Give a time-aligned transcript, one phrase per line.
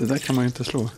[0.00, 0.90] Det där kan man ju inte slå.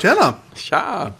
[0.00, 0.34] Tjena!
[0.54, 1.12] Tja!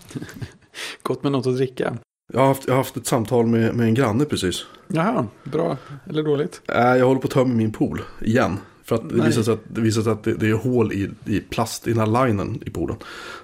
[1.02, 1.96] Gott med något att dricka.
[2.32, 4.66] Jag har haft, jag har haft ett samtal med, med en granne precis.
[4.88, 5.76] Jaha, bra
[6.08, 6.62] eller dåligt?
[6.68, 8.58] Äh, jag håller på att tömma min pool igen.
[8.92, 9.26] För att det Nej.
[9.26, 11.92] visar sig att, det, visar sig att det, det är hål i, i plast i
[11.92, 12.96] den här linen i poolen.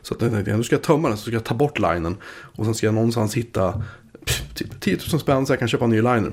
[0.03, 2.17] Så att jag tänkte, nu ska jag tömma den, så ska jag ta bort linen.
[2.31, 3.83] Och sen ska jag någonstans hitta
[4.25, 6.33] pff, typ 10 000 spänn så jag kan köpa en ny liner.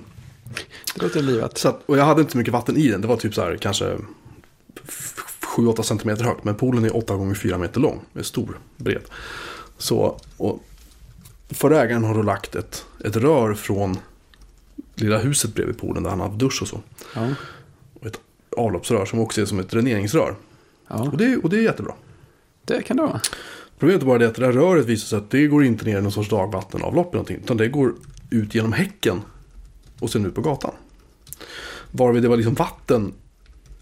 [0.95, 1.57] Det låter livat.
[1.57, 3.01] Så att, och jag hade inte så mycket vatten i den.
[3.01, 3.97] Det var typ så här kanske
[5.57, 6.43] 7-8 centimeter högt.
[6.43, 8.01] Men poolen är 8 gånger 4 meter lång.
[8.13, 9.01] Är stor, bred.
[9.77, 10.63] Så, och
[11.49, 13.97] förra ägaren har då lagt ett, ett rör från
[14.95, 16.81] lilla huset bredvid poolen där han haft dusch och så.
[17.15, 17.27] Ja.
[18.57, 20.35] Avloppsrör som också är som ett dräneringsrör.
[20.87, 21.93] ja, Och det, och det är jättebra.
[22.65, 23.21] det kan det vara.
[23.79, 25.97] Problemet är bara det att det där röret visar sig att det går inte ner
[25.97, 27.37] i någon sorts dagvattenavlopp eller någonting.
[27.43, 27.93] Utan det går
[28.29, 29.21] ut genom häcken
[29.99, 30.71] och sen ut på gatan.
[31.91, 33.13] Varvid det var liksom vatten.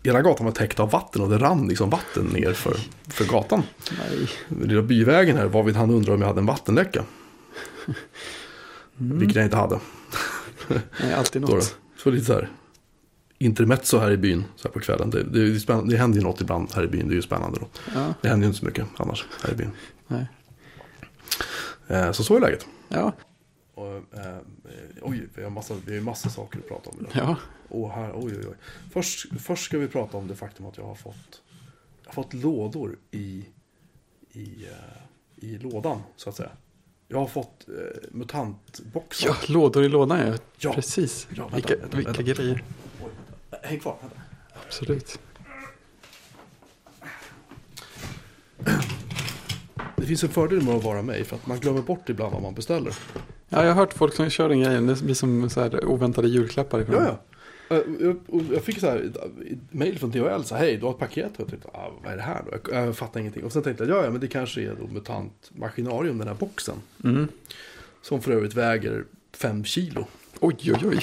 [0.03, 3.63] Hela gatan var täckt av vatten och det rann liksom vatten ner för, för gatan.
[3.99, 4.29] Nej.
[4.67, 7.03] Lilla byvägen här varvid han undrar om jag hade en vattenläcka.
[8.97, 9.79] Vilket jag inte hade.
[11.01, 11.75] Nej, alltid något.
[12.03, 12.49] Så lite så här
[13.45, 15.09] intermezzo här i byn så här på kvällen.
[15.09, 17.07] Det, det, är det händer ju något ibland här i byn.
[17.07, 17.67] Det är ju spännande då.
[17.93, 19.71] Ja, Det händer ju inte så mycket annars här i byn.
[20.07, 20.25] nej.
[21.87, 22.65] Eh, så så är läget.
[22.89, 23.11] Ja,
[23.73, 24.37] Och, eh,
[25.01, 27.11] oj, vi har massa, vi har ju massa saker att prata om idag.
[27.13, 27.35] ja.
[27.69, 28.55] Åh, här, oj, oj, oj.
[28.91, 31.41] Först, först ska vi prata om det faktum att jag har fått,
[32.03, 33.45] jag har fått lådor i,
[34.31, 36.49] i, eh, i lådan, så att säga.
[37.07, 37.73] Jag har fått eh,
[38.11, 39.27] mutantboxar.
[39.29, 40.33] ja, lådor i lådan ja.
[40.57, 40.73] Ja.
[40.73, 41.27] Precis.
[41.35, 42.23] Ja, vänta, vilka vänta, vilka vänta.
[42.43, 42.63] grejer.
[43.61, 43.95] Häng kvar.
[44.67, 45.19] Absolut.
[49.95, 52.41] Det finns en fördel med att vara mig, för att man glömmer bort ibland vad
[52.41, 52.95] man beställer.
[53.49, 54.87] Ja, jag har hört folk som kör den grejen.
[54.87, 56.95] Det blir som så här oväntade julklappar ifrån.
[56.95, 57.19] Ja,
[57.69, 57.75] ja.
[57.75, 58.15] Eh,
[58.53, 59.11] Jag, fick så här
[59.71, 61.31] mejl från DHL, så här, hej, du har ett paket.
[61.33, 62.71] Och jag tänkte, ah, vad är det här då?
[62.71, 63.43] Jag, jag fattar ingenting.
[63.43, 66.35] Och sen tänkte jag, ja, ja, men det kanske är då MUTANT Maskinarium, den här
[66.35, 66.75] boxen.
[67.03, 67.27] Mm.
[68.01, 70.07] Som för övrigt väger 5 kilo.
[70.39, 70.99] Oj, oj, oj.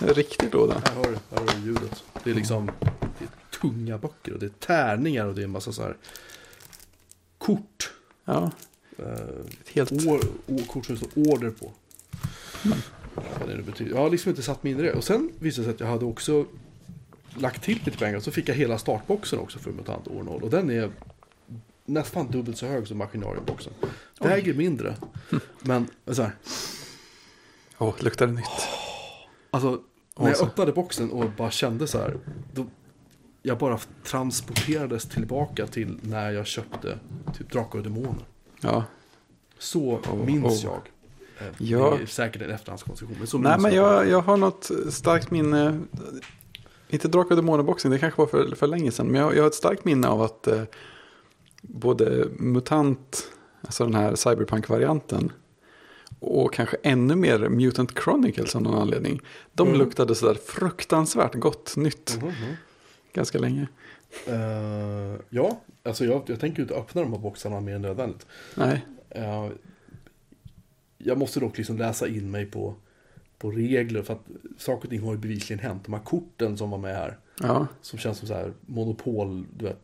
[0.00, 0.82] En riktig låda.
[0.84, 2.04] Här har du, här har du ljudet.
[2.24, 2.70] Det är liksom
[3.18, 5.96] det är tunga böcker och det är tärningar och det är en massa så här
[7.38, 7.92] kort.
[8.24, 8.50] Ja,
[9.60, 9.92] ett helt...
[9.92, 11.72] år, år, kort som det står order på.
[13.14, 13.90] Vad det nu betyder.
[13.90, 14.92] Jag har liksom inte satt mig in i det.
[14.92, 16.46] Och sen visade det sig att jag hade också
[17.34, 18.20] lagt till lite pengar.
[18.20, 20.42] Så fick jag hela startboxen också för MUTANT år 0.
[20.42, 20.90] Och den är
[21.84, 23.72] nästan dubbelt så hög som Maskinariumboxen.
[24.20, 24.96] Väger mindre.
[25.62, 26.32] Men så här.
[27.78, 28.68] Åh, luktar det nytt.
[29.54, 29.80] Alltså,
[30.18, 32.16] när jag öppnade boxen och bara kände så här.
[32.52, 32.66] Då,
[33.42, 36.98] jag bara transporterades tillbaka till när jag köpte
[37.38, 38.26] typ Drakar och Demoner.
[38.60, 38.84] Ja.
[39.58, 40.70] Så Oh, minns oh.
[40.70, 40.80] jag.
[41.38, 41.94] Eh, Ja.
[41.96, 43.18] Det är säkert en efterhandskonstruktion.
[43.18, 45.80] Men så Nej, men jag, jag har något starkt minne.
[46.88, 49.06] Inte Drakar och Demoner-boxen, det kanske var för, för länge sedan.
[49.06, 50.62] Men jag, jag har ett starkt minne av att eh,
[51.62, 53.28] både MUTANT,
[53.62, 55.32] alltså den här Cyberpunk-varianten.
[56.20, 59.20] Och kanske ännu mer Mutant Chronicles av någon anledning.
[59.52, 59.80] De Mm.
[59.80, 62.16] luktade sådär fruktansvärt gott nytt.
[62.16, 62.54] Mhm, mhm.
[63.12, 63.68] Ganska länge.
[64.26, 68.26] Eh, ja, alltså jag, jag tänker inte öppna de här boxarna mer än nödvändigt.
[68.54, 69.48] Nej, Eh,
[70.98, 72.74] jag måste dock liksom läsa in mig på,
[73.38, 74.26] på regler för att
[74.58, 75.84] saker och ting har ju bevisligen hänt.
[75.84, 77.66] De här korten som var med här, ja.
[77.80, 79.82] som känns som så här monopol, du vet,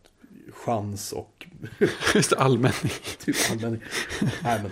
[0.52, 1.46] chans och
[2.14, 2.92] Just allmänning.
[3.24, 3.82] typ användning.
[4.42, 4.70] Nej, men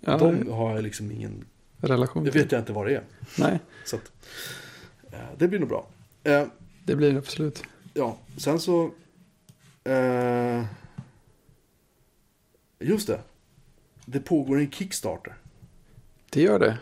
[0.00, 1.44] Ja, de har jag liksom ingen,
[1.76, 2.40] relation det till.
[2.40, 3.02] vet jag inte vad det är.
[3.38, 4.12] Nej, Så att,
[5.12, 5.86] eh, det blir nog bra.
[6.24, 6.46] Eh,
[6.84, 7.62] det blir det absolut.
[7.94, 8.90] Ja, sen så...
[9.84, 10.64] Eh,
[12.78, 13.20] just det.
[14.04, 15.34] Det pågår en Kickstarter.
[16.30, 16.78] Det gör det.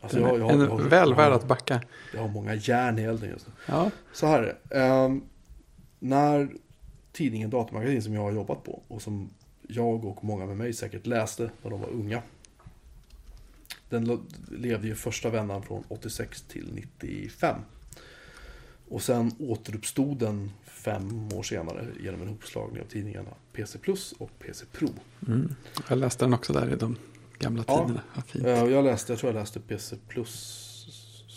[0.00, 1.80] Alltså jag, jag, en jag, väl värd att backa.
[2.14, 3.52] jag har många järn i elden just nu.
[3.66, 4.80] Ja, Så här är det.
[4.80, 5.22] Ehm,
[5.98, 6.48] när
[7.12, 9.30] tidningen Datamagasin som jag har jobbat på och som
[9.68, 12.22] jag och många med mig säkert läste när de var unga.
[13.88, 17.56] Den levde ju första vändan från 86 till 95.
[18.88, 24.30] Och sen återuppstod den fem år senare genom en hopslagning av tidningarna PC Plus och
[24.38, 24.88] PC Pro.
[25.28, 25.54] mm.
[25.88, 26.96] jag läste den också där i de
[27.38, 27.78] gamla Ja.
[27.86, 28.02] tiderna.
[28.14, 28.44] Vad fint.
[28.46, 30.62] Eh, jag läste, jag tror jag läste PC Plus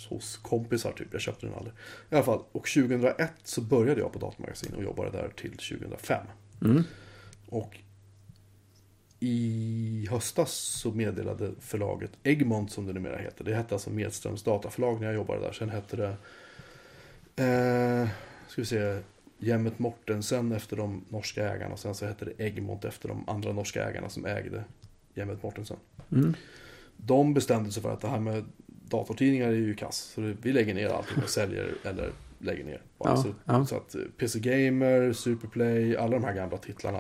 [0.10, 1.08] hos kompisar typ.
[1.12, 1.74] Jag köpte den aldrig.
[2.10, 6.26] I alla fall, och 2001 så började jag på Datamagasin och jobbade där till 2005.
[6.62, 6.84] Mm.
[7.50, 7.78] Och
[9.20, 13.44] i höstas så meddelade förlaget Egmont som det numera heter.
[13.44, 15.52] Det hette alltså Medströms dataförlag när jag jobbade där.
[15.52, 16.16] Sen hette det,
[17.44, 18.10] eh,
[18.48, 19.00] ska vi se,
[19.38, 21.74] Gemmet Mortensen efter de norska ägarna.
[21.74, 24.64] Och sen så hette det Egmont efter de andra norska ägarna som ägde
[25.14, 25.78] Gemmet Mortensen.
[26.12, 26.36] Mm.
[26.98, 30.12] De bestämde sig för att det här med datortidningar är ju kass.
[30.16, 32.82] Så vi lägger ner allting och säljer eller lägger ner.
[33.04, 33.66] Ja, så, ja.
[33.66, 37.00] så att eh, PC Gamer, Superplay, alla de här gamla titlarna.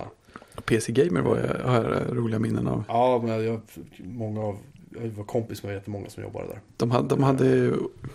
[0.65, 2.83] PC Gamer var jag, har jag roliga minnen av.
[2.87, 3.61] Ja, men jag,
[3.97, 4.57] många av,
[4.89, 6.59] jag var kompis med jättemånga som jobbade där.
[6.77, 7.73] De hade, de hade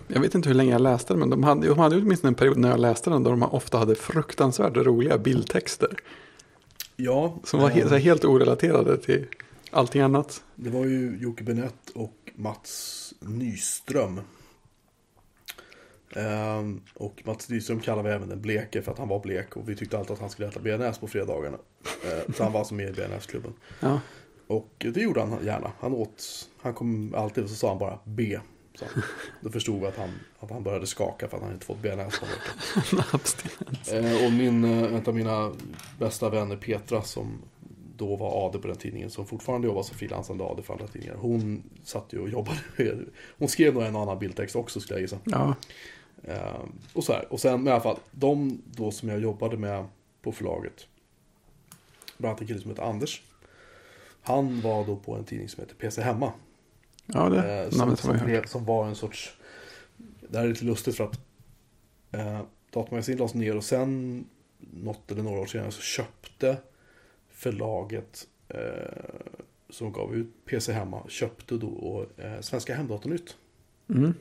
[0.08, 2.34] jag vet inte hur länge jag läste den, men de hade, de hade åtminstone en
[2.34, 5.88] period när jag läste den då de ofta hade fruktansvärt roliga bildtexter.
[6.96, 9.26] Ja, Som var eh, he, så här helt orelaterade till
[9.70, 10.42] allting annat.
[10.54, 14.20] Det var ju Jocke Benett och Mats Nyström.
[16.16, 19.68] Ehm, och Mats Nyström kallar vi även den bleke för att han var blek och
[19.68, 21.58] vi tyckte alltid att han skulle äta bearnaise på fredagarna.
[22.04, 23.52] Ehm, så han var alltså med i bearnaise-klubben.
[23.80, 24.00] Ja,
[24.46, 25.72] Och det gjorde han gärna.
[25.80, 28.38] Han åt, han kom alltid och så sa han bara B.
[28.78, 28.84] Så
[29.40, 32.20] då förstod vi att han, att han började skaka för att han inte fått bearnaise
[32.20, 33.04] på veckan.
[33.92, 35.52] Eh, och min, en av mina
[35.98, 37.42] bästa vänner Petra som
[37.96, 41.14] då var AD på den tidningen som fortfarande jobbar som frilansande AD för andra tidningar.
[41.14, 42.58] Hon satt ju och jobbade.
[43.38, 45.18] Hon skrev nog en annan bildtext också skulle jag gissa.
[45.24, 45.54] Ja,
[46.24, 47.32] Eh, och så här.
[47.32, 49.86] Och sen i alla fall, de då som jag jobbade med
[50.22, 50.86] på förlaget.
[52.18, 53.22] Bland annat en kille som heter Anders.
[54.22, 56.32] Han var då på en tidning som heter PC Hemma.
[57.06, 59.36] ja det Eh, som, som, blev, som var en sorts...
[60.20, 61.20] Det här är lite lustigt för att
[62.10, 64.24] eh, Datamagasin lades ner och sen
[64.58, 66.56] något eller några år senare så köpte
[67.30, 68.58] förlaget eh,
[69.70, 73.36] som gav ut PC Hemma köpte då eh, Svenska Hemdatornytt.
[73.88, 74.14] Mm.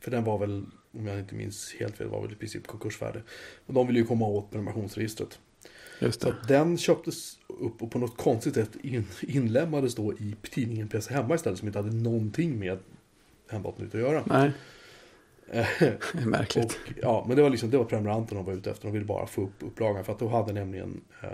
[0.00, 3.22] För den var väl, om jag inte minns helt fel, var väl i princip konkursfärdig.
[3.66, 5.38] Men de ville ju komma åt prenumerationsregistret.
[6.00, 6.36] Just Så det.
[6.36, 11.14] att den köptes upp och på något konstigt sätt in, inlämnades då i tidningen PC
[11.14, 12.78] Hemma istället som inte hade någonting med
[13.50, 14.22] Hemdatornytt att göra.
[14.26, 14.50] Nej,
[15.50, 16.64] Eh, det är märkligt.
[16.64, 18.84] och, ja, men det var liksom det var prenumeranterna de var ute efter.
[18.86, 21.28] De ville bara få upp upplagan för att då hade nämligen eh,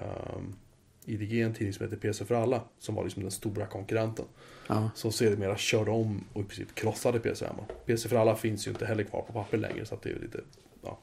[1.06, 4.24] IDG en tidning som heter PC för alla som var liksom den stora konkurrenten.
[4.66, 7.62] Ja, Som sedermera körde om och i princip krossade PC Hemma.
[7.86, 10.40] PC för alla finns ju inte heller kvar på papper längre så det är lite,
[10.82, 10.98] ja.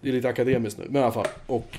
[0.00, 1.26] Det är lite akademiskt nu, men i alla fall.
[1.46, 1.78] Och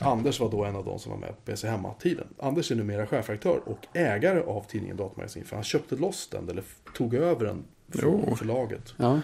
[0.00, 2.26] Anders var då en av de som var med på PC Hemma-tiden.
[2.38, 5.44] Anders är numera chefredaktör och ägare av tidningen Datamagasin.
[5.44, 6.62] För han köpte loss den, eller
[6.94, 8.36] tog över den från Jo.
[8.36, 9.20] förlaget ja,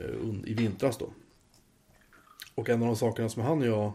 [0.00, 1.08] eh, i vintras då.
[2.54, 3.92] Och en av de sakerna som han och jag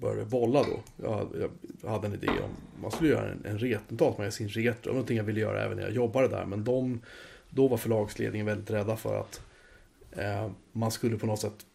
[0.00, 1.04] började bolla då.
[1.04, 1.50] Jag,
[1.82, 4.82] jag hade en idé om man skulle göra en, en retentatmagasin datamagasin retro.
[4.82, 6.44] Det var någonting jag ville göra även när jag jobbade där.
[6.44, 7.00] Men de,
[7.50, 9.40] då var förlagsledningen väldigt rädda för att
[10.12, 11.66] eh, man skulle på något sätt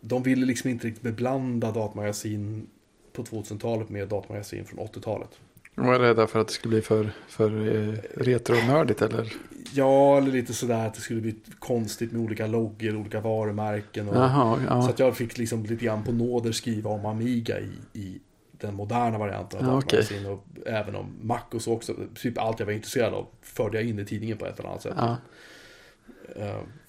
[0.00, 2.66] de ville liksom inte riktigt beblanda datamagasin
[3.12, 5.38] på 2000-talet med datamagasin från 80-talet
[5.86, 9.32] var rädda för att det skulle bli för, för eh, retronördigt eller?
[9.72, 14.08] Ja, eller lite sådär att det skulle bli konstigt med olika loggor, olika varumärken.
[14.08, 14.88] Och, Jaha, Så ja.
[14.90, 18.20] att jag fick liksom lite grann på nåder skriva om Amiga i, i
[18.50, 20.26] den moderna varianten av Ja, datamagasin.
[20.26, 21.94] Och även om Mac och så också.
[22.14, 24.82] Typ allt jag var intresserad av förde jag in i tidningen på ett eller annat
[24.82, 24.94] sätt.
[24.96, 25.16] ja.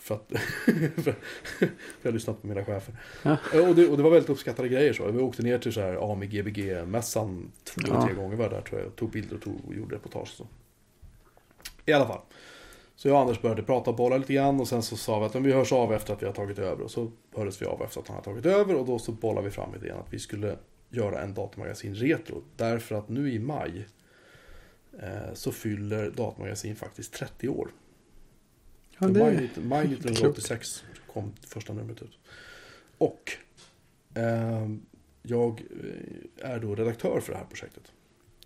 [0.10, 0.32] För att
[0.96, 1.70] för, för
[2.02, 2.96] jag har lyssnat på mina chefer.
[3.24, 3.38] Ja.
[3.54, 5.12] Eh, Och, det, och det var väldigt uppskattade grejer så.
[5.12, 8.06] Vi åkte ner till så här AMI GBG-mässan två eller Ja.
[8.06, 8.88] tre gånger var jag där tror jag.
[8.90, 10.28] Och tog bilder och, tog, och gjorde reportage.
[10.30, 10.48] Så.
[11.86, 12.22] I alla fall.
[12.96, 15.25] Så jag och Anders började prata och bolla lite grann och sen så sa vi
[15.25, 16.84] att "Men vi hörs av efter att vi har tagit över.
[16.84, 19.46] Och så hördes vi av efter att han har tagit över och då så bollade
[19.48, 20.58] vi fram idén att vi skulle
[20.89, 22.44] göra en datamagasin retro.
[22.56, 23.88] Därför att nu i maj
[25.00, 27.68] eh, så fyller datamagasin faktiskt 30 år.
[29.00, 32.18] Ja För det, maj, maj 1986 kom första numret ut.
[32.98, 33.32] Och
[34.13, 34.82] ehm,
[35.22, 35.63] jag
[36.41, 37.84] eh, är då redaktör för det här projektet.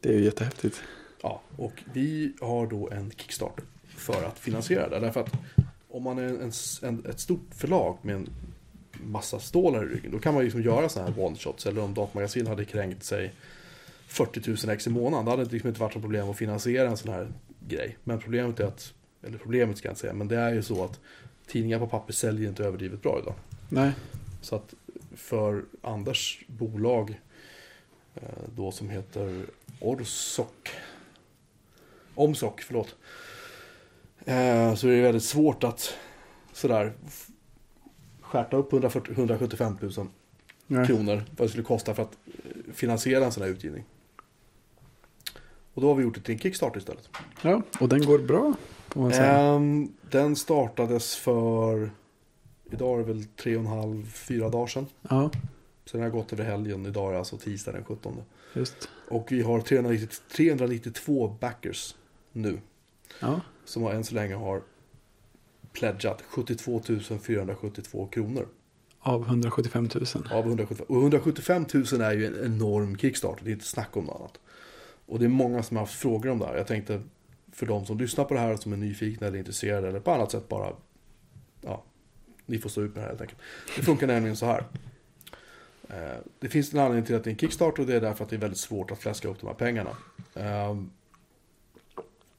[0.01, 0.81] det är ju jättehäftigt.
[1.22, 5.00] Ja, och vi har då en kickstart för att finansiera det.
[5.00, 5.31] Därför att
[5.89, 8.29] om man är en, en, ett stort förlag med en
[9.03, 11.67] massa stålar i ryggen, då kan man ju liksom göra sådana här one-shots.
[11.67, 13.33] Eller om Datamagasin hade kränkt sig
[14.07, 16.89] 40 000 ex i månaden, då hade det liksom inte varit något problem att finansiera
[16.89, 17.33] en sån här
[17.67, 17.98] grej.
[18.03, 18.93] Men problemet är att,
[19.24, 21.00] eller problemet ska jag inte säga, men det är ju så att
[21.48, 23.34] tidningar på papper säljer inte överdrivet bra idag.
[23.70, 23.92] Nej,
[24.42, 24.74] Så att
[25.15, 27.20] för Anders bolag
[28.15, 28.22] eh,
[28.56, 29.46] då som heter
[29.80, 30.70] Orsok
[32.15, 32.96] Omsok, förlåt.
[34.25, 35.94] Eh, Så är det väldigt svårt att
[36.53, 36.94] sådär
[38.22, 40.08] skärta upp 140, 175 000
[40.68, 40.88] nej.
[40.88, 43.84] kronor vad det skulle kosta för att eh, finansiera en sån här utgivning.
[45.74, 47.10] Och då har vi gjort det till en Kickstart istället.
[47.42, 48.53] Ja, och den går bra.
[49.13, 51.92] Ehm, den startades för,
[52.72, 54.88] idag är det väl tre och en halv, fyra dagar sedan.
[55.10, 55.32] Ja,
[55.86, 56.86] Så den har gått över helgen.
[56.86, 58.13] Idag är det alltså tisdag den 17.
[58.53, 58.89] just.
[59.10, 61.96] Och vi har 390, 392 backers
[62.32, 62.60] nu.
[63.20, 64.62] Ja, Som än så länge har
[65.74, 66.82] pledgat 72
[67.22, 68.48] 472 kronor.
[69.00, 70.06] Av 175 000.
[70.32, 73.39] Av 175, och 175 000 är ju en enorm kickstart.
[73.44, 74.39] Det är inte snack om något annat.
[75.13, 76.55] Och det är många som har haft frågor om det här.
[76.55, 77.01] Jag tänkte
[77.51, 80.32] för de som lyssnar på det här som är nyfikna eller intresserade eller på annat
[80.32, 80.74] sätt bara,
[81.62, 81.84] ja,
[82.46, 83.39] ni får stå ut med det här helt enkelt.
[83.75, 84.63] Det funkar nämligen så här.
[85.89, 88.24] Eh, Det finns en anledning till att det är en kickstart och det är därför
[88.24, 89.98] att det är väldigt svårt att fläska upp de här pengarna.
[90.36, 90.77] Eh,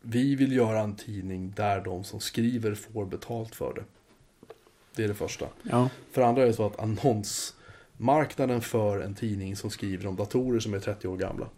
[0.01, 3.85] Vi vill göra en tidning där de som skriver får betalt för det.
[4.97, 5.47] Det är det första.
[5.63, 10.61] Ja, För andra är det så att annonsmarknaden för en tidning som skriver om datorer
[10.61, 11.49] som är 30 år gamla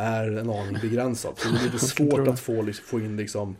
[0.00, 1.38] är en aning begränsad.
[1.38, 3.56] Så det är lite svårt att få, liksom, få in liksom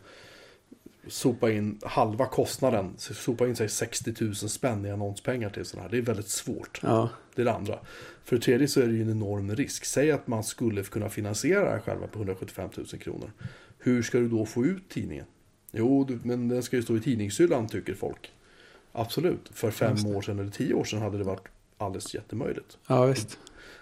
[1.07, 5.91] sopa in halva kostnaden, sopa in sig 60 000 spänn i annonspengar till sådana här.
[5.91, 6.79] Det är väldigt svårt.
[6.83, 7.79] ja, Det är det andra.
[8.23, 9.85] För det tredje så är det ju en enorm risk.
[9.85, 13.31] Säg att man skulle kunna finansiera det här själva på 175 000 kronor.
[13.79, 15.25] Hur ska du då få ut tidningen?
[15.71, 18.31] Jo, men den ska ju stå i tidningshyllan tycker folk.
[18.91, 19.49] Absolut.
[19.53, 22.77] För fem år sedan eller tio år sedan hade det varit alldeles jättemöjligt.
[22.87, 23.39] ja visst.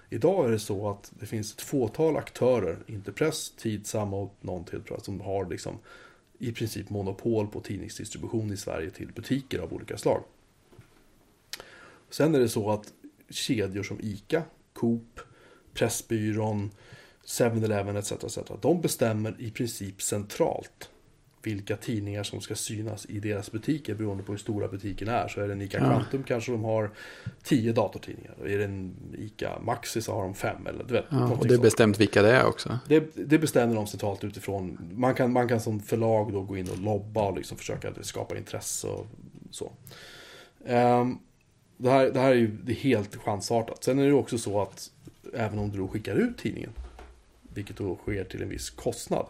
[0.09, 4.63] Idag är det så att det finns ett fåtal aktörer, inte press, Tidsam och någon
[4.65, 5.77] till tror jag, som har liksom
[6.39, 10.23] i princip monopol på tidningsdistribution i Sverige till butiker av olika slag.
[12.09, 12.93] Sen är det så att
[13.29, 15.19] kedjor som ICA, Coop,
[15.73, 16.71] Pressbyrån,
[17.25, 18.11] 7-Eleven etc.
[18.11, 18.37] etc.
[18.61, 20.89] De bestämmer i princip centralt
[21.41, 25.27] vilka tidningar som ska synas i deras butiker beroende på hur stora butiken är.
[25.27, 25.85] Så är det en ICA Ja.
[25.85, 26.91] Quantum kanske de har
[27.43, 28.35] 10 datortidningar.
[28.39, 31.05] Och är det en ICA Maxi så har de fem eller du vet.
[31.09, 31.61] Ja, och det är sånt.
[31.61, 32.79] bestämt vilka det är också.
[32.87, 34.91] Det, det bestämmer de centralt utifrån.
[34.93, 38.37] Man kan, man kan som förlag då gå in och lobba och liksom försöka skapa
[38.37, 39.07] intresse och
[39.51, 39.71] så.
[40.65, 41.17] Ehm,
[41.77, 43.83] det, här, det här är ju det är helt chansartat.
[43.83, 44.91] Sen är det också så att
[45.33, 46.71] även om du då skickar ut tidningen,
[47.53, 49.25] vilket då sker till en viss kostnad,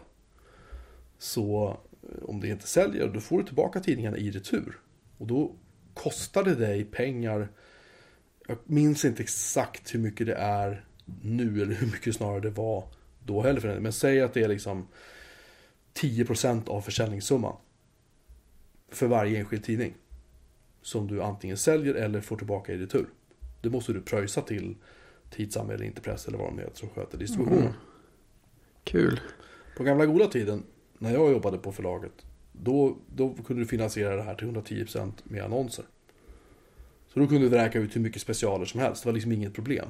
[1.18, 1.76] så
[2.22, 4.78] om det inte säljer, då får du tillbaka tidningarna i retur.
[5.18, 5.56] Och då
[5.94, 7.48] kostar det dig pengar.
[8.48, 10.84] Jag minns inte exakt hur mycket det är
[11.22, 12.88] nu eller hur mycket snarare det var
[13.24, 13.82] då heller för den.
[13.82, 14.88] Men säg att det är liksom
[15.94, 17.56] 10% av försäljningssumman.
[18.88, 19.94] För varje enskild tidning.
[20.82, 23.06] Som du antingen säljer eller får tillbaka i retur.
[23.60, 24.76] Det måste du pröjsa till
[25.30, 27.62] Tidsam eller inte press eller vad de heter som sköter distributionen.
[27.62, 27.72] Mm.
[28.84, 29.20] Kul.
[29.76, 30.62] På gamla goda tiden,
[31.00, 35.44] när jag jobbade på förlaget, då, då kunde du finansiera det här till 110% med
[35.44, 35.84] annonser.
[37.12, 39.54] Så då kunde du vräka ut hur mycket specialer som helst, det var liksom inget
[39.54, 39.88] problem.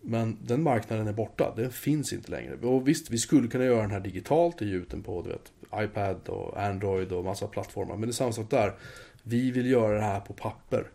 [0.00, 2.56] Men den marknaden är borta, den finns inte längre.
[2.56, 5.28] Och visst, vi skulle kunna göra den här digitalt, och ge ut den på du
[5.28, 7.96] vet, iPad och Android och massa plattformar.
[7.96, 8.74] Men det är samma sak där.
[9.22, 10.86] Vi vill göra det här på papper.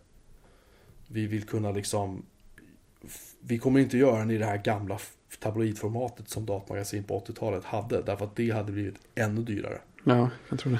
[1.08, 2.26] Vi vill kunna liksom
[3.40, 5.00] vi kommer inte göra den i det här gamla
[5.40, 8.02] tabloidformatet som datamagasin på 80-talet hade.
[8.02, 9.82] Därför att det hade blivit ännu dyrare.
[10.04, 10.80] Ja, jag tror det.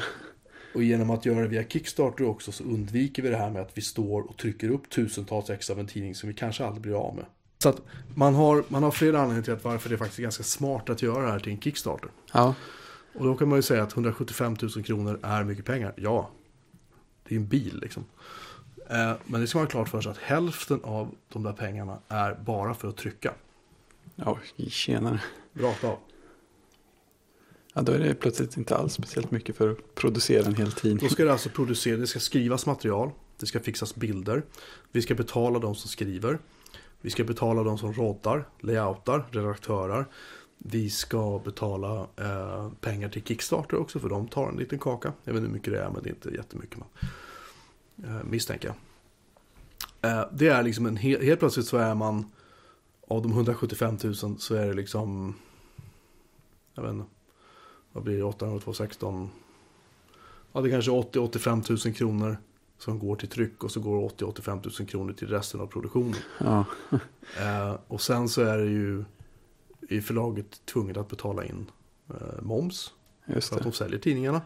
[0.76, 3.78] Och genom att göra det via Kickstarter också så undviker vi det här med att
[3.78, 6.94] vi står och trycker upp tusentals ex av en tidning som vi kanske aldrig blir
[6.94, 7.26] av med.
[7.58, 7.82] Så att
[8.16, 11.02] man har, man har flera anledningar till att varför det faktiskt är ganska smart att
[11.02, 12.10] göra det här till en Kickstarter.
[12.34, 12.56] Ja,
[13.16, 15.94] Och då kan man ju säga att 175 000 kronor är mycket pengar.
[15.98, 16.30] Ja,
[17.28, 18.06] det är en bil liksom.
[18.90, 22.00] Eh, Men det ska man ha klart för sig att hälften av de där pengarna
[22.08, 23.34] är bara för att trycka.
[24.16, 25.22] ja tjenare.
[25.54, 25.98] Rakt av.
[27.74, 31.08] Ja, då är det plötsligt inte alls speciellt mycket för att producera en hel tidning.
[31.08, 34.44] Då ska det alltså produceras, det ska skrivas material, det ska fixas bilder,
[34.92, 36.40] vi ska betala de som skriver,
[37.02, 40.06] vi ska betala de som roddar, layoutar, redaktörer,
[40.58, 45.14] vi ska betala eh, pengar till Kickstarter också för de tar en liten kaka.
[45.24, 46.88] Jag vet inte hur mycket det är men det är inte jättemycket man
[48.24, 48.76] misstänker jag.
[50.12, 52.32] Eh, det är liksom en he- helt plötsligt så är man
[53.08, 55.36] av de 175 000 så är det liksom
[56.74, 57.06] jag vet inte
[57.92, 59.30] vad blir det 800 216
[60.54, 62.38] Ja, det är kanske 80-85 000 kronor
[62.78, 66.16] som går till tryck och så går 80-85 000 kronor till resten av produktionen.
[66.40, 66.66] Ja,
[67.42, 69.06] Eh, och sen så är det ju
[69.90, 71.72] i förlaget tvunget att betala in
[72.10, 72.92] eh, moms
[73.26, 73.70] just för att det.
[73.70, 74.42] de säljer tidningarna.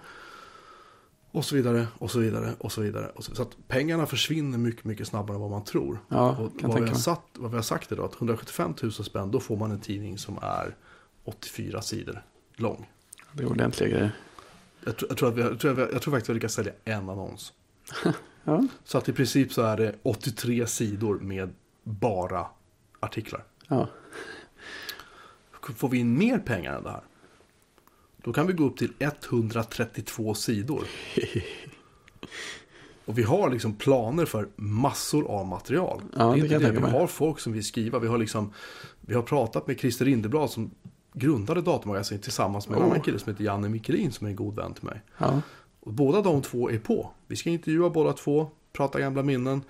[1.31, 3.09] Och så vidare, och så vidare, och så vidare.
[3.09, 6.00] Och så, så att pengarna försvinner mycket, mycket snabbare än vad man tror.
[6.07, 9.31] Ja, och vad, vi har satt, vad vi har sagt då att 175 000 spänn,
[9.31, 10.75] då får man en tidning som är
[11.24, 12.24] 84 sidor
[12.55, 12.89] lång.
[13.31, 14.12] Det är ordentliga grejer.
[14.86, 16.53] Jag tror, jag, tror att vi, jag, tror vi, jag tror faktiskt att vi lyckas
[16.53, 17.53] sälja en annons.
[18.43, 22.48] Ja, Så att i princip så är det 83 sidor med bara
[23.00, 23.43] artiklar.
[23.67, 23.88] ja.
[25.75, 27.01] Får vi in mer pengar än det här?
[28.24, 30.84] Då kan vi gå upp till 132 sidor.
[33.06, 36.02] Och vi har liksom planer för massor av material.
[36.18, 36.72] Ja, det är inte jag det.
[36.72, 38.00] Vi har folk som vill skriva.
[38.00, 38.54] Vi har, liksom,
[39.02, 40.72] vi har pratat med Christer Rindeblad som
[41.14, 42.90] grundade Datamagasin tillsammans med en Oh.
[42.90, 45.02] annan kille som heter Janne Mikkelin som är en god vän till mig.
[45.18, 45.42] ja.
[45.82, 47.12] Och båda de två är på.
[47.28, 49.62] Vi ska intervjua båda två, prata gamla minnen.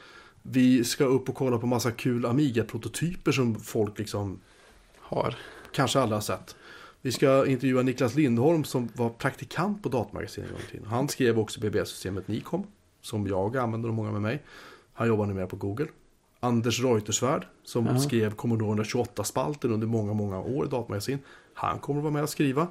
[0.42, 4.40] Vi ska upp och kolla på massa kul Amiga-prototyper som folk liksom
[5.00, 5.36] Har.
[5.72, 6.56] kanske aldrig har sett.
[7.02, 10.88] Vi ska intervjua Niklas Lindholm som var praktikant på Datamagasinet en gång i tiden.
[10.88, 12.64] Han skrev också BBS-systemet Nikom,
[13.02, 14.44] som jag använder och många med mig.
[14.94, 15.88] Han jobbar numera på Google.
[16.40, 18.00] Anders Reuterswärd, som Ja.
[18.00, 21.20] skrev Commodore 128-spalten under många, många år i Datamagasin.
[21.54, 22.68] Han kommer att vara med och skriva.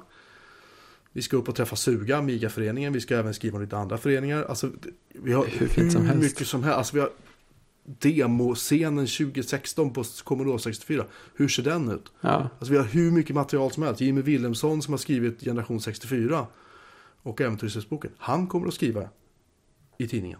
[1.11, 2.93] Vi ska upp och träffa Suga, Amiga-föreningen.
[2.93, 4.43] Vi ska även skriva om lite andra föreningar.
[4.43, 4.69] Alltså,
[5.09, 6.23] vi har Hur fint som helst.
[6.23, 6.77] mycket som helst.
[6.77, 7.09] Alltså, vi har
[7.99, 11.05] demoscenen 2016 på Commodore 64.
[11.35, 12.11] Hur ser den ut?
[12.21, 14.01] Ja, Alltså vi har hur mycket material som helst.
[14.01, 16.47] Jimmy Wilhelmsson som har skrivit Generation 64
[17.23, 18.11] och Äventyrsboken.
[18.17, 19.09] Han kommer att skriva
[19.97, 20.39] i tidningen.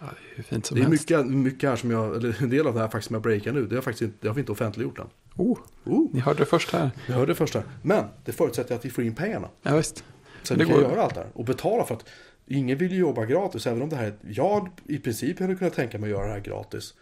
[0.00, 2.80] ja det är Det är mycket, mycket här som jag, eller en del av det
[2.80, 3.66] här faktiskt som jag breakar nu.
[3.66, 5.06] Det har, faktiskt inte, det har vi inte offentliggjort än.
[5.36, 6.90] Oh, Oh, ni hörde det först här.
[7.06, 7.62] jag hörde det första.
[7.82, 9.48] Men det förutsätter att vi får in pengarna.
[9.62, 10.04] Ja, visst.
[10.42, 10.90] Så Det vi kan går.
[10.90, 11.30] göra allt det här.
[11.34, 12.04] Och betala för att
[12.50, 13.66] ingen vill ju jobba gratis.
[13.66, 16.32] Även om det här är, jag i princip hade kunnat tänka mig att göra det
[16.32, 16.94] här gratis.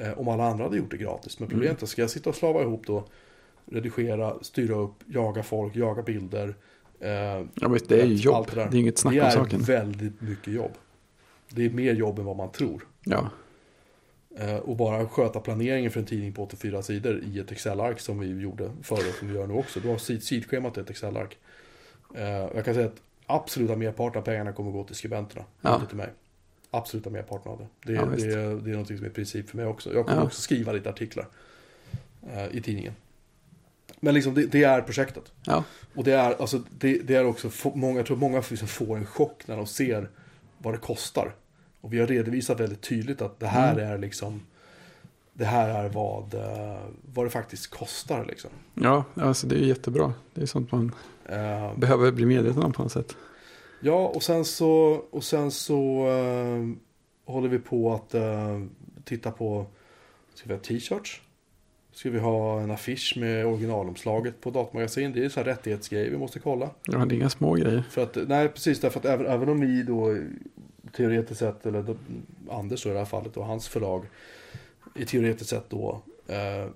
[0.00, 1.38] Eh, om alla andra hade gjort det gratis.
[1.40, 3.04] Men problemet är, ska jag sitta och slava ihop då,
[3.66, 6.54] redigera, styra upp, jaga folk, jaga bilder.
[7.00, 7.10] Eh,
[7.54, 8.46] Ja, visst, det är ju jobb.
[8.54, 8.68] där.
[8.70, 9.60] Det är inget snack det om är saken.
[9.60, 10.72] väldigt mycket jobb.
[11.48, 12.86] Det är mer jobb än vad man tror.
[13.04, 13.30] Ja,
[14.38, 18.18] Eh, och bara sköta planeringen för en tidning på 84 sidor i ett Excel-ark som
[18.18, 19.80] vi gjorde förr och som vi gör nu också.
[19.80, 21.36] Du har sid- sidschemat i ett Excel-ark.
[22.14, 25.74] Eh, jag kan säga att absoluta merparten av pengarna kommer gå till skribenterna, Ja.
[25.74, 26.08] inte till mig.
[26.70, 27.92] Absoluta merparten av det.
[27.92, 28.26] Det, Ja, det,
[28.60, 29.94] det är någonting som är princip för mig också.
[29.94, 30.24] Jag kommer Ja.
[30.26, 31.26] också skriva lite artiklar
[32.32, 32.92] eh, i tidningen.
[34.00, 35.32] Men liksom det, det är projektet.
[35.94, 39.06] Och det är, alltså, det, det är också, många, jag tror många liksom får en
[39.06, 40.10] chock när de ser
[40.58, 41.34] vad det kostar.
[41.80, 43.92] Och vi har redovisat väldigt tydligt att det här Mm.
[43.92, 44.40] är liksom,
[45.32, 46.80] det här är vad, eh,
[47.14, 48.50] vad det faktiskt kostar liksom.
[48.74, 50.14] ja, alltså det är jättebra.
[50.34, 50.92] Det är sånt man
[51.28, 53.16] Eh, behöver bli medveten om på något sätt.
[53.80, 56.68] ja, och sen så, och sen så eh,
[57.32, 58.60] håller vi på att eh,
[59.04, 59.66] titta på,
[60.34, 61.20] ska vi ha t-shirts?
[61.92, 65.12] Ska vi ha en affisch med originalomslaget på datamagasin?
[65.12, 66.70] Det är så här rättighetsgrejer vi måste kolla.
[66.86, 67.84] Ja, det är inga små grejer.
[67.90, 70.16] För att, nej precis därför att även, även om vi då
[70.96, 71.96] teoretiskt sett, eller då,
[72.50, 74.04] Anders då i det här fallet och hans förlag
[74.94, 76.68] i teoretiskt sett då eh,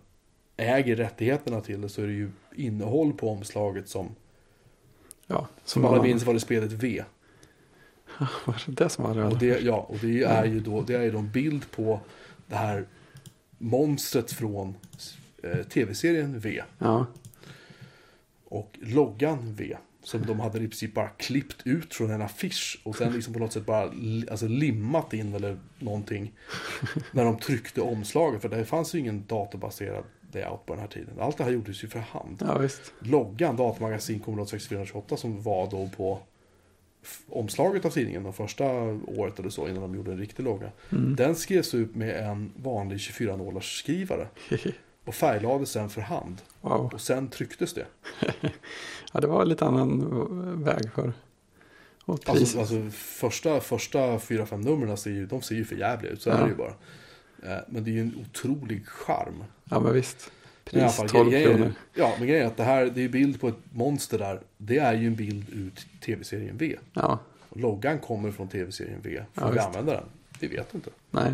[0.57, 4.09] äger rättigheterna till det så är det ju innehåll på omslaget som,
[5.31, 7.05] Ja, som alla minns var det spelet V.
[8.45, 9.25] Var det det som var det?
[9.25, 12.01] Och det, ja, och det är ju då, det är ju då en bild på
[12.47, 12.87] det här
[13.59, 14.75] monstret från
[15.43, 16.62] eh, tv-serien V.
[16.79, 17.07] Ja,
[18.45, 19.77] Och loggan V.
[20.03, 22.81] Som de hade i princip bara klippt ut från en affisch.
[22.85, 23.83] Och sen liksom på något sätt bara
[24.31, 26.33] alltså limmat in eller någonting.
[27.12, 28.43] När de tryckte omslaget.
[28.43, 31.14] För det fanns ju ingen datorbaserad layout på den här tiden.
[31.21, 32.43] Allt det här gjordes ju för hand.
[32.47, 32.93] ja visst.
[32.99, 36.19] Loggan, datamagasin Commodore 6428 som var då på
[37.29, 38.64] omslaget av tidningen de första
[39.07, 40.71] året eller så innan de gjorde en riktig logga.
[40.93, 41.17] Mm.
[41.17, 44.29] Den skrevs ut med en vanlig 24-nålars skrivare.
[45.05, 46.37] Och färglades sen för hand.
[46.61, 46.91] Wow.
[46.95, 47.87] Och sen trycktes det.
[49.12, 51.12] Ja, det var lite annan väg för.
[52.07, 56.23] Alltså, alltså första, första fyra, fem numren ser ju, de ser ju för jävliga ut,
[56.23, 56.35] så Ja.
[56.35, 56.75] är det ju bara.
[57.42, 59.44] Eh, Men det är ju en otrolig charm.
[59.64, 60.31] Ja, men visst.
[60.64, 61.72] Pris fall, 12 grejen- kronor.
[61.94, 64.40] Ja, men grejen är att det här, det är bild på ett monster där.
[64.57, 65.70] Det är ju en bild ur
[66.05, 66.77] tv-serien V.
[66.92, 69.22] Ja, Och loggan kommer från tv-serien V.
[69.35, 69.66] Får Ja, vi visst.
[69.66, 70.05] använda den?
[70.40, 70.90] Vi vet inte.
[71.11, 71.33] nej.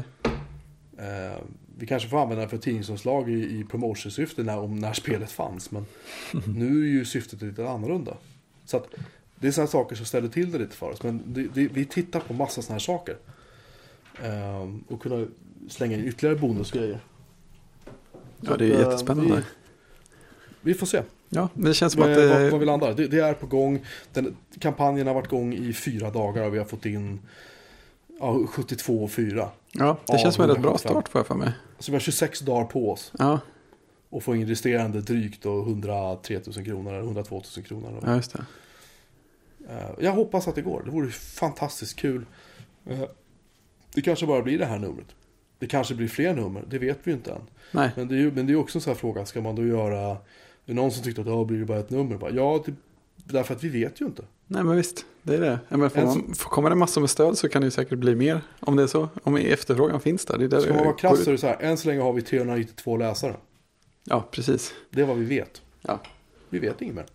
[0.99, 1.39] Eh,
[1.79, 5.71] vi kanske får använda den för tidningsomslag i, i promotionsyfte när, om när spelet fanns.
[5.71, 5.87] Men
[6.47, 8.17] nu är ju syftet lite annorlunda.
[8.65, 8.87] Så att
[9.37, 11.03] det är sådana saker som ställer till det lite för oss.
[11.03, 13.17] Men det, det, vi tittar på massa sådana här saker.
[14.23, 15.27] Eh, och kunna
[15.69, 17.01] slänga in ytterligare bonusgrejer.
[18.41, 19.35] Ja, det är att, eh, jättespännande.
[19.37, 19.43] Vi,
[20.61, 22.51] vi får se Ja, men det känns som att vad, det...
[22.51, 22.95] vad vi landar.
[22.95, 23.85] Det, det är på gång.
[24.13, 27.21] Den, kampanjen har varit igång i fyra dagar och vi har fått in
[28.21, 29.49] ja, 72 och 4.
[29.73, 30.91] Ja, det känns som en rätt bra 175.
[30.91, 31.53] start får jag för mig.
[31.79, 33.13] Så vi har 26 dagar på oss.
[33.19, 33.41] Ja,
[34.11, 38.03] Och få in resterande drygt då 103 000 kronor eller 102 000 kronor.
[38.07, 38.45] ja just det.
[39.69, 40.83] Eh, Jag hoppas att det går.
[40.85, 42.27] Det vore fantastiskt kul.
[42.87, 43.01] Eh,
[43.95, 45.07] Det kanske bara blir det här numret.
[45.65, 46.65] Det kanske blir fler nummer.
[46.71, 47.41] Det vet vi ju inte än.
[47.71, 49.27] Nej, Men det är ju men det är också en sån här fråga.
[49.27, 50.17] Ska man då göra...
[50.65, 52.17] Det är någon som tyckte att ja, blir det bara ett nummer?
[52.17, 52.75] Bara, Ja, det,
[53.17, 54.23] därför att vi vet ju inte.
[54.47, 55.07] nej men visst.
[55.23, 55.59] Det är det.
[55.69, 58.15] Men får man, får kommer det massor med stöd så kan det ju säkert bli
[58.15, 58.41] mer.
[58.61, 59.09] Om det är så.
[59.23, 60.39] Om efterfrågan finns där.
[60.39, 61.57] Det är där Ska det man vara krass så är det så här.
[61.61, 63.37] Än så länge har vi 392 läsare.
[64.05, 64.75] Ja, precis.
[64.91, 65.63] Det är vad vi vet.
[65.83, 66.01] Ja.
[66.49, 67.07] Vi vet inget mer.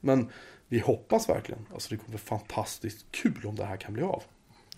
[0.00, 0.28] Men
[0.68, 1.60] vi hoppas verkligen.
[1.74, 4.22] Alltså det kommer bli fantastiskt kul om det här kan bli av.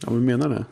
[0.05, 0.65] Ja, men menar det.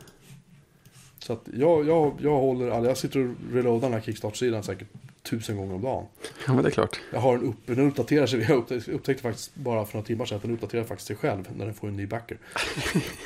[1.27, 4.89] Så att jag, jag, jag håller, jag sitter och reloadar den här kickstart-sidan säkert
[5.23, 6.05] tusen gånger om dagen.
[6.47, 7.01] Ja, men det är klart.
[7.13, 8.59] Jag har en uppe, den uppdaterar sig, jag
[8.95, 11.75] upptäckte, faktiskt bara för några timmar sedan att den uppdaterar faktiskt sig själv när den
[11.75, 12.39] får en ny backer.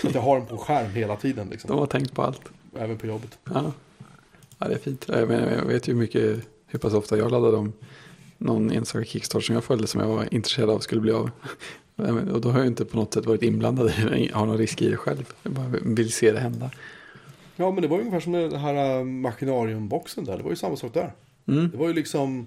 [0.01, 1.69] Så att jag har den på skärm hela tiden liksom.
[1.69, 2.41] De har tänkt på allt.
[2.79, 3.39] Även på jobbet.
[3.45, 3.73] Ja,
[4.59, 5.07] Ja, det är fint.
[5.09, 7.73] Jag, menar, jag vet ju mycket hur pass ofta jag laddade om
[8.39, 11.31] någon enstaka kickstart som jag följde som jag var intresserad av skulle bli av.
[12.33, 14.83] Och då har jag inte på något sätt varit inblandad i det, har någon risk
[14.83, 15.33] i det själv.
[15.43, 16.71] Jag bara vill se det hända.
[17.61, 20.37] Ja, men det var ju ungefär som den här äh, Machinarium-boxen där.
[20.37, 21.13] Det var ju samma sak där.
[21.49, 21.71] Mm.
[21.71, 22.47] Det var ju liksom...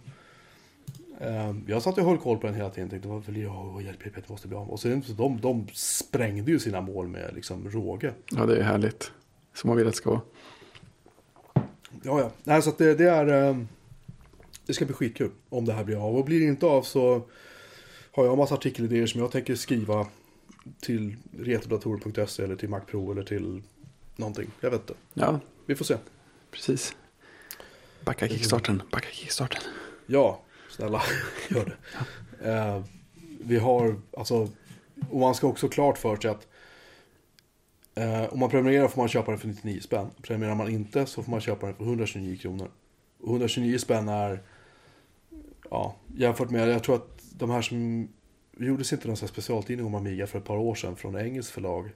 [1.20, 2.90] Eh, jag satt och höll koll på den hela tiden.
[2.90, 3.82] Tänkte, vad vill jag?
[3.82, 4.70] Hjälp, hjälp, jag måste bli av.
[4.70, 8.14] Och sen så de, de sprängde ju sina mål med liksom råge.
[8.32, 9.12] Ja, det är härligt.
[9.54, 10.22] Som man vill att det ska vara.
[12.04, 12.32] Ja, ja.
[12.44, 13.50] Nej, så att det, det är...
[13.50, 13.58] Eh,
[14.66, 16.16] det ska bli skitkul om det här blir av.
[16.16, 17.22] Och blir det inte av så
[18.12, 20.08] har jag en massa artikelidéer som jag tänker skriva
[20.82, 23.62] till retrodatorer.se eller till Mac Pro eller till
[24.16, 24.52] någonting.
[24.62, 24.94] Jag vet inte.
[25.14, 25.98] Ja, Vi får se.
[26.52, 26.96] precis.
[28.06, 29.62] Backa kickstarten, backa kickstarten.
[30.06, 31.02] Ja, snälla,
[31.50, 32.52] gör det.
[32.52, 32.84] Eh,
[33.46, 34.50] vi har, alltså,
[35.10, 36.48] och man ska också klart för sig att
[37.96, 40.08] eh, om man prenumererar får man köpa den för 99 spänn.
[40.22, 42.72] Prenumererar man inte så får man köpa den för 129 kronor.
[43.20, 44.42] Och 129 spänn är,
[45.70, 48.08] ja, jämfört med, jag tror att de här som,
[48.58, 51.90] gjordes inte någon specialtidning om Amiga för ett par år sedan från engelskt förlag.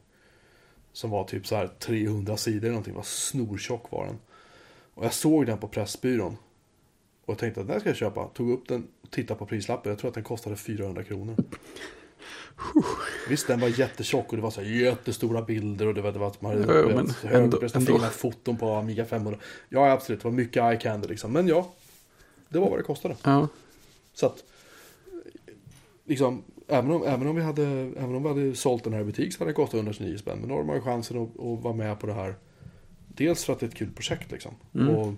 [0.98, 4.20] Som var typ så här 300 sidor eller någonting, var snortjock var den.
[4.94, 6.38] Och jag såg den på Pressbyrån.
[7.26, 8.28] Och jag tänkte att den här ska jag köpa.
[8.28, 9.90] Tog upp den och tittade på prislappen.
[9.90, 11.36] Jag tror att den kostade 400 kronor.
[13.30, 16.20] Visst, den var jättetjock och det var så här jättestora bilder och det var, det
[16.20, 19.40] var att man hade Jo, jo, högprestativa foton på Amiga 500.
[19.70, 20.22] Ja, absolut.
[20.22, 21.34] Det var mycket eye candy liksom.
[21.34, 21.74] Men ja,
[22.50, 23.16] det var vad det kostade.
[23.24, 23.48] Ja,
[24.14, 24.44] Så att,
[26.06, 27.64] liksom, även om, även om, vi, hade,
[27.98, 30.40] även om vi hade sålt den här i butik så hade den kostat 129 spänn.
[30.40, 32.36] Men då har man ju chansen att, att vara med på det här.
[33.08, 34.52] Dels för att det är ett kul projekt liksom.
[34.76, 34.96] Mm.
[34.96, 35.14] Och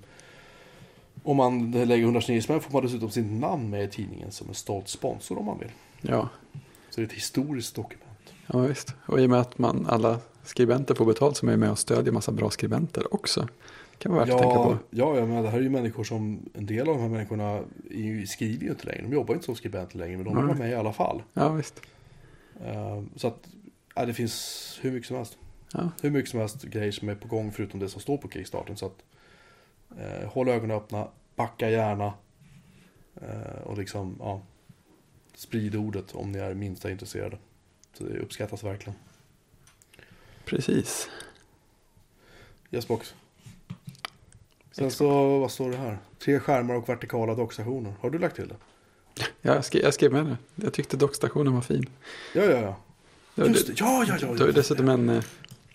[1.24, 4.56] om man lägger 129 spänn får man dessutom sitt namn med i tidningen som en
[4.56, 5.72] stolt sponsor om man vill.
[6.02, 6.30] ja,
[6.90, 8.34] Så det är ett historiskt dokument.
[8.48, 8.96] ja visst.
[9.06, 11.80] Och i och med att man, alla skribenter får betalt så är man med och
[11.80, 13.48] stödjer massa bra skribenter också.
[14.00, 14.78] Kan vara värt att tänka Ja, på.
[14.90, 17.64] ja, ja, men det här är ju människor som, en del av de här människorna
[18.28, 19.02] skriver ju inte längre.
[19.02, 20.48] De jobbar inte som skribenter längre, men de vill Nej.
[20.48, 21.24] vara med i alla fall.
[21.34, 21.82] Ja, visst.
[22.66, 23.50] Eh, Så att,
[23.96, 25.38] ja, det finns hur mycket som helst.
[25.74, 28.30] Ja, hur mycket som helst grejer som är på gång förutom det som står på
[28.30, 28.78] Kickstarten.
[28.78, 29.04] Så att
[30.00, 32.14] eh, håll ögonen öppna, backa gärna
[33.22, 34.42] eh, och liksom, ja,
[35.36, 37.38] sprid ordet om ni är minsta intresserade.
[37.94, 39.00] Så det uppskattas verkligen.
[40.46, 41.10] precis.
[42.72, 43.14] Yes box.
[44.80, 45.98] Sen så, vad står det här?
[46.26, 47.94] Tre skärmar och vertikala dockstationer.
[48.02, 48.56] Har du lagt till det?
[49.42, 50.38] Ja, jag, skrev, jag skrev med det.
[50.56, 51.86] Jag tyckte dockstationen var fin.
[52.36, 52.76] Ja, ja,
[53.36, 53.46] ja.
[53.48, 54.28] Just det, ja, ja, ja.
[54.28, 55.10] var ju dessutom en...
[55.10, 55.24] eh,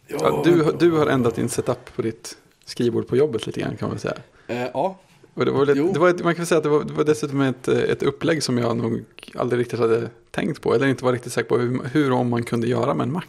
[0.07, 3.77] Ja, Ja, du, du har ändrat din setup på ditt skrivbord på jobbet lite grann
[3.77, 4.15] kan man säga.
[4.47, 4.99] Eh, ja,
[5.35, 5.91] Och det var, Jo.
[5.93, 8.03] det var ett, man kan säga att det var, det var dessutom ett, eh, ett
[8.03, 10.75] upplägg som jag nog aldrig riktigt hade tänkt på.
[10.75, 13.23] Eller inte var riktigt säker på hur, hur om man kunde göra med en Mac.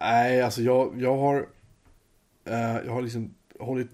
[0.00, 1.46] Nej, alltså jag, jag har...
[2.44, 3.88] Eh, jag har liksom hållit...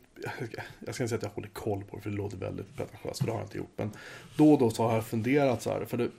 [0.87, 3.19] Jag ska inte säga att jag håller koll på det, för det låter väldigt pretentiöst,
[3.19, 3.73] för det har jag inte gjort.
[3.77, 3.91] Men
[4.37, 6.11] då och då så har jag funderat så här, för det,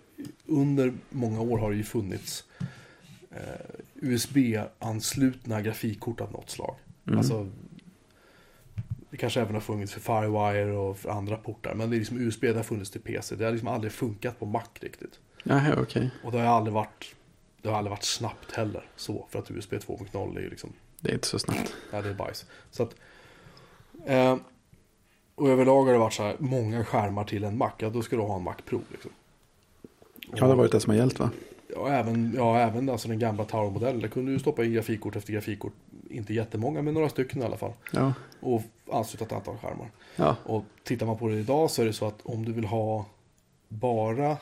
[0.46, 2.44] under många år har det ju funnits
[3.32, 3.40] eh,
[3.96, 6.76] USB-anslutna grafikkort av något slag.
[7.08, 7.20] Mm.
[7.20, 7.50] Alltså,
[9.10, 12.20] det kanske även har funnits för Firewire och för andra portar, men det är liksom
[12.20, 13.36] USB, det har funnits till PC.
[13.36, 15.20] Det har liksom aldrig funkat på Mac riktigt.
[15.44, 16.10] Jaha, okej.
[16.24, 17.16] Och det har aldrig varit,
[17.62, 21.10] det har aldrig varit snabbt heller, så, för att USB 2.0 är ju liksom Det
[21.10, 21.74] är inte så snabbt.
[21.92, 22.46] Ja, det är bajs.
[22.72, 22.96] Så att,
[24.06, 24.38] eh,
[25.36, 28.16] och överlag har det varit så här, många skärmar till en Mac, ja då ska
[28.16, 28.82] du ha en Mac Pro.
[28.92, 29.12] Liksom.
[30.32, 31.30] Ja, det har varit det som har gällt va?
[31.68, 34.02] Ja, även, ja, även alltså den gamla Tower-modellen.
[34.02, 35.74] Där kunde du stoppa in grafikkort efter grafikkort.
[36.10, 37.74] Inte jättemånga, men några stycken i alla fall.
[37.92, 38.14] Ja.
[38.40, 39.92] Och ansluta ett antal skärmar.
[40.16, 42.66] Ja, Och tittar man på det idag så är det så att om du vill
[42.66, 43.06] ha
[43.68, 44.38] bara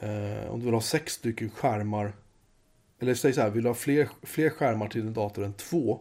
[0.00, 2.12] eh, om du vill ha sex stycken skärmar
[3.00, 6.00] eller säg så här, vill du ha fler, fler skärmar till din dator än två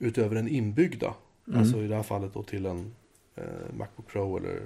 [0.00, 1.14] utöver den inbyggda,
[1.48, 1.60] Mm.
[1.60, 2.94] alltså i det här fallet då till en
[3.36, 3.44] eh,
[3.78, 4.60] Macbook Pro eller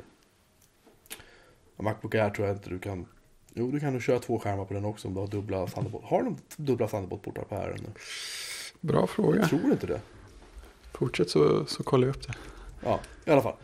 [1.76, 3.06] Macbook Air tror jag inte du kan
[3.54, 6.04] Jo, du kan nog köra två skärmar på den också om du har dubbla Thunderbolt.
[6.04, 7.88] Har de dubbla Thunderbolt-portar på Air nu?
[8.80, 9.38] bra fråga.
[9.40, 10.00] Jag tror inte det.
[10.92, 12.34] Fortsätt så, så kollar jag upp det.
[12.84, 13.56] Ja, i alla fall.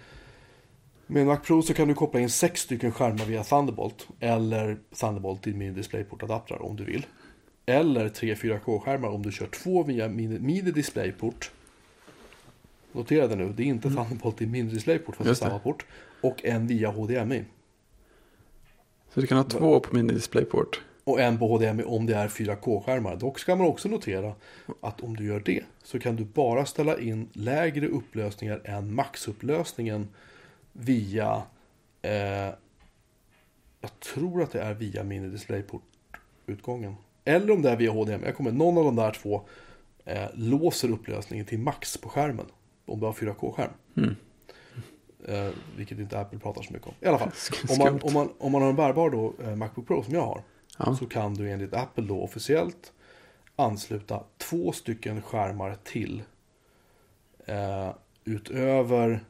[1.06, 4.08] Med en Mac Pro så kan du koppla in sex stycken skärmar via Thunderbolt.
[4.20, 7.06] Eller Thunderbolt till min DisplayPort-adaptrar om du vill.
[7.66, 11.50] Eller tre 4K-skärmar om du kör två via mini, mini DisplayPort.
[12.92, 15.86] Notera det nu, det är inte Thunderbolt till mini DisplayPort fast det är samma port.
[16.20, 17.44] Och en via HDMI.
[19.14, 20.80] Så du kan ha två på min DisplayPort.
[21.04, 23.16] Och en på HDMI om det är 4K-skärmar.
[23.16, 24.34] Dock ska man också notera
[24.80, 30.08] att om du gör det så kan du bara ställa in lägre upplösningar än maxupplösningen
[30.72, 31.42] via
[32.02, 32.54] eh,
[33.80, 36.96] jag tror att det är via mini DisplayPort-utgången.
[37.24, 38.24] Eller om det är via HDMI.
[38.24, 39.42] Jag kommer, någon av de där två
[40.04, 42.46] eh, låser upplösningen till max på skärmen.
[42.90, 43.70] Om du har 4K-skärm.
[43.96, 44.16] Mm.
[45.24, 46.94] Eh, vilket inte Apple pratar så mycket om.
[47.00, 47.30] I alla fall,
[47.68, 50.26] om man, om man, om man har en bärbar då, eh, Macbook Pro som jag
[50.26, 50.42] har.
[50.78, 50.96] Ja.
[50.96, 52.92] Så kan du enligt Apple då officiellt
[53.56, 56.22] ansluta två stycken skärmar till.
[57.46, 57.90] Eh,
[58.24, 59.24] utöver,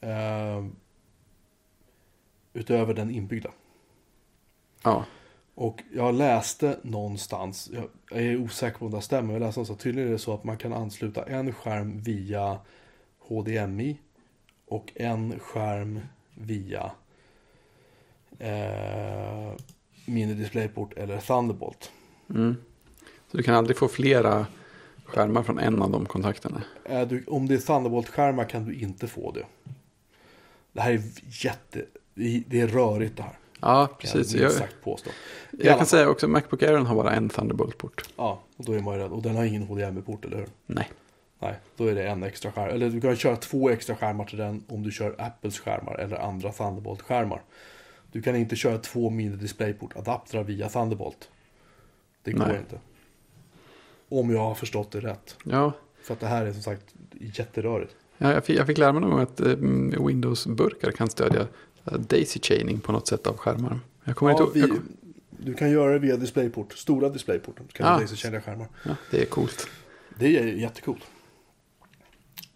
[0.00, 0.66] eh,
[2.52, 3.50] utöver den inbyggda.
[4.82, 5.04] ja.
[5.54, 7.70] Och jag läste någonstans,
[8.10, 10.44] jag är osäker på om det stämmer, jag läste någonstans, tydligen är det så att
[10.44, 12.58] man kan ansluta en skärm via
[13.18, 13.98] HDMI
[14.66, 16.00] och en skärm
[16.34, 16.90] via
[18.38, 19.52] eh,
[20.06, 21.92] mini DisplayPort eller Thunderbolt.
[22.30, 22.56] Mm.
[23.30, 24.46] Så du kan aldrig få flera
[25.04, 26.62] skärmar från en av de kontakterna.
[26.84, 29.46] Är du, om det är Thunderbolt-skärmar kan du inte få det.
[30.72, 31.02] Det här är
[31.44, 31.84] jätte,
[32.46, 33.38] det är rörigt det här.
[33.62, 34.34] Ja, precis.
[34.34, 35.10] jag sagt påstå.
[35.50, 38.02] I jag kan säga också att Macbook Air har bara en Thunderbolt-port.
[38.16, 39.10] Ja, och då är man ju rädd.
[39.12, 40.46] Och den har ingen HDMI-port, eller hur?
[40.66, 40.90] Nej.
[41.38, 42.70] Nej, då är det en extra skärm.
[42.74, 46.16] Eller du kan köra två extra skärmar till den om du kör Apples skärmar eller
[46.16, 47.42] andra Thunderbolt-skärmar.
[48.12, 51.28] Du kan inte köra två mini DisplayPort-adaptrar via Thunderbolt.
[52.22, 52.56] Det går Nej.
[52.58, 52.78] inte.
[54.08, 55.36] Om jag har förstått det rätt.
[55.44, 55.72] Ja,
[56.02, 57.94] För att det här är som sagt jätterörigt.
[58.18, 59.46] ja jag, fick, jag fick lära mig någon gång att eh,
[60.06, 61.46] Windows-burkar kan stödja
[61.84, 63.80] daisy chaining på något sätt av skärmar.
[64.04, 64.70] Jag kommer Ja, inte vi, ihåg.
[64.70, 64.96] jag kom-
[65.44, 66.72] Du kan göra det via DisplayPort.
[66.72, 67.56] Stora DisplayPort.
[67.56, 67.96] Du kan Ah.
[67.96, 68.00] ah.
[68.00, 68.66] laserchangea skärmar.
[68.84, 69.66] Ja, det är coolt.
[70.18, 71.02] Det är jättecoolt.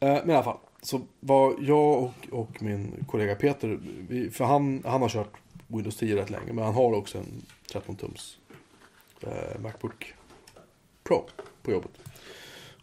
[0.01, 0.59] Eh, Men i alla fall.
[0.83, 5.33] Så var jag och, och min kollega Peter, vi, för han, han har kört
[5.67, 8.37] Windows 10 rätt länge, men han har också en 13-tums
[9.21, 10.15] eh, Macbook
[11.05, 11.25] Pro
[11.63, 11.91] på jobbet.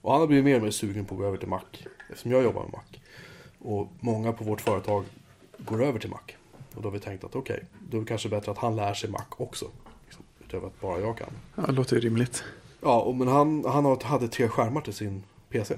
[0.02, 1.62] Och han har blivit mer och mer sugen på att gå över till Mac,
[2.10, 3.00] eftersom jag jobbar med Mac.
[3.60, 5.04] Och många på vårt företag
[5.66, 6.20] går över till Mac.
[6.76, 8.94] Och då har vi tänkt att okej, då är det kanske bättre att han lär
[8.94, 9.66] sig Mac också.
[10.06, 11.30] Liksom, utöver att bara jag kan.
[11.56, 12.44] Ja, det låter ju rimligt.
[12.82, 15.76] Ja, och- men han, han hade tre skärmar till sin PC.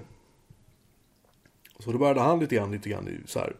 [1.80, 3.56] Så då började han lite grann, lite grann i så här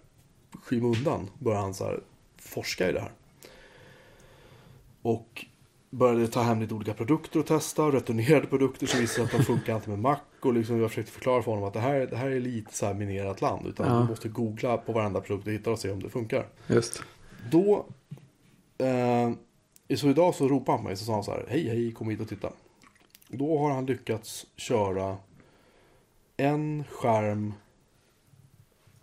[0.64, 2.00] skymundan, började han så här
[2.38, 3.12] forska i det här.
[5.02, 5.46] Och
[5.90, 9.76] började ta hem lite olika produkter och testa, returnerade produkter som visade att de funkar
[9.76, 10.18] inte med Mac.
[10.46, 12.86] Och liksom jag försökte förklara för honom att det här, det här är lite så
[12.86, 13.68] här minerat land.
[13.68, 14.00] Utan Ja.
[14.02, 16.48] du måste googla på varenda produkt och hitta och se om det funkar.
[16.68, 17.02] Just.
[17.52, 17.86] Då,
[18.78, 19.32] eh,
[19.98, 22.10] så idag så ropade han på mig så sa han så här, hej hej kom
[22.10, 22.50] hit och titta.
[23.28, 25.18] Då har han lyckats köra
[26.38, 27.54] en skärm,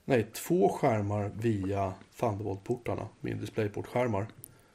[0.04, 4.26] nej två skärmar via Thunderbolt-portarna, min DisplayPort-skärmar.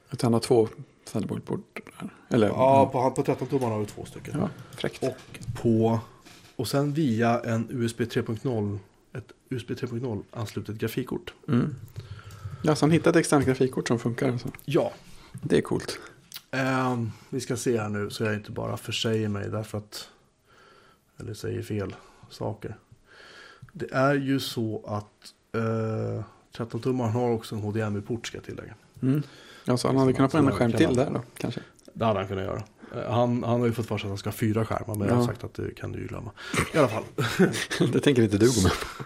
[0.09, 0.67] Att han har två
[1.11, 1.83] Thunderbolt-portar.
[2.29, 2.47] Eller?
[2.47, 4.39] Ja, på, på 13-tummarna har du två stycken.
[4.39, 5.03] ja, fräckt.
[5.03, 5.99] Och på,
[6.57, 8.79] och sen via en USB 3.0,
[9.13, 11.33] ett USB 3.0 anslutet grafikkort.
[11.47, 11.75] Mm.
[12.63, 14.33] Ja, så han hittade ett externt grafikkort som funkar.
[14.33, 14.49] och Så.
[14.65, 14.91] Ja,
[15.43, 15.99] Det är coolt.
[16.51, 20.09] Ehm, vi ska se här nu så jag inte bara försäger mig därför att
[21.19, 21.95] eller säger fel
[22.29, 22.77] saker.
[23.73, 26.23] Det är ju så att eh,
[26.57, 28.73] 13 tummar har också en HDMI-port ska jag tillägga.
[29.01, 29.23] Mm.
[29.65, 31.61] Ja, så han hade kunnat få en skärm till där då, kanske.
[31.93, 32.63] Det hade han kunnat göra.
[32.91, 35.15] Han, han har ju fått för sig att han ska ha fyra skärmar men jag
[35.15, 36.31] har sagt att det kan du ju glömma.
[36.73, 37.03] I alla fall.
[37.93, 39.03] det tänker inte du gå med på.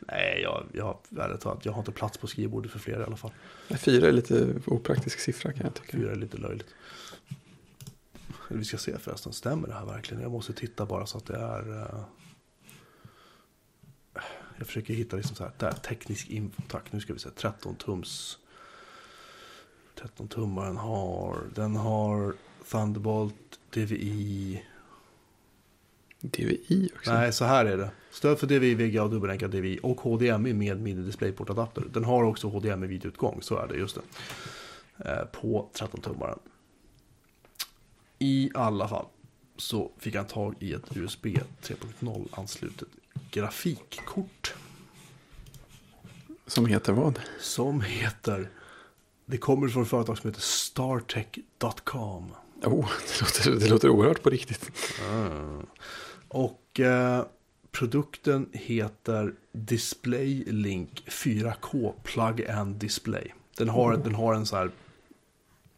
[0.00, 0.98] Nej, jag, jag,
[1.40, 3.30] talat, jag har inte plats på skrivbordet för fler i alla fall.
[3.78, 5.96] Fyra är lite opraktisk siffra kan jag tycka.
[5.96, 6.74] Fyra är lite löjligt.
[8.48, 10.22] Vi ska se förresten, stämmer det här verkligen?
[10.22, 11.80] Jag måste titta bara så att det är...
[11.82, 12.00] eh,
[14.58, 16.62] Jag försöker hitta liksom så här, där, teknisk info.
[16.68, 18.38] Tack, nu ska vi se, 13 tums.
[20.00, 22.34] 13 tummaren har, den har
[22.70, 24.62] Thunderbolt, DVI.
[26.20, 27.12] DVI också.
[27.12, 27.90] Nej, så här är det.
[28.10, 31.84] Stöd för DVI, VGA, dubbelenkad DVI och HDMI med mini DisplayPort adapter.
[31.92, 34.02] Den har också HDMI videoutgång, så är det, just det.
[35.10, 36.38] Eh, På 13-tummaren.
[38.18, 39.06] I alla fall
[39.56, 42.88] så fick han tag i ett USB 3.0 anslutet
[43.30, 44.54] grafikkort.
[46.46, 47.20] Som heter vad?
[47.40, 48.50] Som heter,
[49.26, 52.32] det kommer från ett företag som heter startech.com.
[52.62, 54.70] Oh, det låter, det låter oerhört på riktigt.
[55.10, 55.62] Ah.
[56.28, 57.24] Och eh,
[57.72, 63.32] produkten heter Display Link 4K Plug and Display.
[63.56, 64.70] Den har, den har en så här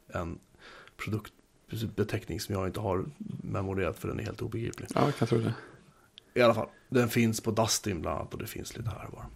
[0.09, 0.39] en
[0.97, 3.05] produktbeteckning som jag inte har
[3.43, 4.89] memorerat för den är helt obegriplig.
[4.95, 5.55] Ja, jag kan tro det.
[6.35, 9.15] I alla fall, den finns på Dustin bland annat och det finns lite här och
[9.15, 9.27] var.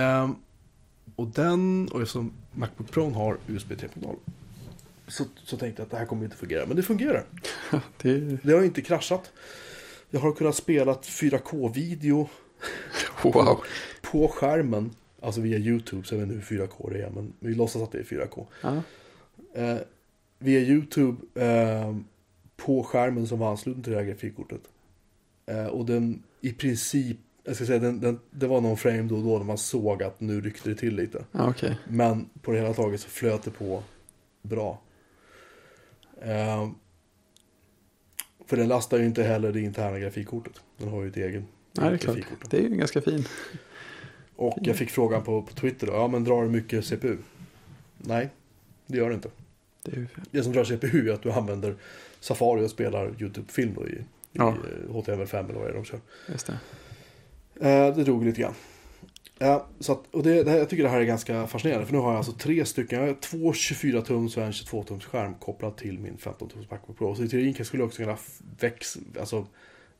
[0.00, 0.34] Ehm,
[1.16, 4.16] och den, och eftersom Macbook Pro har USB 3.0
[5.10, 6.66] så, så tänkte jag att det här kommer inte fungera.
[6.66, 7.24] Men det fungerar.
[8.02, 9.32] det Det har inte kraschat.
[10.10, 12.28] Jag har kunnat spela 4K-video
[13.22, 13.60] wow.
[14.02, 14.90] på skärmen.
[15.22, 17.92] Alltså via YouTube, så jag vet inte hur 4K det är, men vi låtsas att
[17.92, 18.46] det är 4K.
[18.62, 18.82] Ja.
[19.54, 19.78] Eh,
[20.38, 21.96] via YouTube eh,
[22.56, 24.60] på skärmen som var ansluten till det här grafikkortet.
[25.46, 29.16] Eh, och den i princip jag ska säga, den, den, det var någon frame då
[29.16, 31.24] och då när man såg att nu ryckte det till lite.
[31.32, 31.78] Ja, okej.
[31.88, 33.82] Men på det hela taget så flöt det på
[34.42, 34.80] bra.
[36.22, 36.74] Ehm,
[38.46, 40.60] för den lastar ju inte heller det interna grafikkortet.
[40.76, 42.16] Den har ju ett egen Nej, det är klart.
[42.50, 43.24] Det är ju ganska fin.
[44.36, 47.16] Och jag fick frågan på, på Twitter då, ja men drar du mycket CPU?
[47.98, 48.28] Nej,
[48.86, 49.30] det gör det inte.
[49.82, 51.74] Det är Det som drar CPU är att du använder
[52.20, 54.54] Safari och spelar YouTube-film då i, Ja.
[54.54, 56.00] i eh, HTML5 eller vad det är de kör.
[56.28, 57.68] just det.
[57.68, 58.54] Eh, det drog lite grann.
[59.42, 61.86] Ja, så att, och det, det jag tycker det här är ganska fascinerande.
[61.86, 63.00] För nu har jag alltså tre stycken.
[63.00, 67.14] Jag har två 24-tums och en 22-tums skärm kopplad till min 15-tums Macbook Pro.
[67.14, 68.16] Så i teorin skulle jag också kunna
[68.60, 69.46] väx, alltså,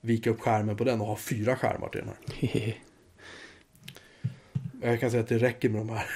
[0.01, 2.79] vika upp skärmen på den och ha fyra skärmar till den här.
[4.83, 6.07] Jag kan säga att det räcker med de här,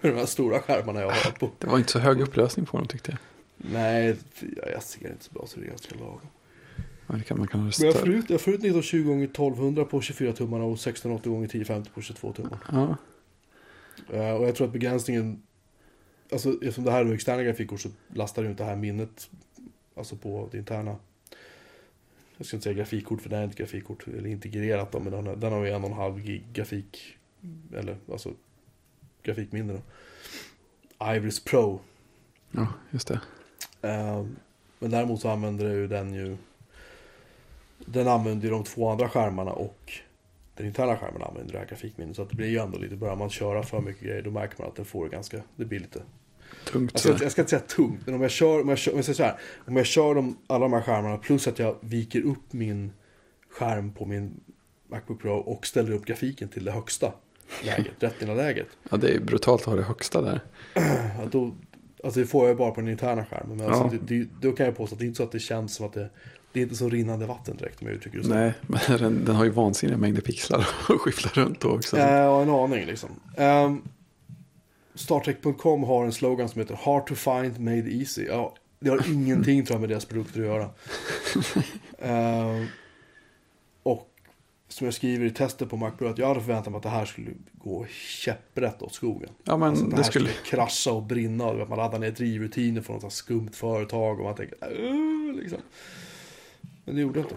[0.00, 1.50] med de här stora skärmarna jag har på.
[1.58, 3.18] Det var inte så hög upplösning på dem tyckte jag.
[3.72, 4.16] Nej,
[4.72, 6.20] jag ser inte så bra så det är ganska lagom.
[7.18, 8.12] Det kan man kan ha jag får större.
[8.12, 12.00] ut, jag får ut 1920 x 1200 på 24 tummarna och 1680 x 1050 på
[12.00, 12.58] 22 tummar.
[12.72, 12.96] Ja,
[14.12, 15.42] Eh, och jag tror att begränsningen,
[16.32, 19.30] alltså eftersom det här är externa grafikkort så lastar ju inte det här minnet,
[19.96, 20.96] alltså på det interna.
[22.36, 25.26] Jag ska inte säga grafikkort för det är inte grafikkort, eller integrerat då, men den
[25.26, 27.16] har, den har ju en och en halv gig grafik,
[27.74, 28.32] eller alltså
[29.22, 29.80] grafikminne då.
[31.12, 31.80] Iris Pro.
[32.50, 33.20] ja, just det.
[33.82, 34.26] Eh,
[34.78, 36.36] men däremot så använder ju den ju,
[37.86, 39.92] den använder ju de två andra skärmarna och
[40.54, 42.16] den interna skärmen använder det här grafikminnet.
[42.16, 44.68] Så det blir ju ändå lite, börjar man köra för mycket grejer då märker man
[44.68, 46.02] att den får ganska, det blir lite
[46.64, 48.92] Tungt jag ska, jag ska inte säga tungt, men om jag kör, om jag kör,
[48.92, 51.58] om jag säger så här, om jag kör de, alla de här skärmarna plus att
[51.58, 52.92] jag viker upp min
[53.50, 54.40] skärm på min
[54.88, 57.12] Macbook Pro och ställer upp grafiken till det högsta
[57.62, 58.66] läget, retina-läget.
[58.90, 60.40] Ja, det är brutalt att ha det högsta där.
[60.74, 61.54] Ja, då,
[62.04, 63.56] alltså det får jag bara på den interna skärmen.
[63.56, 63.72] Men Ja.
[63.72, 65.74] alltså det, det, då kan jag påstå att det är inte så att det känns
[65.74, 66.10] som att det,
[66.52, 68.34] det är inte så rinnande vatten direkt om jag uttrycker det så.
[68.34, 71.98] Nej, men den, den har ju vansinniga mängder pixlar och skyfflar runt då också.
[71.98, 73.10] Ja, jag har en aning liksom.
[73.36, 73.82] Um,
[74.94, 78.24] Startrek.com har en slogan som heter Hard to find, made easy.
[78.24, 80.70] Ja, det har ingenting tror jag med deras produkter att göra.
[81.98, 82.66] Ehm,
[83.82, 84.10] och
[84.68, 87.04] som jag skriver i testet på Macbook att jag hade förväntat mig att det här
[87.04, 89.30] skulle gå käpprätt åt skogen.
[89.44, 90.28] Ja, men alltså, att det, det skulle...
[90.28, 94.24] skulle krascha och brinna och att man laddar ner drivrutiner från något skumt företag och
[94.24, 95.58] man tänker "Åh", liksom.
[96.90, 97.36] Men det gjorde jag inte.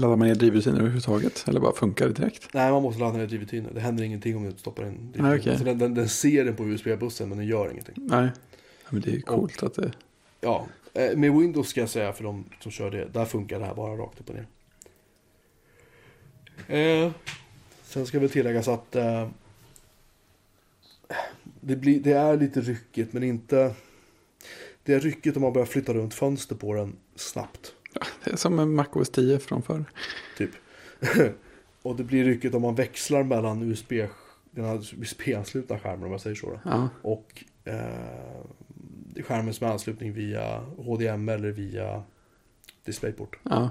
[0.00, 1.44] Laddar man ner drivrutiner överhuvudtaget?
[1.48, 2.48] Eller bara funkar det direkt?
[2.54, 3.70] Nej, man måste ladda ner drivrutiner.
[3.74, 5.38] Det händer ingenting om du inte stoppar in drivrutiner.
[5.38, 5.50] Okej.
[5.50, 7.94] alltså, den, den, den ser den på USB-bussen men den gör ingenting.
[7.96, 8.30] Nej.
[8.90, 9.92] Men det är ju coolt att det...
[10.40, 13.04] Ja, eh, med Windows ska jag säga för de som kör det.
[13.12, 14.46] Där funkar det här bara rakt upp och ner.
[16.78, 17.12] Eh,
[17.82, 19.28] sen ska väl tilläggas att eh,
[21.60, 23.74] det, blir, det är lite ryckigt men inte...
[24.82, 27.74] Det är ryckigt om man börjar flytta runt fönster på den snabbt.
[28.24, 29.84] Det är som en MacOS 10 från förr.
[30.38, 30.50] Typ.
[31.82, 33.92] och det blir ryckigt om man växlar mellan USB,
[34.50, 36.46] den här USB-anslutna skärmen om jag säger så.
[36.50, 36.60] Då.
[36.64, 42.02] Ja, Och eh, skärmen som är anslutning via HDMI eller via
[42.84, 43.38] DisplayPort.
[43.42, 43.70] ja,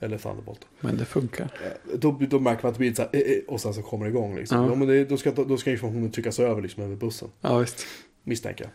[0.00, 0.66] Eller Thunderbolt.
[0.80, 1.44] men det funkar.
[1.44, 3.82] Eh, Då, då märker man att det blir så här, eh, eh, och sen så
[3.82, 4.36] kommer det igång.
[4.36, 4.58] Liksom.
[4.62, 4.68] Ja.
[4.68, 4.74] Ja.
[4.74, 7.28] men det, då, ska, då ska informationen tryckas över liksom, över bussen.
[7.40, 7.86] Ja, visst.
[8.22, 8.70] Misstänker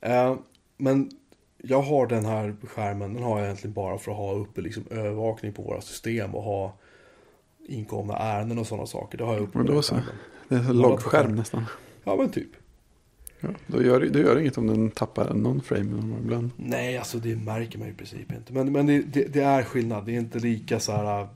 [0.00, 0.10] jag.
[0.30, 0.38] Eh,
[0.76, 1.10] men
[1.62, 4.84] jag har den här skärmen, den har jag egentligen bara för att ha uppe liksom,
[4.90, 6.74] övervakning på våra system och ha
[7.68, 9.18] inkomna ärenden och sådana saker.
[9.18, 9.96] Det har jag uppe på Men då den så.
[10.48, 11.64] Det är en loggskärm nästan.
[12.04, 12.48] Ja men typ.
[13.40, 16.50] Ja, då, gör, det- gör inget om den tappar någon frame ibland.
[16.56, 18.52] Nej, alltså det märker man i princip inte.
[18.52, 20.06] Men, men det, det, det är skillnad.
[20.06, 21.20] Det är inte lika så här...
[21.20, 21.28] äh,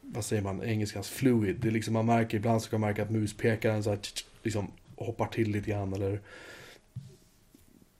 [0.00, 0.62] Vad säger man?
[0.62, 1.56] Engelskans fluid.
[1.60, 3.98] Det är liksom, man märker ibland så kan man märka att muspekaren så här,
[4.42, 5.92] liksom hoppar till lite grann.
[5.92, 6.20] Eller...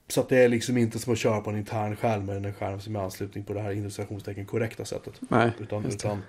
[0.08, 2.54] Så att det är liksom inte som att köra på en intern skärm med en
[2.54, 5.20] skärm som är anslutning på det här illustrationstecken korrekta sättet.
[5.28, 5.88] Nej, Utan, det.
[5.88, 6.22] utan,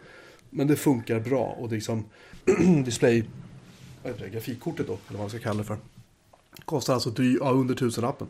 [0.49, 2.05] men det funkar bra och det liksom
[2.85, 3.23] display,
[4.03, 5.77] vad heter det, grafikkortet då, eller vad man ska kalla det för.
[6.65, 8.27] Kostar alltså dy, ja, under tusenlappen.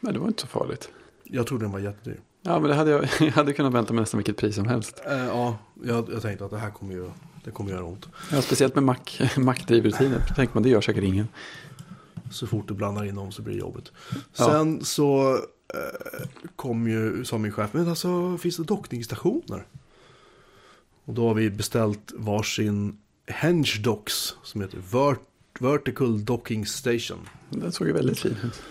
[0.00, 0.88] Men det var inte så farligt.
[1.24, 2.20] Jag trodde den var jättedyr.
[2.42, 5.02] Ja, men det hade jag, jag hade kunnat vänta med nästan vilket pris som helst.
[5.06, 7.10] Eh, ja, jag, jag tänkte att det här kommer ju,
[7.44, 8.08] det kommer göra ont.
[8.32, 8.96] Ja, speciellt med Mac,
[9.36, 10.24] Mac-drivrutiner.
[10.28, 11.28] Då tänker man, det gör säkert ingen.
[12.30, 13.92] Så fort du blandar in dem så blir det jobbigt.
[14.10, 14.44] Ja.
[14.46, 15.34] Sen så
[15.74, 16.26] eh,
[16.56, 19.66] kom ju, sa min chef, men alltså finns det dockningsstationer?
[21.04, 25.20] Och då har vi beställt varsin Henge Docks som heter Vert,
[25.60, 27.28] Vertical Docking Station.
[27.50, 28.62] Den såg ju väldigt fin ut.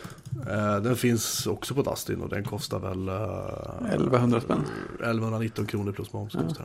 [0.49, 3.07] Eh, den finns också på Dustin och den kostar väl...
[3.07, 4.61] Eh, 1100 spänn.
[4.99, 6.33] 1119 kronor plus moms.
[6.33, 6.39] Ja.
[6.39, 6.55] den.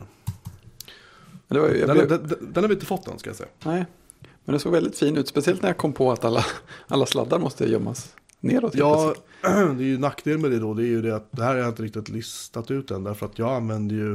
[1.47, 3.19] Men det var, ju- jag Den, blev, den, den, den har vi inte fått än
[3.19, 3.49] ska jag säga.
[3.63, 3.85] nej,
[4.45, 5.27] men den såg väldigt fin ut.
[5.27, 6.45] Speciellt när jag kom på att alla,
[6.87, 8.75] alla sladdar måste gömmas neråt.
[8.75, 10.73] Ja, det är ju nackdel med det då.
[10.73, 13.03] Det är ju det att det här har jag inte riktigt listat ut än.
[13.03, 14.13] Därför att jag använder ju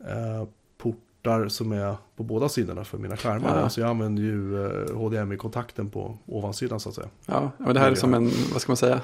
[0.00, 0.48] eh,
[0.78, 3.56] portar som är på båda sidorna för mina skärmar.
[3.56, 3.62] Ja.
[3.62, 7.08] Alltså jag använder ju eh, HDMI-kontakten på ovansidan så att säga.
[7.26, 9.00] Ja, men det här är som en, vad ska man säga,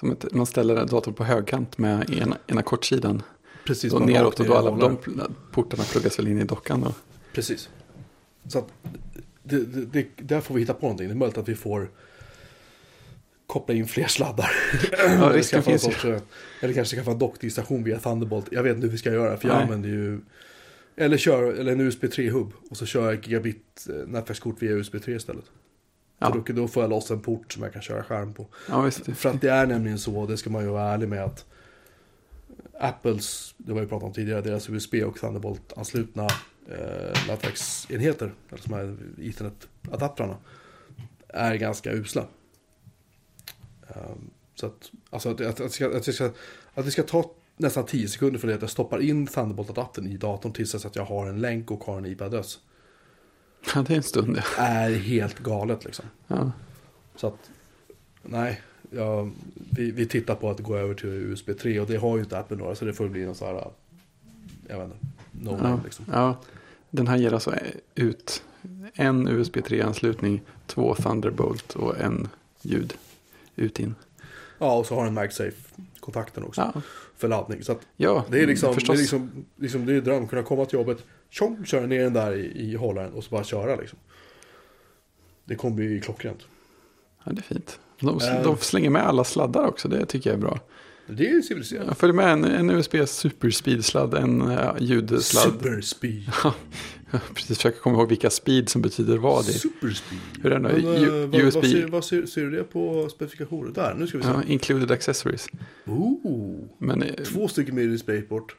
[0.00, 3.22] som ett, man ställer datorn på högkant med ena, ena kortsidan
[3.66, 3.92] Precis.
[3.92, 4.98] och neråt och då alla de
[5.52, 6.92] portarna pluggas väl in i dockan då.
[7.32, 7.68] Precis.
[8.46, 8.72] Så att
[9.42, 11.08] det, det, det, där får vi hitta på någonting.
[11.08, 11.90] Det är möjligt att vi får
[13.46, 14.50] koppla in fler sladdar.
[15.06, 15.90] eller, risken finns ju.
[15.92, 16.20] sorts, eh,
[16.60, 18.48] eller kanske skaffa en dockingstation via Thunderbolt.
[18.50, 19.64] Jag vet inte hur vi ska göra för jag Nej.
[19.64, 20.20] använder ju
[20.96, 25.02] eller kör eller en USB 3-hub och så kör jag gigabit eh, nätverkskort via USB
[25.04, 25.44] 3 istället.
[26.18, 26.32] Ja.
[26.32, 28.46] För då, då får jag loss en port som jag kan köra skärm på.
[28.68, 28.90] Ja.
[28.90, 31.44] För att det är nämligen så, det ska man ju vara ärlig med att
[32.80, 36.28] Apples, det var ju pratat om tidigare, deras USB och Thunderbolt-anslutna
[36.68, 40.36] eh, nätverksenheter, eller som är Ethernet-adaptrarna,
[41.28, 42.26] är ganska usla.
[43.88, 46.30] Ehm, så att, alltså att, att, att, ska, att, ska,
[46.74, 50.16] att det ska ta nästan 10 sekunder för det att jag stoppar in Thunderbolt-adaptern i
[50.16, 52.58] datorn tills att jag har en länk och har en IP-adress.
[53.74, 54.62] Ja, det är en stund ja.
[54.64, 56.04] Är helt galet liksom.
[56.26, 56.52] ja.
[57.16, 57.50] Så att,
[58.22, 58.60] nej,
[58.90, 59.30] ja,
[59.70, 62.38] vi, vi tittar på att gå över till USB 3 och det har ju inte
[62.38, 63.70] Apple några så det får bli någon sån här,
[64.68, 65.06] jag vet inte,
[65.40, 66.04] no Ja, name liksom.
[66.12, 66.36] ja.
[66.90, 67.54] Den här ger alltså
[67.94, 68.42] ut
[68.94, 72.28] en USB 3-anslutning, två Thunderbolt och en
[72.62, 72.94] ljud
[73.56, 73.94] ut in.
[74.58, 76.80] Ja, och så har den MagSafe-kontakten också Ja,
[77.16, 77.62] för laddning.
[77.64, 78.96] Så ja det är liksom, det förstås.
[78.96, 82.32] är liksom, liksom det är dröm, kunna komma till jobbet, tjong, köra ner den där
[82.34, 83.98] i, i hållaren och så bara köra liksom.
[85.44, 86.42] Det kommer bli klockrent.
[87.24, 87.78] Ja, det är fint.
[88.00, 88.42] De, Eh.
[88.42, 90.60] de slänger med alla sladdar också, det tycker jag är bra.
[91.06, 91.86] Det är civiliserat.
[91.86, 95.52] Jag följer med en, en USB Superspeed-sladd, en uh, ljudsladd.
[95.52, 96.22] Superspeed.
[97.10, 99.44] Jag precis försöker komma ihåg vilka speed som betyder vad.
[99.44, 100.20] Superspeed.
[100.42, 100.92] Hur är det Men, då?
[100.92, 101.56] eh, vad, USB.
[101.56, 103.72] Vad, ser, vad ser, ser du det på specifikationen?
[103.72, 104.30] Där, nu ska vi se.
[104.30, 105.48] Ja, included accessories.
[105.86, 106.64] Ooh.
[106.78, 108.56] Men eh, Två stycken med USB-port.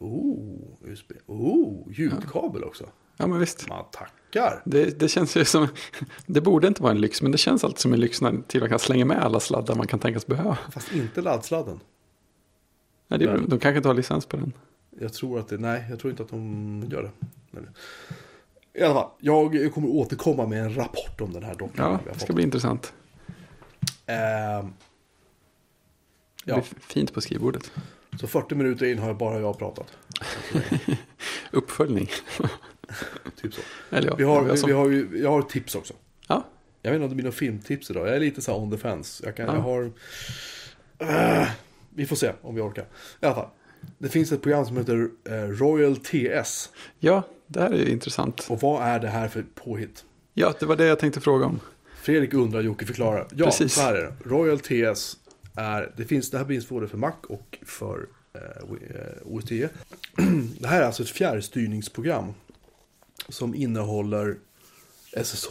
[0.00, 1.12] Oh, USB.
[1.26, 2.88] Oh, ljudkabel också.
[3.16, 3.68] Ja, men visst.
[3.68, 4.62] Man tackar.
[4.64, 5.68] Det, det känns ju som,
[6.26, 8.62] det borde inte vara en lyx, men det känns alltid som en lyx när till
[8.62, 10.58] och kan slänga med alla sladdar man kan tänkas behöva.
[10.72, 11.80] Fast inte laddsladden.
[13.08, 14.52] Nej, det, de kanske inte har licens på den.
[15.00, 17.10] Jag tror att det, nej, jag tror inte att de gör det.
[17.50, 17.64] Nej.
[18.74, 22.00] I alla fall, jag kommer återkomma med en rapport om den här dockan.
[22.04, 22.92] Ja, det ska bli intressant.
[24.06, 24.12] Det
[26.44, 27.72] ja, blir fint på skrivbordet.
[28.20, 29.96] så 40 minuter in har jag bara jag pratat.
[31.50, 32.08] Uppföljning.
[33.42, 33.60] Typ så.
[33.90, 35.94] Eller ja, Vi har, vi, vi har, ju, jag har tips också.
[36.28, 36.46] Ja,
[36.82, 38.08] Jag vet inte om det blir något filmtips idag.
[38.08, 39.22] Jag är lite så här on the fence.
[39.26, 39.54] Jag, kan, Ja.
[39.54, 39.92] jag har...
[40.98, 41.48] Äh,
[41.94, 42.84] vi får se om vi orkar.
[43.20, 43.48] I alla fall.
[43.98, 46.70] Det finns ett program som heter eh, Royal TS.
[46.98, 48.46] ja, det här är ju intressant.
[48.50, 50.04] Och vad är det här för påhitt?
[50.34, 51.60] Ja, det var det jag tänkte fråga om.
[52.02, 53.28] Fredrik undrar, Jocke förklarar.
[53.34, 53.74] Ja, Precis.
[53.74, 54.14] så här är det.
[54.30, 55.16] Royal TS
[55.56, 59.44] är, det finns, det här finns både för Mac och för eh, Wi- eh, OS
[59.44, 59.68] 10.
[60.58, 62.34] Det här är alltså ett fjärrstyrningsprogram
[63.28, 64.36] som innehåller
[65.12, 65.50] SSH.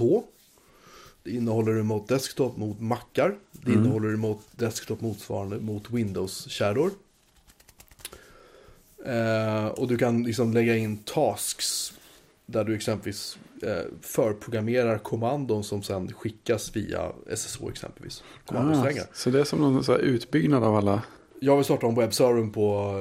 [1.23, 3.35] Det innehåller remote desktop mot Macar.
[3.51, 3.83] Det Mm.
[3.83, 6.91] innehåller remote desktop motsvarande mot Windows-kärror.
[9.05, 11.93] Eh, och du kan liksom lägga in tasks
[12.45, 18.23] där du exempelvis eh, förprogrammerar kommandon som sen skickas via SSH exempelvis.
[18.45, 21.01] Ah, så det är som någon så utbyggnad av alla.
[21.45, 22.93] Jag vill starta en webbserver på,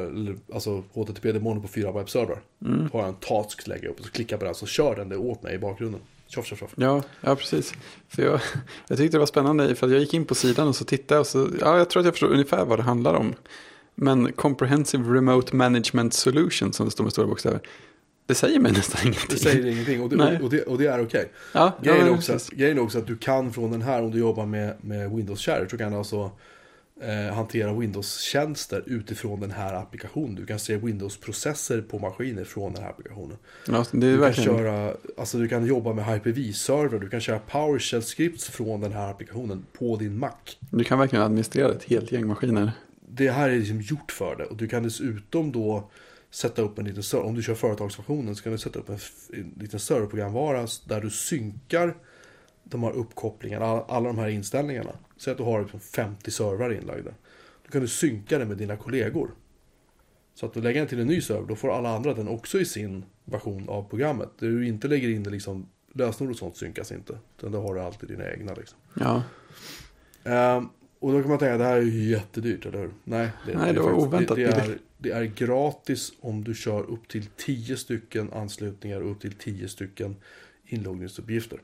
[0.55, 2.38] alltså HTTP-demoner på fyra webbserver.
[2.64, 2.88] Mm.
[2.93, 5.09] Har jag en task lägger jag upp och så klickar på den så kör den
[5.09, 6.01] det åt mig i bakgrunden.
[6.26, 6.74] Tjoff, tjoff, tjoff.
[6.76, 7.74] Ja, ja precis.
[8.09, 8.40] För jag,
[8.88, 11.14] jag tyckte det var spännande för att jag gick in på sidan och så tittade
[11.14, 13.34] jag och så, ja, jag tror att jag förstår ungefär vad det handlar om.
[13.95, 17.61] Men Comprehensive Remote Management Solution som det står med stora bokstäver,
[18.26, 19.26] det säger mig nästan ingenting.
[19.30, 21.32] Det säger ingenting och det, och det, och det är okej.
[21.53, 24.11] Ja, Grejen, ja, är också, grejen är också att du kan från den här, om
[24.11, 25.38] du jobbar med, med
[25.70, 26.30] så kan du alltså
[27.03, 30.34] eh, hantera Windows-tjänster utifrån den här applikationen.
[30.34, 33.36] Du kan se Windows-processer på maskiner från den här applikationen.
[33.66, 38.50] Ja, Du kan, verkligen, köra, alltså du kan jobba med Hyper-V-server, du kan köra PowerShell-scripts
[38.50, 40.30] från den här applikationen på din Mac.
[40.70, 42.72] du kan verkligen administrera ett helt gäng maskiner.
[43.09, 45.90] Det här är liksom gjort för det och du kan dessutom då
[46.30, 47.26] sätta upp en liten server.
[47.26, 48.98] Om du kör företagsversionen så kan du sätta upp en,
[49.32, 51.94] en liten serverprogramvara där du synkar
[52.64, 54.92] de här uppkopplingarna, all- alla de här inställningarna.
[55.16, 57.10] Säg att du har liksom 50 servrar inlagda.
[57.64, 59.30] Då kan du synka det med dina kollegor.
[60.34, 62.60] Så att du lägger den till en ny server, då får alla andra den också
[62.60, 64.28] i sin version av programmet.
[64.38, 67.18] Du inte lägger in det liksom, lösenord och sånt synkas inte.
[67.38, 68.78] Utan då har du alltid dina egna liksom.
[69.00, 69.22] Ja,
[70.24, 72.90] Ehm, och då kan man tänka det här är ju jättedyrt, eller hur?
[73.04, 76.54] Nej, det, Nej, det var faktiskt- oväntat Det, det, är, det är gratis om du
[76.54, 80.16] kör upp till 10 stycken anslutningar och upp till 10 stycken
[80.66, 81.60] inloggningsuppgifter.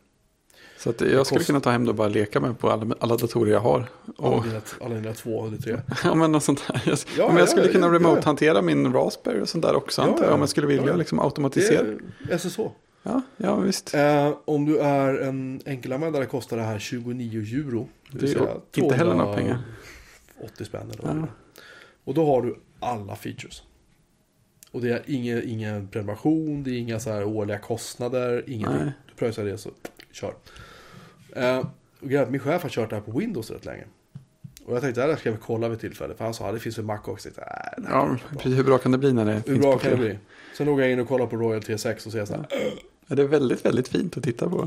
[0.79, 3.17] Så att jag skulle kunna ta hem det och bara leka med på alla, alla
[3.17, 3.89] datorer jag har.
[4.19, 5.81] Alla Och, dina, alla dina två eller tre.
[6.05, 6.83] ja, men något sånt där.
[6.87, 7.99] Jag, Ja, men jag ja, skulle kunna ja, ja.
[7.99, 10.03] remote-hantera min Raspberry och sånt där också.
[10.03, 10.35] Ja, jag, ja.
[10.35, 10.97] om jag skulle vilja Ja, ja.
[10.97, 11.87] liksom Det automatisera.
[12.31, 12.61] är SSH.
[13.03, 13.95] Ja, ja, visst.
[13.95, 17.89] Eh, om du är en enkelanvändare kostar det här 29 euro.
[18.13, 19.59] Det är inte heller några pengar.
[20.45, 21.27] 80 spänn eller det Ja.
[22.05, 23.63] Och då har du alla features.
[24.71, 28.79] Och det är ingen, ingen prenumeration, det är inga så här årliga kostnader, ingenting.
[28.85, 28.93] Nej.
[29.09, 29.71] Du pröjsar det så
[30.13, 30.35] kör.
[31.33, 31.67] Eh,
[32.01, 33.85] och grejen är min chef har kört det här på Windows rätt länge.
[34.65, 36.15] Och jag tänkte att det här ska vi kolla vid tillfälle.
[36.15, 37.17] För han sa det finns för Mac också.
[37.29, 38.59] Tänkte, "Nej, det här Ja, precis.
[38.59, 40.19] Hur bra kan det bli när det bra." Hur finns bra på kan det bli?
[40.57, 42.47] Sen låg jag in och kollade på Royal T6 och säger så här.
[43.07, 44.67] Ja, det är väldigt, väldigt fint att titta på.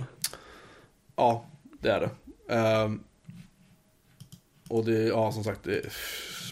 [1.16, 1.46] Ja,
[1.80, 2.10] det är det.
[2.56, 3.00] Ehm,
[4.70, 5.82] och det, ja som sagt, det,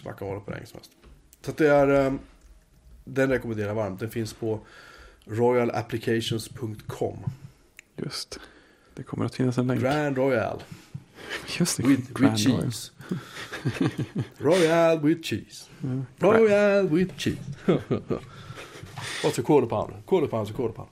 [0.04, 0.90] man kan hålla på länge som helst.
[1.44, 2.18] Så att det är, ehm,
[3.04, 4.00] den rekommenderar jag varmt.
[4.00, 4.60] Den finns på
[5.24, 7.18] royalapplications.com.
[7.96, 8.40] Just.
[9.00, 9.80] Det kommer att finnas en länk.
[9.80, 10.62] Grand Royal
[11.58, 11.82] Just det.
[11.82, 12.62] with, with Grand Royal.
[12.62, 12.90] cheese.
[14.38, 15.64] Royal with cheese.
[16.18, 17.38] Royal with cheese.
[19.22, 19.96] What's a quarter pounder?
[20.06, 20.88] Quarter pounds a quarter pound.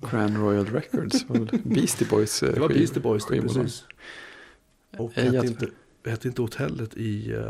[0.00, 1.26] Grand Royal Records.
[1.64, 3.84] Beastie Boys eh, Det var Beastie Boys, det, precis.
[4.98, 5.66] Och Eh, hette jag inte,
[6.04, 7.40] hette inte hotellet i eh,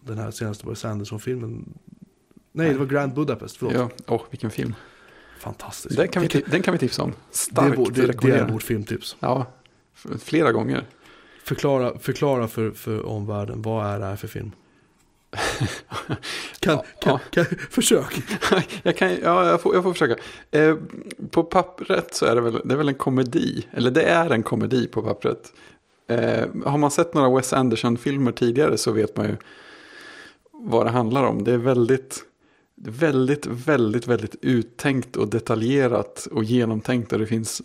[0.00, 1.78] den här senaste Wes Anderson-filmen?
[2.52, 3.74] Nej, det var Grand Budapest, förlåt.
[3.74, 4.74] Ja, åh vilken film.
[5.38, 5.96] Fantastiskt.
[5.96, 7.10] Den kan, vi, den kan vi tipsa om.
[7.10, 9.16] det, Starkt är vår, det, det är vårt filmtips.
[9.20, 9.46] Ja,
[10.20, 10.84] flera gånger.
[11.44, 14.52] Förklara, förklara för, för omvärlden, vad är det här för film?
[16.60, 18.22] Kan, kan, kan, försök.
[18.82, 20.16] jag, kan, ja, jag, får, jag får försöka.
[20.50, 20.76] Eh,
[21.30, 23.66] på pappret så är det väl, det är väl en komedi.
[23.72, 25.52] Eller det är en komedi på pappret.
[26.08, 29.36] Eh, har man sett några Wes Anderson-filmer tidigare så vet man ju
[30.52, 31.44] vad det handlar om.
[31.44, 32.24] Det är väldigt,
[32.80, 37.12] väldigt, väldigt, väldigt uttänkt och detaljerat och genomtänkt.
[37.12, 37.62] Och det finns,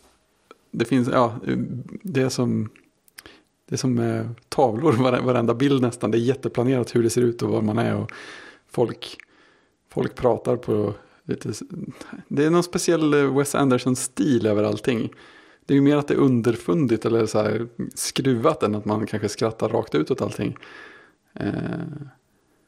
[0.71, 1.35] det finns, ja,
[2.01, 2.69] det är som,
[3.69, 4.93] det är som eh, tavlor,
[5.23, 6.11] varenda bild nästan.
[6.11, 7.95] Det är jätteplanerat hur det ser ut och var man är.
[7.95, 8.11] Och
[8.69, 9.17] folk,
[9.89, 10.93] folk pratar på
[11.23, 11.53] lite,
[12.27, 15.13] det är någon speciell eh, Wes Anderson-stil över allting.
[15.65, 19.07] Det är ju mer att det är underfundigt eller så här skruvat än att man
[19.07, 20.57] kanske skrattar rakt ut åt allting.
[21.33, 21.79] Eh,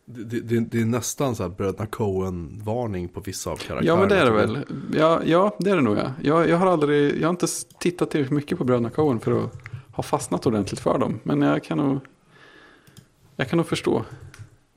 [0.05, 3.87] det, det, det är nästan så här Bröderna Coen-varning på vissa av karaktärerna.
[3.87, 4.65] ja men det är det väl.
[4.93, 6.11] Ja, ja det är det nog ja.
[6.21, 7.47] Jag, jag har aldrig, jag har inte
[7.79, 9.51] tittat tillräckligt mycket på Bröderna Coen för att
[9.91, 11.19] ha fastnat ordentligt för dem.
[11.23, 11.99] Men jag kan nog,
[13.35, 14.05] jag kan nog förstå,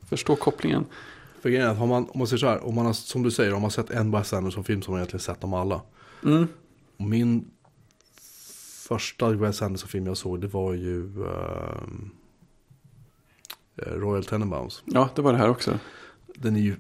[0.08, 0.84] förstå kopplingen.
[1.40, 3.22] För grejen är att har man, om man säger så här, om man har, som
[3.22, 5.80] du säger, om man har sett en Wes Anderson-film har man egentligen sett dem alla.
[6.24, 6.46] Mm.
[6.96, 7.50] Min
[8.88, 11.82] första Wes Anderson-film jag såg, det var ju eh,
[13.86, 14.82] Royal Tenenbaums.
[14.84, 15.78] Ja, det var det här också.
[16.34, 16.76] Den är ju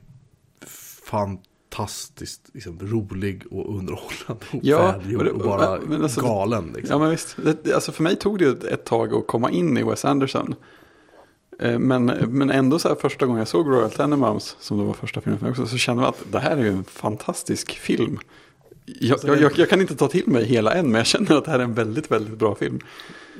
[1.04, 6.72] fantastiskt liksom, rolig och underhållande och Ja, välgjord och bara men alltså- galen.
[6.76, 6.92] Liksom.
[6.92, 9.82] Ja men visst, det, alltså för mig tog det ett tag att komma in i
[9.82, 10.54] Wes Anderson.
[11.60, 14.92] Eh, Men, men ändå så här första gången jag såg Royal Tenenbaums, som då var
[14.94, 17.70] första filmen för mig också, så kände jag att det här är ju en fantastisk
[17.78, 18.18] film.
[19.00, 21.44] Jag, Alltså, jag, jag, kan inte ta till mig hela än, men jag känner att
[21.44, 22.80] det här är en väldigt, väldigt bra film.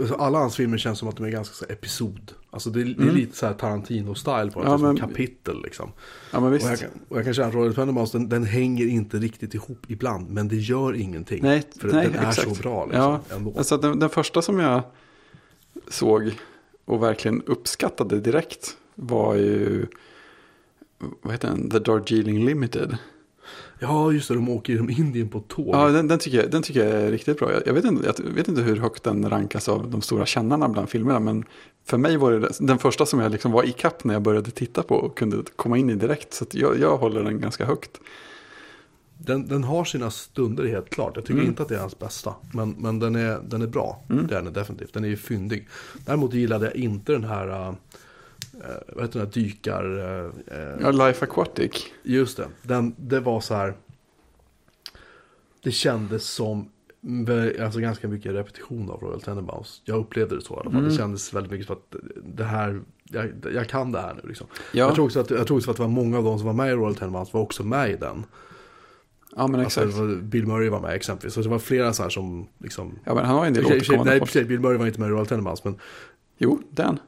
[0.01, 2.32] Alltså, Alla hans filmer känns som att de är ganska så här, episod.
[2.51, 3.14] Alltså det är, det är Mm.
[3.16, 5.92] lite så här Tarantino-style på det, Ja, men- kapitel liksom.
[6.32, 6.82] Ja men Och jag, visst.
[6.82, 10.30] kan, och jag kan känna att Royal Tenenbaums, den, den hänger inte riktigt ihop ibland,
[10.30, 11.42] men det gör ingenting.
[11.42, 12.57] Nej, För nej, den är exakt.
[12.57, 13.55] så bra liksom, Ja, ändå.
[13.59, 14.82] Alltså den, den första som jag
[15.88, 16.30] såg
[16.84, 19.86] och verkligen uppskattade direkt var ju,
[21.22, 22.96] vad heter den, The Darjeeling Limited.
[23.81, 25.68] Ja, just det, de åker genom Indien på tåg.
[25.74, 27.51] Ja, den, den, tycker jag, den tycker jag är riktigt bra.
[27.66, 30.89] Jag, vet inte, jag vet inte hur högt den rankas av de stora kännarna bland
[30.89, 31.20] filmerna.
[31.20, 31.45] Men
[31.87, 34.51] för mig var det den- första som jag liksom var i kapp när jag började
[34.51, 36.35] titta på och kunde komma in i direkt.
[36.35, 37.91] Så jag, jag håller den ganska högt.
[39.20, 41.12] Den, den har sina stunder helt klart.
[41.14, 41.47] Jag tycker Mm.
[41.47, 42.35] inte att det är hans bästa.
[42.53, 44.05] Men, men den, är, den är bra.
[44.11, 44.26] Mm.
[44.26, 44.93] Det är den definitivt.
[44.95, 45.68] Den är ju fyndig.
[46.07, 47.74] Däremot gillade jag inte den här, äh,
[48.88, 49.84] vad heter den här dykar...
[50.46, 51.86] Äh, Ja, Life Aquatic.
[52.02, 52.48] Just det.
[52.62, 53.74] Den, det var så här.
[55.62, 56.68] Det kändes som
[57.62, 59.82] alltså ganska mycket repetition av Royal Tenenbaums.
[59.84, 60.78] Jag upplevde det så i alla fall.
[60.80, 60.88] Mm.
[60.90, 64.46] Det kändes väldigt mycket som att det här, jag, jag kan det här nu liksom.
[64.72, 66.46] Ja, Jag tror också att, jag tror också att det var många av de som
[66.46, 68.24] var med i Royal Tenenbaums var också med i den.
[69.36, 69.98] ja men Alltså, exakt.
[69.98, 71.34] var, Bill Murray var med exempelvis.
[71.34, 72.98] Så det var flera så här som liksom...
[73.04, 75.09] Ja, men han har ju en del återkommande Nej, sig, Bill Murray var inte med
[75.09, 75.78] i Royal Tenenbaums, men
[76.38, 76.98] Jo, den.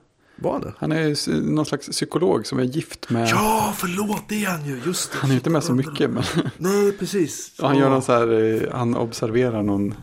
[0.41, 0.73] Var han det?
[0.79, 3.29] Han är någon slags psykolog som är gift med...
[3.29, 5.19] Ja, förlåt, det är han ju, just det.
[5.19, 6.23] Han är inte med så mycket, men
[6.59, 7.59] Nej, precis.
[7.61, 9.95] och han gör någon så här, eh, han observerar någon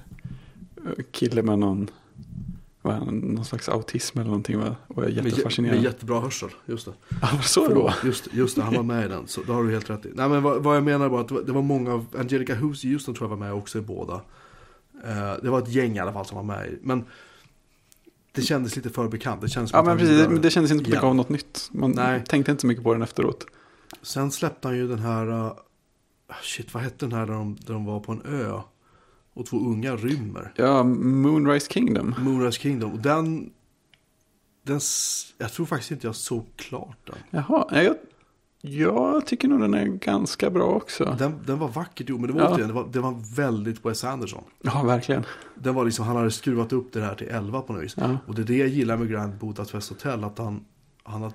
[0.85, 1.89] eh, kille med någon,
[2.81, 4.75] vad någon slags autism eller någonting va?
[4.87, 5.75] och är jättefascinerad.
[5.75, 6.93] med jättebra hörsel, just det.
[7.21, 7.65] Ja, var det så?
[7.65, 9.27] Förlåt, just, just det, han var med i den.
[9.27, 10.11] Så då har du helt rätt i.
[10.13, 12.55] Nej men vad, vad jag menar var att det var, det var många av, Angelica
[12.55, 14.21] Houston Houston tror jag var med också i båda.
[15.05, 16.79] Eh, det var ett gäng i alla fall som var med i.
[16.81, 17.05] Men
[18.41, 19.41] det kändes lite för bekant.
[19.41, 21.05] Det kändes som Ja att men precis, det, det kändes inte mycket igen.
[21.05, 21.69] av något nytt.
[21.71, 22.23] Man Nej.
[22.27, 23.45] tänkte inte så mycket på den efteråt.
[24.01, 25.53] Sen släppte han ju den här, uh,
[26.43, 28.61] shit vad hette den här där de, där de var på en ö?
[29.33, 30.53] Och två unga rymmer.
[30.55, 32.15] Ja, Moonrise Kingdom.
[32.19, 32.91] Moonrise Kingdom.
[32.91, 33.49] Och den,
[34.63, 34.79] den,
[35.37, 37.15] jag tror faktiskt inte jag såg klart den.
[37.29, 37.95] Jaha, jag,
[38.61, 41.15] jag tycker nog den är ganska bra också.
[41.19, 42.49] Den, den var vackert gjord, men det var Ja.
[42.49, 44.43] återigen, det var, det var väldigt Wes Anderson.
[44.61, 45.23] Ja, verkligen.
[45.55, 47.95] Den var liksom, han hade skruvat upp det här till 11 på något vis.
[47.97, 48.17] Ja.
[48.27, 50.65] Och det är det jag gillar med Grand Budapest Hotel, att han,
[51.03, 51.31] han, har,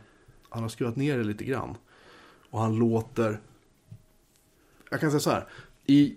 [0.49, 1.77] han har skruvat ner det lite grann.
[2.51, 3.41] Och han låter...
[4.91, 5.47] Jag kan säga så här.
[5.87, 6.14] I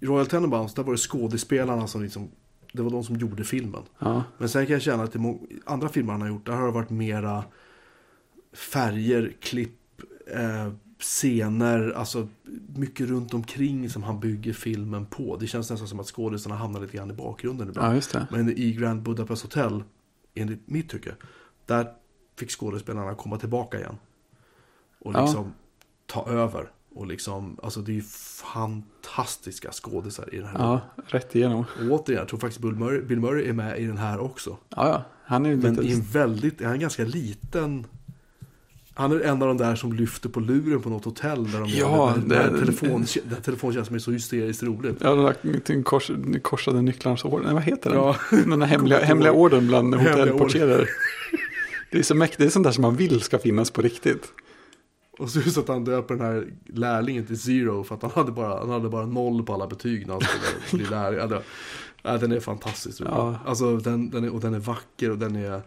[0.00, 2.28] Royal Tenenbaums, där var det skådespelarna som liksom...
[2.72, 3.82] Det var de som gjorde filmen.
[3.98, 5.36] Ja, Men sen kan jag känna att i
[5.66, 7.44] andra filmer han har gjort, där har det varit mera
[8.52, 9.77] färger, klipp,
[10.34, 12.28] eh, scener, alltså
[12.74, 15.36] mycket runt omkring som han bygger filmen på.
[15.36, 17.88] Det känns nästan som att skådespelarna hamnar lite grann i bakgrunden ibland.
[17.90, 18.26] ja just det.
[18.30, 19.82] Men i Grand Budapest Hotel,
[20.34, 21.14] enligt mitt tycke,
[21.66, 21.88] där
[22.38, 23.96] fick skådespelarna komma tillbaka igen.
[25.00, 25.24] Och Ja.
[25.24, 25.52] liksom
[26.06, 26.70] ta över.
[26.94, 30.58] Och liksom, alltså det är ju fantastiska skådisar i den här.
[30.58, 31.58] Ja, rätt igenom.
[31.58, 34.56] Och återigen, jag tror faktiskt Bill Murray, Bill Murray är med i den här också.
[34.68, 35.02] Ja, ja.
[35.24, 35.88] Han är Men lite...
[35.88, 37.86] i en väldigt, han är en ganska liten
[38.98, 41.68] han är en av de där som lyfter på luren på något hotell där de
[41.70, 44.96] Ja, där, det- där, telefon, där telefonkänns som är så hysteriskt roligt.
[45.00, 46.10] Ja, den där kors,
[46.42, 47.44] korsade nycklarnas orden.
[47.44, 47.98] Nej, Vad heter den?
[47.98, 48.16] Ja.
[48.30, 50.88] Den där hemliga, hemliga orden bland Hemliga hotellportierer.
[51.90, 52.38] Det är så mäktigt.
[52.38, 54.32] Det är sånt där som man vill ska finnas på riktigt.
[55.18, 58.32] Och så just att han döper den här lärlingen till Zero för att han hade
[58.32, 61.28] bara, han hade bara noll på alla betyg när han skulle bli lärling.
[61.28, 61.42] Det-
[62.02, 63.10] ja, den är fantastiskt rolig.
[63.12, 63.38] Ja.
[63.46, 65.62] Alltså, den, den är, och den är vacker och den är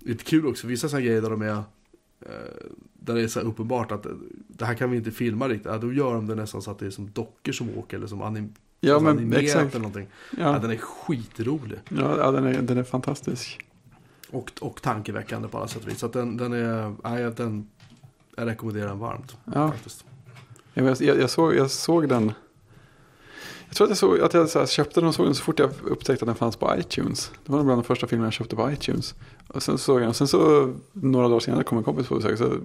[0.00, 0.66] lite kul också.
[0.66, 1.62] Vissa sådana grejer där de är
[2.94, 4.12] där det är så uppenbart att eh,
[4.48, 5.66] det här kan vi inte filma riktigt.
[5.72, 8.06] Ja, då gör de det nästan så att det är som dockor som åker eller
[8.06, 9.74] som anim, Ja, alltså animerat exakt.
[9.74, 10.06] eller någonting.
[10.38, 10.52] Ja.
[10.52, 11.78] Ja, den är skitrolig.
[11.88, 13.66] ja, ja den, är, den är fantastisk.
[14.30, 15.98] Och, och tankeväckande på alla sätt och vis.
[15.98, 17.68] Så den, den är, nej, den,
[18.36, 19.36] jag rekommenderar den varmt.
[19.54, 19.72] Ja.
[19.72, 20.04] Faktiskt.
[20.74, 22.32] Jag, jag, såg, jag såg den.
[23.72, 25.58] Jag tror att jag, såg, att jag så köpte den och såg den så fort
[25.58, 27.32] jag upptäckte att den fanns på iTunes.
[27.46, 29.14] Det var bland de första filmerna jag köpte på iTunes.
[29.48, 30.08] Och sen såg jag den.
[30.08, 32.38] Och sen så några dagar senare kom en kompis på besök.
[32.38, 32.56] Så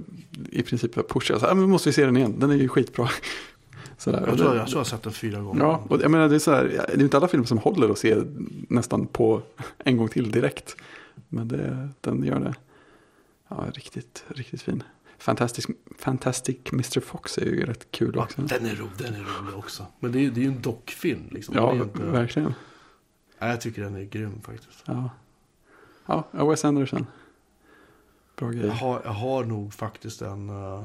[0.51, 2.35] i princip pushade jag så här, "Ah, men måste vi se den igen.
[2.39, 3.09] Den är ju skitbra.
[3.97, 4.27] Så där.
[4.27, 5.61] Jag tror, det- jag tror jag har sett den fyra gånger.
[5.61, 7.89] Ja, och jag menar det är så här, det är inte alla filmer som håller
[7.89, 8.15] att se
[8.69, 9.41] nästan på
[9.77, 10.75] en gång till direkt.
[11.29, 12.55] Men det, den gör det.
[13.47, 14.83] Ja, riktigt, riktigt fin.
[15.25, 15.65] Fantastic,
[15.99, 16.99] Fantastic Mr.
[16.99, 18.41] Fox är ju rätt kul Ja, också.
[18.41, 19.85] den, är ro, den är rolig också.
[19.99, 21.27] Men det är, det är ju en dockfilm.
[21.31, 21.55] Liksom.
[21.55, 22.53] Ja, inte, verkligen.
[23.39, 24.83] nej, jag tycker den är grym faktiskt.
[24.85, 25.09] Ja.
[26.05, 27.05] ja, Wes Anderson.
[28.35, 28.69] Bra Jag grej.
[28.69, 30.49] har, jag har nog faktiskt en...
[30.49, 30.83] eh,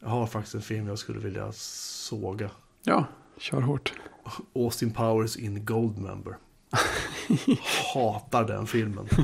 [0.00, 2.50] jag har faktiskt en film jag skulle vilja såga.
[2.82, 3.04] Ja,
[3.38, 3.92] kör hårt.
[4.54, 6.36] Austin Powers in Goldmember.
[7.94, 9.08] Hatar den filmen.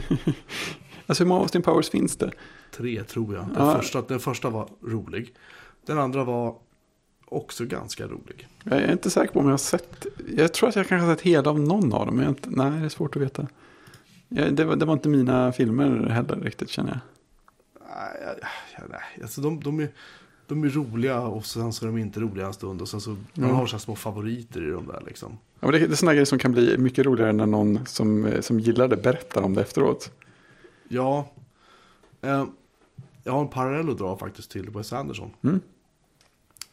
[1.11, 2.31] Alltså hur många Austin Powers finns det?
[2.77, 3.45] Tre tror jag.
[3.45, 3.77] Den, Ja.
[3.77, 5.35] första, den första var rolig.
[5.87, 6.55] Den andra var
[7.25, 8.49] också ganska rolig.
[8.65, 10.07] Jag är inte säker på om jag har sett.
[10.37, 12.17] Jag tror att jag kanske har sett hela av någon av dem.
[12.17, 13.47] Men jag, inte- nej, det är svårt att veta.
[14.29, 16.99] Ja, det, var, det var inte mina filmer heller riktigt känner jag.
[17.89, 18.49] Nej, jag-
[18.83, 19.23] jag- nej.
[19.23, 19.89] Alltså, de, de, är,
[20.47, 22.83] de är roliga och sen så är de inte roliga en stund.
[22.83, 23.57] Och sen så man Mm.
[23.57, 25.39] har så små favoriter i de där liksom.
[25.61, 28.25] Ja, men det, det är sådana grejer som kan bli mycket roligare när någon som,
[28.27, 30.11] eh, som gillar det berättar om det efteråt.
[30.93, 31.33] Ja,
[32.21, 32.47] eh,
[33.25, 35.31] jag har en parallell att dra faktiskt till Wes Anderson.
[35.43, 35.61] Mm.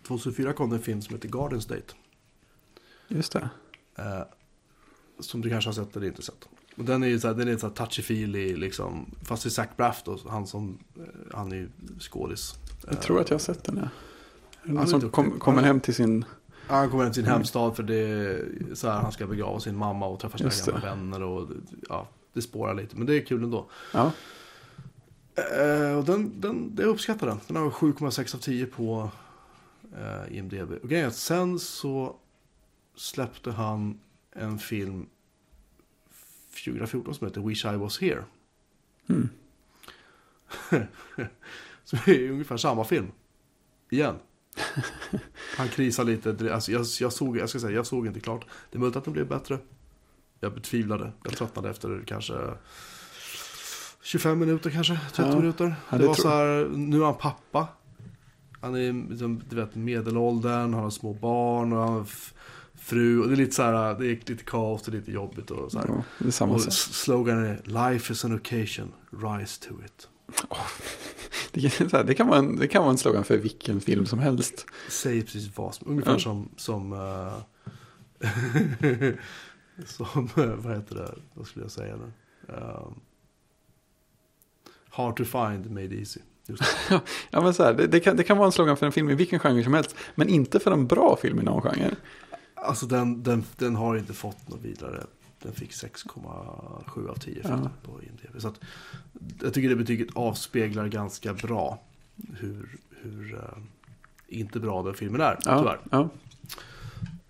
[0.07, 1.93] 2004 kom det en film som heter Garden State.
[3.07, 3.49] Just det.
[3.95, 4.21] Eh,
[5.19, 6.49] som du kanske har sett eller inte sett.
[6.77, 9.05] Och den är ju så här, den är så touchy-feely liksom.
[9.21, 11.03] Fast det är Zach Braff då, han som, eh,
[11.33, 12.55] han är ju skådis.
[12.87, 13.89] Jag tror att jag har sett den.
[14.63, 14.81] Ja.
[14.81, 16.25] Är som kom, kommer hem till sin...
[16.67, 19.77] Han kommer hem till sin hemstad för det är så här, han ska begrava sin
[19.77, 21.23] mamma och träffa sina gamla vänner.
[21.23, 21.49] Och,
[21.89, 22.07] ja,
[22.37, 23.69] det spårar lite, men det är kul ändå.
[23.93, 24.11] Ja,
[25.37, 27.39] Eh, och den, den, jag uppskattar den.
[27.47, 29.11] Den har 7,6 av 10 på
[29.97, 30.71] eh, IMDB.
[30.83, 32.15] Och grejen är att sen så
[32.95, 33.99] släppte han
[34.31, 35.05] en film
[36.65, 38.23] 2014 som heter Wish I Was Here.
[39.07, 39.29] mm.
[41.83, 43.11] som är ungefär samma film.
[43.89, 44.15] Igen.
[45.57, 46.53] Han krisar lite.
[46.53, 48.45] Alltså jag, jag, såg, jag ska säga, jag såg inte klart.
[48.71, 49.59] Det är möjligt att den blev bättre.
[50.39, 51.11] Jag betvivlade.
[51.23, 52.33] Jag tröttnade efter kanske
[54.03, 55.35] 25 minuter kanske, 30 Ja.
[55.39, 55.75] minuter.
[55.89, 57.67] Ja, det, det var så här, nu är han pappa.
[58.61, 62.05] Han är liksom, du vet, medelåldern, han har små barn och han har
[62.75, 63.19] fru.
[63.21, 65.79] Och det är lite så här, det är lite kaos, är lite jobbigt och så
[65.79, 65.85] här.
[65.87, 67.61] ja, det är samma Och sloganen är
[67.91, 70.07] Life is an occasion, rise to it.
[71.51, 74.05] Det, kan- här, det, kan vara en, det kan vara en slogan för vilken film
[74.05, 74.65] som helst.
[74.89, 76.19] Säger precis vad som, ungefär Ja.
[76.19, 77.33] som, som eh,
[79.85, 82.11] Som, vad heter det, vad skulle jag säga nu?
[82.53, 82.99] Um,
[84.89, 86.19] hard to find, made easy.
[87.29, 89.09] Ja, men så här, det, det, kan, det kan vara en slogan för en film
[89.09, 89.95] i vilken genre som helst.
[90.15, 91.95] Men inte för en bra film i någon genre.
[92.55, 95.03] Alltså den, den, den har inte fått något vidare.
[95.41, 97.69] Den fick 6,7 av 10 Ja.
[97.83, 98.41] på IMDb.
[98.41, 98.59] Så att,
[99.41, 101.79] jag tycker det betyget avspeglar ganska bra
[102.37, 103.57] hur, hur eh,
[104.27, 105.79] inte bra den filmen är, Ja, tyvärr.
[105.91, 106.09] ja,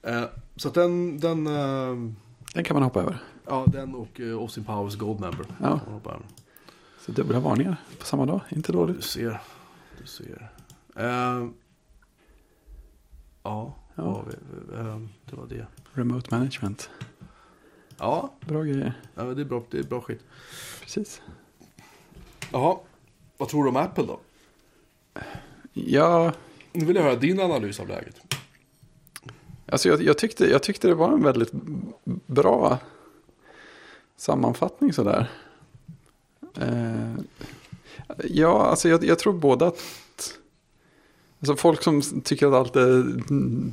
[0.01, 0.23] Eh,
[0.55, 2.11] så att den, den, eh,
[2.57, 3.17] den kan man hoppa över.
[3.47, 5.45] ja, den och eh, Austin Powers Goldmember.
[5.61, 5.79] Ja.
[6.99, 9.03] Så dubbla varningar på samma dag, inte Du dåligt.
[9.03, 9.41] ser.
[10.01, 10.49] Du ser.
[10.95, 11.47] Eh,
[13.43, 14.23] ja, Ja.
[14.27, 14.33] vi?
[14.77, 15.65] Eh, det var det.
[15.93, 16.89] Remote management,
[17.99, 18.93] Ja, bra grejer.
[19.15, 20.23] ja det, är bra, det är bra skit.
[20.81, 21.21] Precis.
[22.51, 22.77] Jaha,
[23.37, 24.19] vad tror du om Apple då?
[25.73, 26.33] Ja,
[26.73, 28.26] Nu vill jag höra din analys av läget
[29.71, 31.51] alltså jag, jag, tyckte, jag tyckte det var en väldigt
[32.25, 32.77] bra
[34.17, 35.31] sammanfattning sådär.
[36.61, 37.13] Eh,
[38.23, 39.83] ja, alltså jag, jag tror båda att
[41.39, 43.03] Alltså folk som tycker att allt är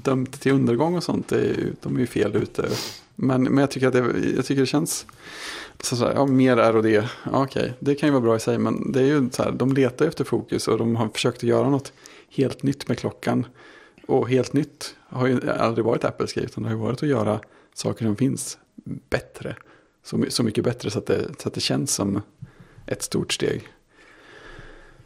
[0.02, 2.68] dömt till undergång och sånt, är, de är ju fel ute.
[3.14, 5.06] Men, men jag, tycker att det, jag tycker det känns,
[5.80, 7.10] så här, ja, mer är och det.
[7.32, 9.52] Ja, okej, det kan ju vara bra i sig, men det är ju så här,
[9.52, 11.92] de letar efter fokus och de har försökt att göra något
[12.30, 13.46] helt nytt med klockan.
[14.06, 17.08] Och helt nytt har ju aldrig varit Apples grej, utan det har ju varit att
[17.08, 17.40] göra
[17.74, 18.58] saker som finns
[19.10, 19.56] bättre.
[20.02, 22.22] Så, så mycket bättre så att, det, så att det känns som
[22.86, 23.68] ett stort steg.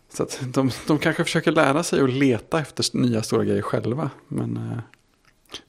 [0.09, 4.11] Så att de, de kanske försöker lära sig att leta efter nya stora grejer själva.
[4.29, 4.79] Men eh,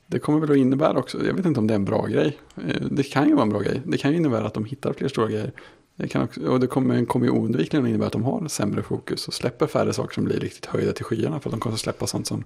[0.08, 2.38] det kommer väl att innebära också, jag vet inte om det är en bra grej.
[2.56, 3.82] Eh, det kan ju vara en bra grej.
[3.86, 5.52] Det kan ju innebära att de hittar fler stora grejer.
[5.96, 8.84] Det kan också, och det kommer, kommer ju oundvikligen att innebära att de har sämre
[8.84, 11.40] fokus och släpper färre saker som blir riktigt höjda till skyarna.
[11.40, 12.44] För att de kommer att släppa sånt som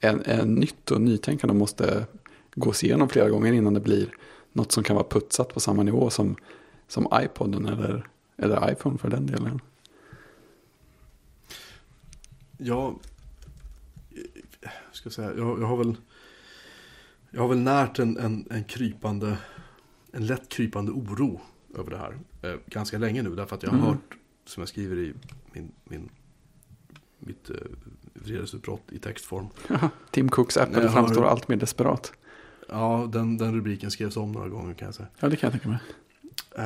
[0.00, 2.06] är, är nytt och nytänkande måste
[2.54, 4.14] gås igenom flera gånger innan det blir
[4.52, 6.36] något som kan vara putsat på samma nivå som,
[6.88, 9.60] som iPoden eller, eller iPhone för den delen.
[14.60, 15.96] Eh, ska jag säga, jag, jag har väl,
[17.30, 19.38] jag har väl närt en, en, en krypande,
[20.12, 21.40] en lätt krypande oro
[21.74, 22.18] över det här.
[22.42, 23.88] Eh, ganska länge nu, därför att jag har Mm.
[23.88, 25.14] hört, som jag skriver i
[25.52, 26.10] min, min,
[27.18, 27.56] mitt eh,
[28.24, 29.46] vredesutbrott i textform.
[30.10, 32.12] Tim Cooks Apple Jag har- framstår allt mer desperat.
[32.68, 35.08] Ja, den, den rubriken skrevs om några gånger kan jag säga.
[35.20, 35.78] Ja, det kan jag tänka mig.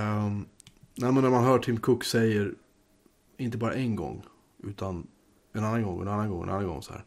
[0.00, 0.46] Um,
[0.94, 2.54] nej, men när man hör Tim Cook säger,
[3.36, 4.22] inte bara en gång,
[4.64, 5.06] utan
[5.52, 7.04] en annan gång, en annan gång, en annan gång så här.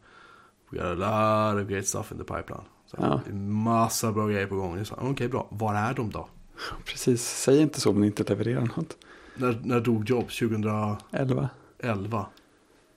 [0.69, 2.63] We got a lot of great stuff in the pipeline.
[2.85, 3.33] Så här, Ja.
[3.37, 4.83] Massa bra grejer på gång.
[4.97, 5.47] Okej, bra.
[5.51, 6.27] Var är de då?
[6.85, 8.97] Precis, säg inte så om ni inte levererar något.
[9.35, 10.39] När, när dog Jobs?
[10.39, 11.49] 2011?
[11.79, 12.25] 11.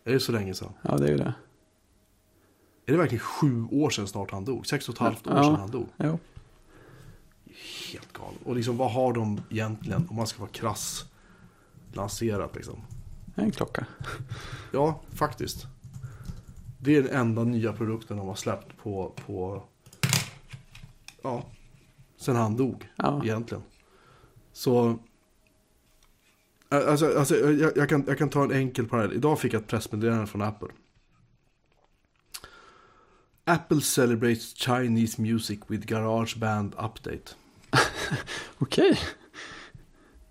[0.08, 0.72] Är det så länge sedan?
[0.82, 1.34] Ja, det är ju det.
[2.86, 4.66] Är det verkligen sju år sedan snart han dog?
[4.66, 5.42] Sex och ett halvt år Ja.
[5.42, 5.86] sedan han dog?
[5.96, 6.18] Jo.
[7.92, 8.40] Helt galet.
[8.44, 11.04] Och liksom vad har de egentligen, om man ska vara krass,
[11.92, 12.80] lanserat liksom?
[13.34, 13.86] En klocka.
[14.72, 15.66] Ja, faktiskt.
[16.78, 19.62] Det är den enda nya produkten de har släppt på, på
[21.22, 21.42] ja,
[22.16, 23.20] sen han dog Ja.
[23.24, 23.62] egentligen.
[24.52, 24.98] Så,
[26.68, 29.16] alltså, alltså jag, jag, kan, jag kan ta en enkel parallell.
[29.16, 30.68] Idag fick jag ett pressmeddelande från Apple.
[33.44, 37.34] Apple celebrates Chinese music with GarageBand update.
[38.58, 38.98] Okej.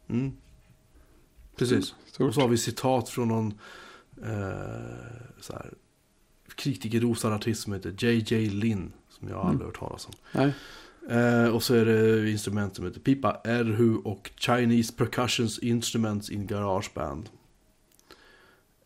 [0.08, 0.32] Mm.
[1.56, 1.92] Precis.
[1.92, 2.34] Och Stort.
[2.34, 3.54] så har vi citat från någon
[4.24, 5.74] eh, så här,
[6.56, 8.94] kritikerrosad artist som heter JJ Lin.
[9.10, 10.14] Som jag aldrig hört talas om.
[10.32, 10.54] Nej.
[11.10, 16.48] Eh, och så är det instrument som heter pipa, erhu och Chinese percussions instruments in
[16.48, 17.30] garageband.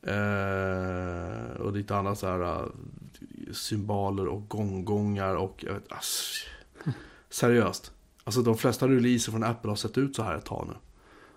[0.07, 2.65] Eh, och lite annat så här eh,
[3.53, 6.33] cymbaler och gonggongar och jag vet, ass,
[7.29, 7.91] seriöst.
[8.23, 10.73] Alltså de flesta releaser från Apple har sett ut så här ett tag nu.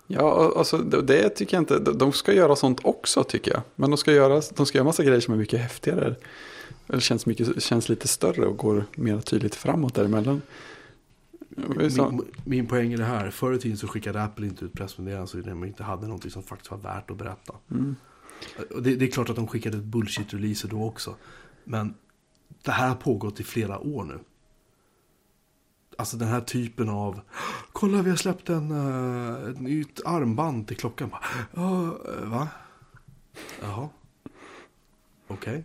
[0.07, 1.78] Ja, alltså, det tycker jag inte.
[1.78, 3.62] De- De ska göra sånt också tycker jag.
[3.74, 6.14] Men de ska göra, de ska göra massa grejer som är mycket häftigare.
[6.89, 10.43] Eller känns, mycket, känns lite större och går mer tydligt framåt däremellan.
[11.57, 14.72] Är Min, min poäng i det här, förr i tiden så skickade Apple inte ut
[14.72, 17.55] pressmeddelanden så de inte hade någonting som faktiskt var värt att berätta.
[17.70, 17.96] Mm.
[18.82, 21.14] Det, det är klart att de skickade ett bullshit-releaser då också.
[21.64, 21.94] Men
[22.62, 24.18] det här har pågått i flera år nu.
[25.98, 27.20] Alltså den här typen av
[27.72, 31.11] Kolla vi har släppt en, uh, ett nytt armband till klockan.
[31.55, 32.48] "Ja, eh, va?
[33.61, 33.88] Jaha.
[35.26, 35.64] Okej.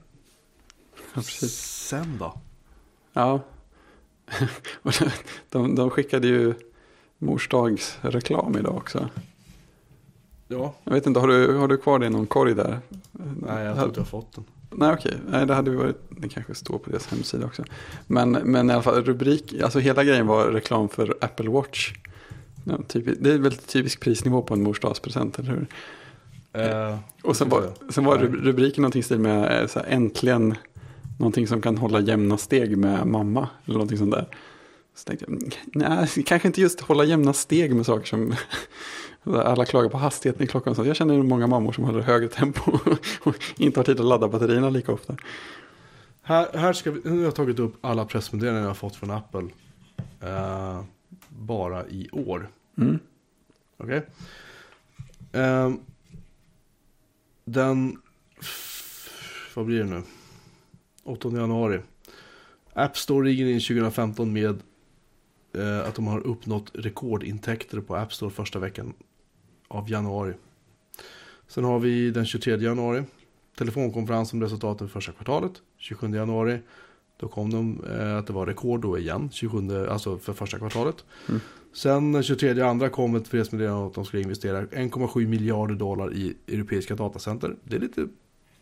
[1.14, 1.52] Precis.
[1.88, 2.42] Sen då?
[3.14, 3.42] Ja.
[5.50, 6.54] De, de skickade ju
[7.18, 9.10] morsdagsreklam idag också.
[10.48, 10.74] Ja.
[10.84, 12.80] Jag vet inte, har du, har du kvar det i någon korg där?
[13.12, 14.44] Nej, jag tror inte jag har fått den.
[14.72, 15.14] Nej, okej.
[15.30, 17.64] Nej, det hade ju varit det kanske står på deras hemsida också.
[18.08, 21.94] Men, men i alla fall rubrik, alltså hela grejen var reklam för Apple Watch.
[22.64, 25.68] Ja, typ, det är väl typisk prisnivå på en morsdagspresent, eller hur?
[26.54, 30.56] Eh, Och sen var, sen var rubriken någonting i stil med eh, så här, äntligen
[31.20, 33.50] någonting som kan hålla jämna steg med mamma.
[33.66, 34.28] Eller någonting sånt där.
[34.96, 38.34] Så tänkte jag, nej, kanske inte just hålla jämna steg med saker som
[39.24, 40.76] alla klagar på hastigheten i klockan.
[40.76, 42.72] Så jag känner många mammor som håller högre tempo
[43.24, 45.16] och inte har tid att ladda batterierna lika ofta.
[46.22, 49.12] Här, här ska vi, nu har jag tagit upp alla pressmeddelanden jag har fått från
[49.12, 49.48] Apple.
[50.22, 50.82] Eh,
[51.30, 52.50] bara i år.
[52.78, 53.00] Mm.
[53.78, 54.06] Okej?
[55.34, 55.80] Ehm,
[57.46, 57.98] den...
[58.42, 60.02] f- Vad blir det nu?
[61.04, 61.80] 8 januari.
[62.74, 64.62] App Store ringer in 2015 med
[65.56, 68.94] eh, att de har uppnått rekordintäkter på App Store första veckan
[69.68, 70.34] av januari.
[71.48, 73.04] Sen har vi den 23 januari.
[73.58, 75.52] Telefonkonferens om resultaten för första kvartalet.
[75.78, 76.60] 27 januari.
[77.18, 79.30] Då kom de eh, att det var rekord då igen.
[79.32, 81.06] 27, alltså för första kvartalet.
[81.30, 81.42] Mm.
[81.74, 86.36] Sen den 23 andra kom ett fredsmeddelande att de skulle investera 1,7 miljarder dollar i
[86.48, 87.56] europeiska datacenter.
[87.64, 88.08] Det är lite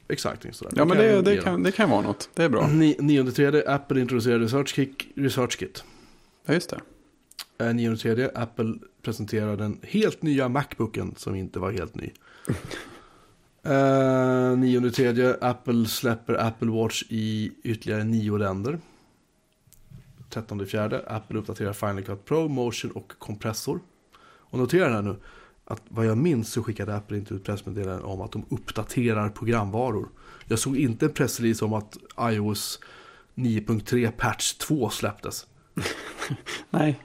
[0.09, 0.73] exciting sådär.
[0.75, 2.29] Ja, men det, det, kan, det kan vara något.
[2.33, 2.67] Det är bra.
[2.67, 4.91] Ni- 9 tredje Apple introducerar Research Kit.
[5.15, 5.83] Research Kit.
[6.45, 7.65] Ja, just det.
[7.65, 12.11] Eh, 9 tredje Apple presenterar den helt nya Macbooken som inte var helt ny.
[13.63, 18.79] Eh, 9 tredje Apple släpper Apple Watch i ytterligare nio länder.
[20.29, 23.79] 13 fjärde Apple uppdaterar Final Cut Pro, Motion och kompressor.
[24.21, 25.15] Och notera här nu
[25.69, 30.09] att vad jag minns så skickade Apple inte ut pressmeddelanden om att de uppdaterar programvaror.
[30.45, 32.79] Jag såg inte en pressrelease om att iOS
[33.35, 35.47] 9.3 patch 2 släpptes.
[36.69, 37.03] Nej,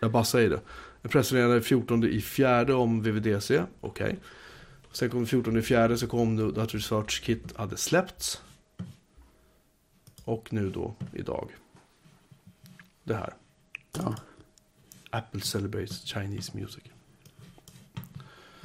[0.00, 0.60] Jag bara säger det.
[1.02, 4.18] En pressmeddelande 14 i fjärde om VVDC, okej.
[4.92, 8.42] Sen kom 14 i fjärde så kom nu att Research Kit hade släppts.
[10.24, 11.50] Och nu då, idag.
[13.04, 13.34] Det här.
[13.92, 14.14] ja.
[15.10, 16.84] Apple celebrates Chinese music.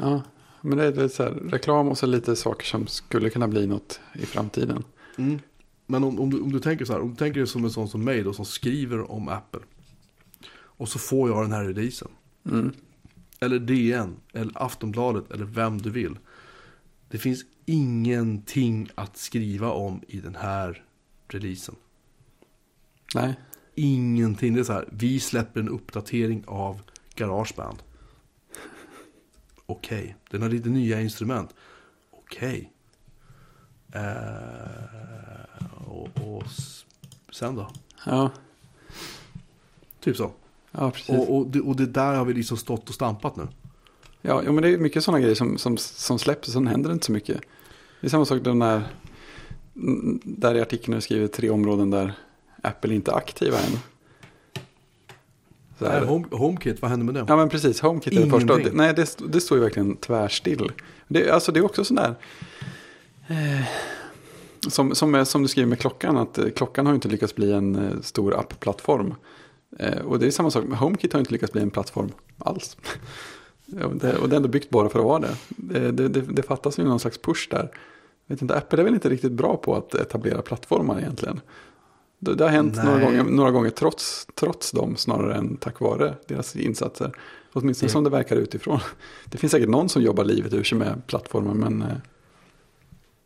[0.01, 0.21] Ja.
[0.61, 3.67] Men det är lite så här, reklam och så lite saker som skulle kunna bli
[3.67, 4.83] något i framtiden.
[5.17, 5.39] Mm.
[5.85, 7.71] Men om, om, du, om du tänker så här, om du tänker dig som en
[7.71, 9.61] sån som mig då som skriver om Apple.
[10.53, 12.07] Och så får jag den här releasen.
[12.45, 12.71] Mm.
[13.39, 16.17] Eller DN, eller Aftonbladet, eller vem du vill.
[17.09, 20.83] Det finns ingenting att skriva om i den här
[21.27, 21.75] releasen.
[23.15, 23.35] Nej,
[23.75, 24.53] Ingenting.
[24.53, 26.81] Det är så här, vi släpper en uppdatering av
[27.15, 27.77] Garageband.
[29.71, 31.55] Okej, den har lite nya instrument.
[32.11, 32.71] Okej.
[33.93, 36.43] Eh, och, och
[37.31, 37.69] sen då?
[38.05, 38.31] ja,
[39.99, 40.31] Typ så.
[40.71, 41.09] ja precis.
[41.09, 43.47] Och, och, det, och det där har vi liksom stått och stampat nu.
[44.21, 46.89] Ja, jo, men det är mycket sådana grejer som, som, som släpps och sen händer
[46.89, 47.41] det inte så mycket.
[48.01, 48.83] Det är samma sak den där,
[50.23, 52.13] där i artikeln du skriver tre områden där
[52.61, 53.77] Apple inte är aktiva än.
[55.89, 57.25] Nej, Home, HomeKit, vad hände med det?
[57.27, 58.57] Ja men precis, HomeKit är det första.
[58.57, 60.71] Det- Nej, det, det står ju verkligen tvärstill.
[61.07, 62.15] Det, alltså det är också sån där,
[63.27, 63.65] eh,
[64.67, 67.75] som, som, som du skriver med klockan, att eh, klockan har inte lyckats bli en
[67.75, 69.13] eh, stor appplattform.
[69.79, 72.77] Eh, och det är samma sak, HomeKit har inte lyckats bli en plattform alls.
[73.83, 75.35] Och det, är ändå byggt bara för att vara det.
[75.47, 77.71] Det, det, det, det fattas ju någon slags push där.
[78.27, 81.41] Jag vet inte, Apple är väl inte riktigt bra på att etablera plattformar egentligen.
[82.23, 86.15] Det, det har hänt några gånger, några gånger trots, trots dem snarare än tack vare
[86.27, 87.11] deras insatser.
[87.53, 88.79] Åtminstone Det- som det verkar utifrån.
[89.25, 91.97] Det finns säkert någon som jobbar livet ur sig med plattformar men eh,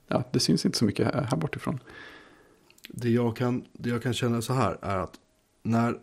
[0.08, 1.80] ja, det syns inte så mycket här, här bortifrån.
[2.90, 5.14] Det jag, kan, det jag kan känna så här är att
[5.64, 5.96] när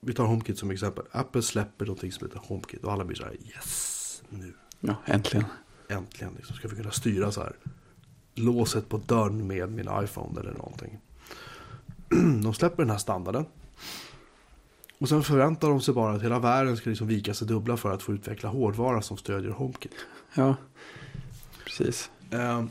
[0.00, 1.04] vi tar HomeKit som exempel.
[1.10, 5.46] Apple släpper någonting som heter HomeKit och alla blir så här yes, nu Ja, äntligen.
[5.88, 7.52] äntligen liksom, ska vi kunna styra så här
[8.34, 10.98] låset på dörren med min iPhone eller någonting.
[12.42, 13.46] De släpper den här standarden.
[14.98, 17.90] Och sen förväntar de sig bara att hela världen ska liksom vika sig dubbla för
[17.90, 19.92] att få utveckla hårdvara som stödjer HomeKit.
[20.34, 20.56] Ja,
[21.64, 22.10] precis.
[22.30, 22.64] Eh,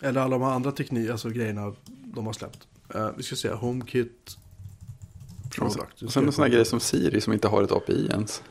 [0.00, 2.68] eller alla de här andra teknik, alltså grejerna de har släppt.
[2.94, 4.36] Eh, vi ska se, HomeKit
[5.50, 6.02] Product.
[6.02, 8.42] och sen en sån här grej som Siri som inte har ett API ens.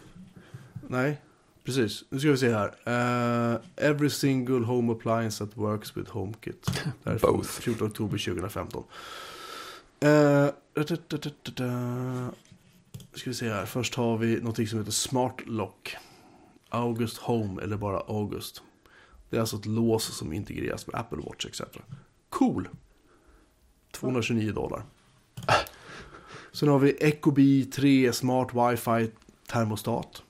[0.87, 1.21] Nej,
[1.63, 2.03] precis.
[2.09, 2.67] Nu ska vi se här.
[2.85, 6.83] Eh, every single home appliance that works with HomeKit.
[7.21, 7.49] Both.
[7.49, 8.83] 14 oktober 2015.
[10.03, 10.09] Uh,
[10.73, 11.17] da,
[11.55, 12.31] da.
[13.13, 13.65] Ska vi se här.
[13.65, 15.97] Först har vi någonting som heter Smart Lock.
[16.69, 18.61] August Home eller bara August.
[19.29, 21.61] Det är alltså ett lås som integreras med Apple Watch etc.
[22.29, 22.69] Cool!
[23.91, 24.83] 229 dollar.
[26.51, 29.11] Sen har vi Ecobee 3 Smart Wi-Fi
[29.47, 30.23] termostat.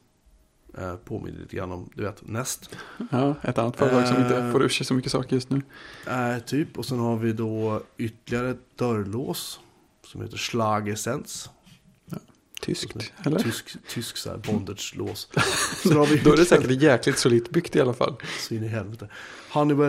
[0.78, 2.69] Eh, påminner lite grann om, du vet, Nest.
[3.11, 4.51] Ja, ett annat företag som inte Eh.
[4.51, 5.61] får ur sig så mycket saker just nu.
[6.07, 9.59] Eh, typ, och sen har vi då ytterligare ett dörrlås.
[10.07, 11.49] Som heter Schlagesens.
[12.61, 13.39] Tyskt, eller?
[13.39, 15.30] Tysk, tysk så här bondage-lås.
[15.84, 18.15] Har vi Då är det säkert jäkligt solitt byggt i alla fall.
[18.39, 19.07] Så in i helvete.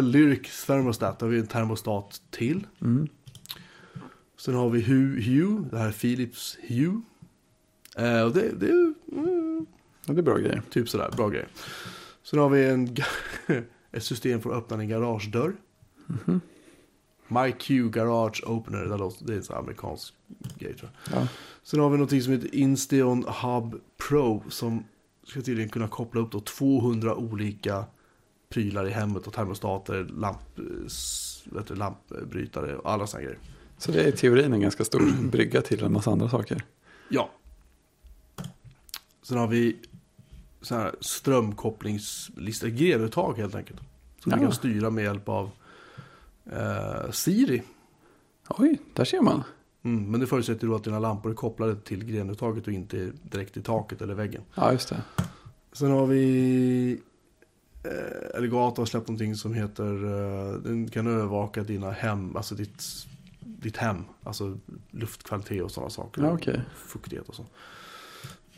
[0.03, 1.19] Lyric Thermostat.
[1.19, 2.67] Där har vi en termostat till.
[2.81, 3.09] Mm.
[4.41, 7.01] Sen har vi Hue, Hue det här är Philips Hue.
[7.97, 9.67] Eh, och det, det är mm,
[10.07, 10.63] Ja, det är bra grejer.
[10.71, 11.47] typ sådär, bra grej.
[12.23, 12.97] Sen har vi en,
[13.93, 15.55] ett system för att öppna en garagedörr.
[16.07, 16.41] Mhm.
[17.29, 18.85] MyQ Garage Opener,
[19.27, 20.15] det är en sån amerikansk
[20.59, 21.23] grej tror jag.
[21.23, 21.29] Ja.
[21.63, 24.85] Sen har vi någonting som heter Insteon Hub Pro som
[25.27, 27.85] ska tydligen kunna koppla upp då 200 olika
[28.49, 30.39] prylar i hemmet och termostater, lamp,
[31.45, 33.39] vet du, lampbrytare och alla sådana grejer.
[33.79, 36.65] Så det är i teorin en ganska stor brygga till en massa andra saker.
[37.09, 37.31] Ja.
[39.23, 39.77] Sen har vi
[40.65, 43.81] så här strömkopplingslista, grenuttag helt enkelt.
[44.23, 44.37] Som Ja.
[44.39, 45.51] vi kan styra med hjälp av
[46.53, 47.63] eh, Siri.
[48.49, 49.43] Oj, där ser man.
[49.83, 53.57] Mm, men det förutsätter då att dina lampor är kopplade till grenuttaget och inte direkt
[53.57, 54.43] i taket eller väggen.
[54.55, 55.03] Ja, just det.
[55.73, 57.01] Sen har vi
[57.85, 62.83] eh, Elgato har släppt någonting som heter eh, Den kan övervaka dina hem, alltså ditt,
[63.41, 64.05] ditt hem.
[64.23, 64.59] Alltså
[64.91, 66.23] luftkvalitet och sådana saker.
[66.23, 66.61] Ja, okej.
[66.75, 67.47] Fuktighet och så.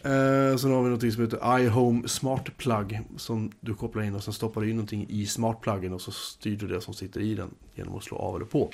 [0.02, 3.00] Eh, sen har vi någonting som heter iHome Smart Plug.
[3.16, 6.10] Som du kopplar in och sen stoppar du in någonting i Smart Pluggen och så
[6.10, 8.70] styr du det som sitter i den genom att slå av eller på.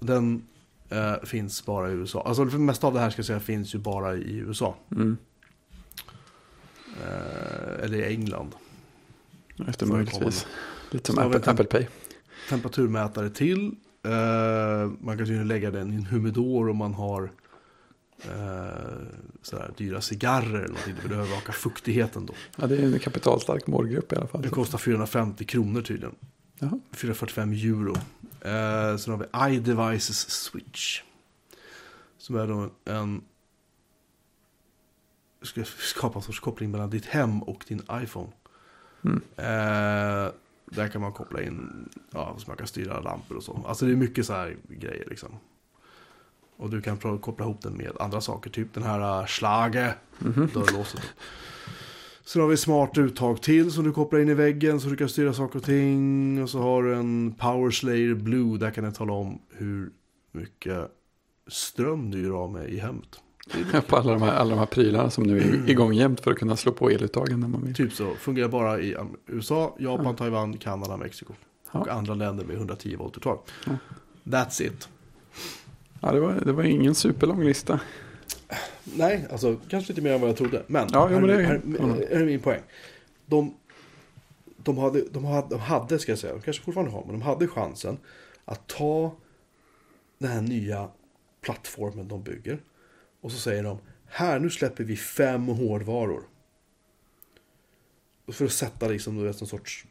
[0.00, 0.42] Den
[0.88, 2.22] eh, finns bara i USA.
[2.22, 4.74] Alltså det mesta av det här ska jag säga finns ju bara i USA.
[4.90, 5.16] Mm.
[7.02, 8.54] Eh, eller i England.
[9.68, 10.46] Efter möjligtvis.
[10.90, 11.86] Lite som Apple, Apple Pay.
[12.48, 13.74] Temperaturmätare till.
[14.02, 17.30] Eh, man kan ju lägga den i en humidor om man har
[18.24, 19.06] eh,
[19.42, 20.94] sådär dyra cigarrer eller någonting.
[21.02, 22.34] Du vill övervaka fuktigheten då.
[22.56, 24.42] Ja, det är en kapitalstark målgrupp i alla fall.
[24.42, 26.14] Det kostar 450 kronor tydligen.
[26.58, 26.80] Jaha.
[26.92, 27.94] 445 euro.
[28.40, 31.02] Eh, sen har vi iDevices Switch.
[32.18, 33.22] Som är då en...
[35.42, 38.32] Ska skapa en sorts koppling mellan ditt hem och din iPhone.
[39.04, 39.22] Mm.
[39.36, 40.32] Eh,
[40.64, 43.64] där kan man koppla in, ja, så man kan styra lampor och så.
[43.66, 45.28] Alltså det är mycket så här grejer liksom.
[46.60, 50.48] Och du kan koppla ihop den med andra saker, typ den här uh, Schlage, Mhm.
[50.54, 51.02] dörrlåset.
[52.24, 55.08] Sen har vi smart uttag till som du kopplar in i väggen så du kan
[55.08, 56.42] styra saker och ting.
[56.42, 59.90] Och så har du en Power Slayer Blue, där kan den tala om hur
[60.32, 60.90] mycket
[61.48, 63.20] ström du gör av med i hemmet.
[63.86, 66.38] På alla de, här, alla de här prylarna som nu är igång jämt för att
[66.38, 67.74] kunna slå på eluttagen när man vill.
[67.74, 68.96] Typ så, fungerar bara i
[69.26, 71.32] USA, Japan, Taiwan, Kanada, Mexiko.
[71.72, 71.80] Ja.
[71.80, 73.38] Och andra länder med 110 volt uttag.
[73.66, 73.72] Ja.
[74.24, 74.88] That's it.
[76.00, 77.80] Ja, det var, det var ingen superlång lista.
[78.84, 80.62] Nej, alltså kanske lite mer än vad jag trodde.
[80.66, 81.60] Men, Ja, här, men det är- här,
[82.10, 82.60] här är min poäng.
[83.26, 83.54] De,
[84.56, 87.22] de, hade, de, hade, de hade, ska jag säga, de kanske fortfarande har, men de
[87.22, 87.98] hade chansen
[88.44, 89.14] att ta
[90.18, 90.88] den här nya
[91.40, 92.60] plattformen de bygger.
[93.20, 96.22] Och så säger de, här nu släpper vi fem hårdvaror.
[98.32, 99.86] För att sätta liksom, du vet, någon sorts,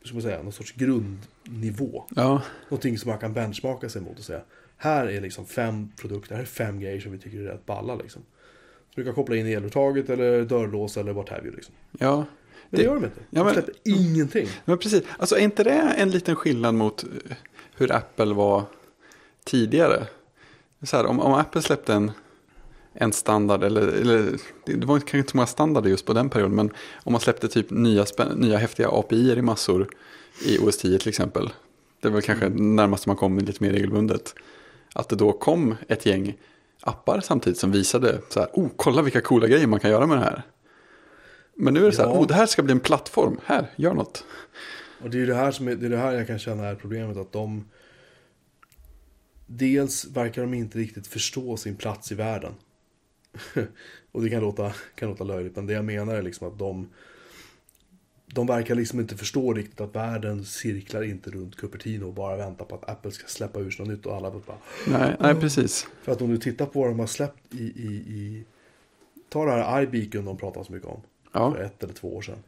[0.00, 2.04] hur ska man säga, någon sorts grundnivå.
[2.16, 4.42] Ja, Någonting som man kan benchmarka sig mot och säga.
[4.82, 7.94] Här är liksom fem produkter, här är fem grejer som vi tycker är rätt balla
[7.94, 8.22] liksom.
[8.94, 11.74] Så du kan koppla in eluttaget eller dörrlås eller what have you liksom.
[11.98, 12.16] ja.
[12.16, 12.26] Men
[12.70, 13.20] det, Det- gör de inte.
[13.30, 14.48] De Ja, men- släpper ingenting.
[14.64, 17.08] Men precis, alltså är inte det en liten skillnad mot eh,
[17.76, 18.64] hur Apple var
[19.44, 20.06] tidigare?
[20.82, 22.10] Så här, om, om Apple släppte en,
[22.94, 24.32] en standard, eller, eller
[24.66, 26.70] det var kanske inte så många standarder just på den perioden, men
[27.04, 28.04] om man släppte typ nya,
[28.36, 29.88] nya häftiga API i massor
[30.46, 31.50] i OS 10 till exempel.
[32.00, 34.34] Det var kanske närmast man kom lite mer regelbundet.
[34.94, 36.34] Att det då kom ett gäng
[36.80, 40.18] appar samtidigt som visade så här, oh, kolla vilka coola grejer man kan göra med
[40.18, 40.42] det här.
[41.56, 42.18] Men nu är det så här, Ja.
[42.18, 44.24] oh, det här ska bli en plattform, här, gör något.
[45.02, 46.74] Och det är det här som är, det är det här jag kan känna är
[46.74, 47.64] problemet att de
[49.52, 52.54] Dels verkar de inte riktigt förstå sin plats i världen.
[54.12, 56.88] och det kan låta, kan låta löjligt, men det jag menar är liksom att de
[58.32, 62.64] de verkar liksom inte förstå riktigt att världen cirklar inte runt Cupertino och bara väntar
[62.64, 64.56] på att Apple ska släppa ur sig något nytt och alla bara
[64.88, 65.86] Nej, nej precis.
[66.02, 68.44] För att om du tittar på vad de har släppt i, i, i
[69.28, 71.00] Ta det här iBeacon de pratar så mycket om
[71.32, 72.38] Ja, för ett eller två år sedan.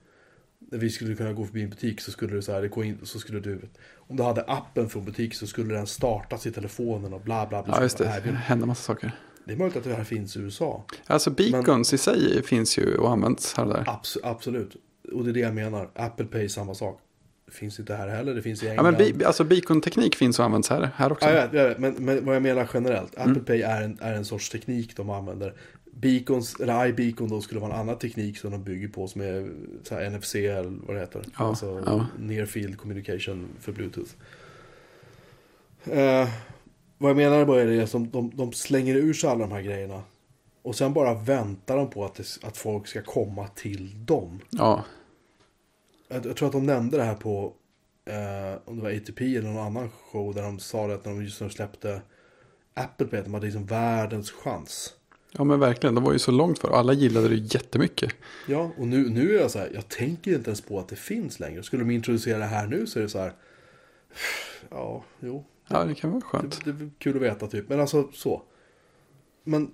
[0.58, 2.98] När vi skulle kunna gå förbi en butik så skulle du så här, gå in,
[3.02, 3.60] så skulle du,
[3.96, 7.62] om du hade appen från butik så skulle den startas i telefonen och bla bla
[7.62, 7.74] bla.
[7.76, 8.08] ja just det.
[8.08, 9.12] här, Det händer massa saker.
[9.44, 10.84] det är möjligt att det här finns i USA.
[11.06, 13.84] Alltså beacons i sig finns ju och används här och där.
[13.84, 14.76] Abs- absolut.
[15.12, 15.90] Och det är det jag menar.
[15.94, 17.00] Apple Pay samma sak.
[17.46, 18.94] Det finns inte här heller, det finns i Ja, England.
[18.98, 21.26] men bi- alltså beacon-teknik finns och används här, här också.
[21.28, 21.78] Ja, jag vet, jag vet.
[21.78, 23.14] Men, men vad jag menar generellt.
[23.16, 23.44] Apple Mm.
[23.44, 25.54] Pay är en, är en sorts teknik de använder.
[25.94, 30.10] Beacons, eller iBeacon då skulle vara en annan teknik som de bygger på som är
[30.10, 31.22] NFC eller vad det heter.
[31.38, 32.06] Ja, alltså ja.
[32.18, 34.10] near field communication för Bluetooth.
[35.84, 36.28] Eh,
[36.98, 39.62] vad jag menar bara är det som de, de slänger ur sig alla de här
[39.62, 40.02] grejerna.
[40.62, 44.40] Och sen bara väntar de på att, det, att folk ska komma till dem.
[44.50, 44.84] Ja,
[46.12, 47.52] Jag, jag tror att de nämnde det här på,
[48.04, 51.12] eh, om det var ATP eller någon annan show, där de sa det att när
[51.12, 52.02] de just när de släppte
[52.74, 54.94] Apple på det, de hade liksom världens chans.
[55.32, 55.94] ja men verkligen.
[55.94, 58.12] De var ju så långt för alla gillade det jättemycket.
[58.48, 60.96] Ja, och nu, nu är jag så här, jag tänker inte ens på att det
[60.96, 61.62] finns längre.
[61.62, 63.32] Skulle de introducera det här nu så är det så här,
[64.70, 66.64] ja, jo, Ja, det kan vara skönt.
[66.64, 67.68] det, det är kul att veta typ.
[67.68, 68.42] Men alltså så.
[69.44, 69.70] Men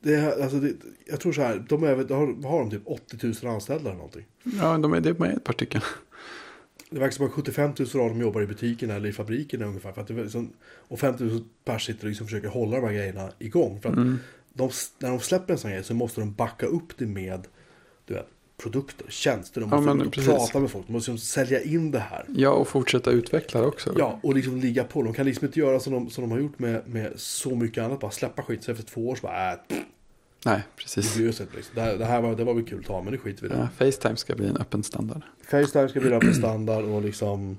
[0.00, 0.72] det, alltså det,
[1.06, 4.26] jag tror så här, de är, har, har de typ 80 000 anställda eller någonting.
[4.42, 5.80] Ja, de är, det är med ett par stycken.
[6.90, 9.92] Det verkar som att 75 000 av dem jobbar i butiken eller i fabriken ungefär.
[9.92, 12.92] För att det liksom, och 50 000 pers sitter och liksom försöker hålla de här
[12.92, 13.80] grejerna igång.
[13.80, 13.94] För att
[14.52, 17.46] de, när de släpper en sån grej så måste de backa upp det med
[18.04, 18.28] du vet,
[18.62, 19.60] produkter, tjänster.
[19.60, 20.30] De Ja, måste men och precis.
[20.30, 20.86] prata med folk.
[20.86, 22.24] De måste liksom sälja in det här.
[22.28, 23.94] Ja, och fortsätta utveckla det också.
[23.98, 25.02] Ja, och liksom ligga på.
[25.02, 27.84] De kan liksom inte göra som de, som de har gjort med, med så mycket
[27.84, 28.00] annat.
[28.00, 28.64] Bara släppa skit.
[28.64, 29.58] Så efter två år så bara, äh,
[30.44, 31.12] Nej, det precis.
[31.12, 31.18] så.
[31.56, 31.74] Liksom.
[31.74, 33.46] Det, här, det här var, det var väl kul att ta, men nu skiter vi
[33.48, 33.56] i det.
[33.58, 35.22] Ja, Facetime ska bli en öppen standard.
[35.50, 37.58] Facetime ska bli öppen standard och liksom...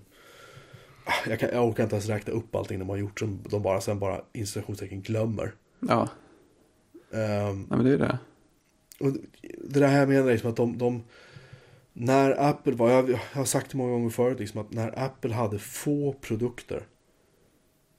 [1.06, 3.62] Ah, Jag, kan, jag orkar inte ens räkna upp allting de har gjort som de
[3.62, 5.54] bara sen bara institutionstecken glömmer.
[5.80, 6.10] Ja,
[7.14, 8.18] Ehm, nej, men det är det
[9.02, 9.12] och
[9.58, 11.04] det där här jag menar liksom att de, de
[11.94, 15.34] när Apple var, jag, jag har sagt det många gånger förut, liksom att när Apple
[15.34, 16.84] hade få produkter,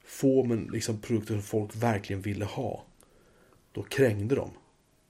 [0.05, 2.85] få men liksom produkter som folk verkligen ville ha,
[3.71, 4.49] då krängde de.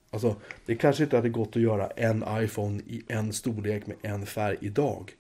[0.10, 0.36] Alltså,
[0.66, 4.58] det kanske inte hade gått att göra en iPhone i en storlek med en färg
[4.62, 5.12] idag.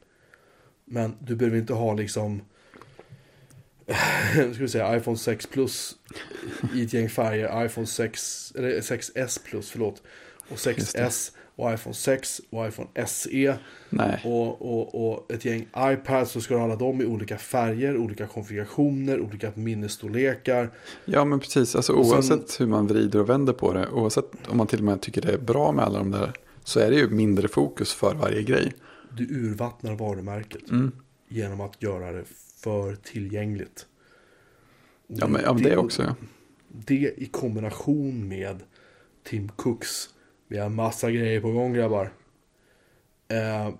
[0.85, 2.41] Men du behöver inte ha liksom,
[3.85, 3.95] eh,
[4.33, 5.95] ska vi säga, iPhone 6 Plus
[6.75, 10.03] i ett gäng färger, iPhone 6, eller 6S Plus, förlåt,
[10.49, 10.99] och Just det.
[10.99, 13.57] 6S och iPhone 6 och iPhone SE
[14.23, 17.97] och, och, och ett gäng iPads så ska du ha alla dem i olika färger,
[17.97, 20.71] olika konfigurationer, olika minnesstorlekar.
[21.05, 21.75] ja men precis.
[21.75, 24.79] Alltså, Och sen- oavsett hur man vrider och vänder på det, oavsett om man till
[24.79, 26.33] och med tycker det är bra med alla de där,
[26.63, 28.73] så är det ju mindre fokus för varje grej.
[29.17, 30.91] Du urvattnar varumärket Mm.
[31.27, 32.23] genom att göra det
[32.59, 33.85] för tillgängligt.
[35.07, 36.01] Ja, men, ja, men det också.
[36.03, 36.15] Ja.
[36.67, 38.63] Det i kombination med
[39.23, 40.09] Tim Cooks.
[40.53, 42.13] Vi har massa grejer på gång grabbar.
[43.27, 43.73] Eh,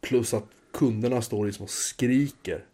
[0.00, 2.64] plus att kunderna står liksom och skriker.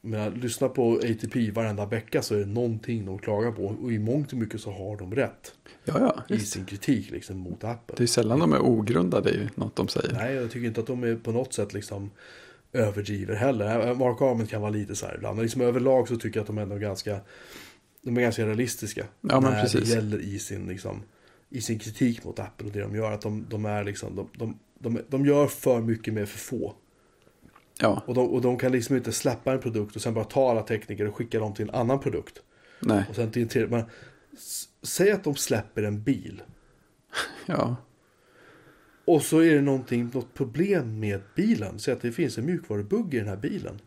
[0.00, 3.64] Men lyssna på ATP varenda vecka så är det någonting de klagar på.
[3.64, 5.54] Och i mångt och mycket så har de rätt.
[5.84, 6.22] ja, ja.
[6.28, 6.52] I Visst.
[6.52, 7.94] sin kritik liksom mot Apple.
[7.96, 10.12] Det är sällan de är ogrundade i något de säger.
[10.12, 12.10] Nej, jag tycker inte att de är på något sätt liksom
[12.72, 13.94] överdriver heller.
[13.94, 15.36] Mark Arment kan vara lite så här ibland.
[15.36, 17.20] Men liksom överlag så tycker jag att de ändå är ganska,
[18.02, 19.06] de är ganska realistiska.
[19.20, 19.88] Ja, men när precis.
[19.88, 21.02] det gäller i sin, liksom,
[21.50, 23.12] i sin kritik mot Apple och det de gör.
[23.12, 26.74] Att de, de är liksom, de, de, de, de gör för mycket med för få.
[27.80, 30.50] Ja, Och de, och de kan liksom inte släppa en produkt och sen bara ta
[30.50, 32.42] alla tekniker och skicka dem till en annan produkt.
[32.80, 33.68] nej, Och sen till en tredje.
[33.68, 33.84] Men,
[34.82, 36.42] säg att de släpper en bil.
[37.46, 37.76] ja,
[39.04, 41.78] Och så är det någonting, något problem med bilen.
[41.78, 43.80] Säg att det finns en mjukvarubugg i den här bilen.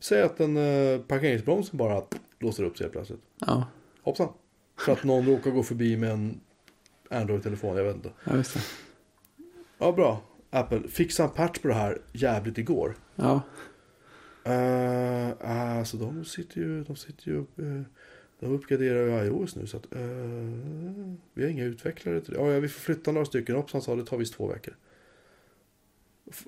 [0.00, 2.02] Säg att den eh, parkeringsbromsen bara
[2.38, 3.20] låser upp sig helt plötsligt.
[3.38, 3.66] ja,
[4.02, 4.28] Hoppsan.
[4.78, 6.40] För att någon råkar gå förbi med en
[7.10, 8.10] Android-telefon, jag vet inte.
[8.24, 8.60] ja, just det.
[9.78, 10.22] Ja, bra.
[10.50, 12.96] Apple, fixa en patch på det här jävligt igår.
[13.14, 13.42] Ja,
[14.48, 17.82] Uh, alltså de sitter ju, de sitter ju, uh,
[18.40, 22.40] de uppgraderar ju iOS nu så att uh, vi har inga utvecklare till det.
[22.40, 23.56] Ja, vi får flytta några stycken.
[23.56, 24.74] Hoppsan sa det tar visst två veckor.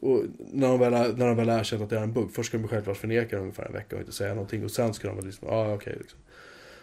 [0.01, 2.59] Och när de väl, när de väl erkänt att det är en bugg, först ska
[2.59, 5.17] de självklart förneka det ungefär en vecka och inte säga någonting och sen ska de
[5.17, 6.19] väl liksom, ja okej liksom.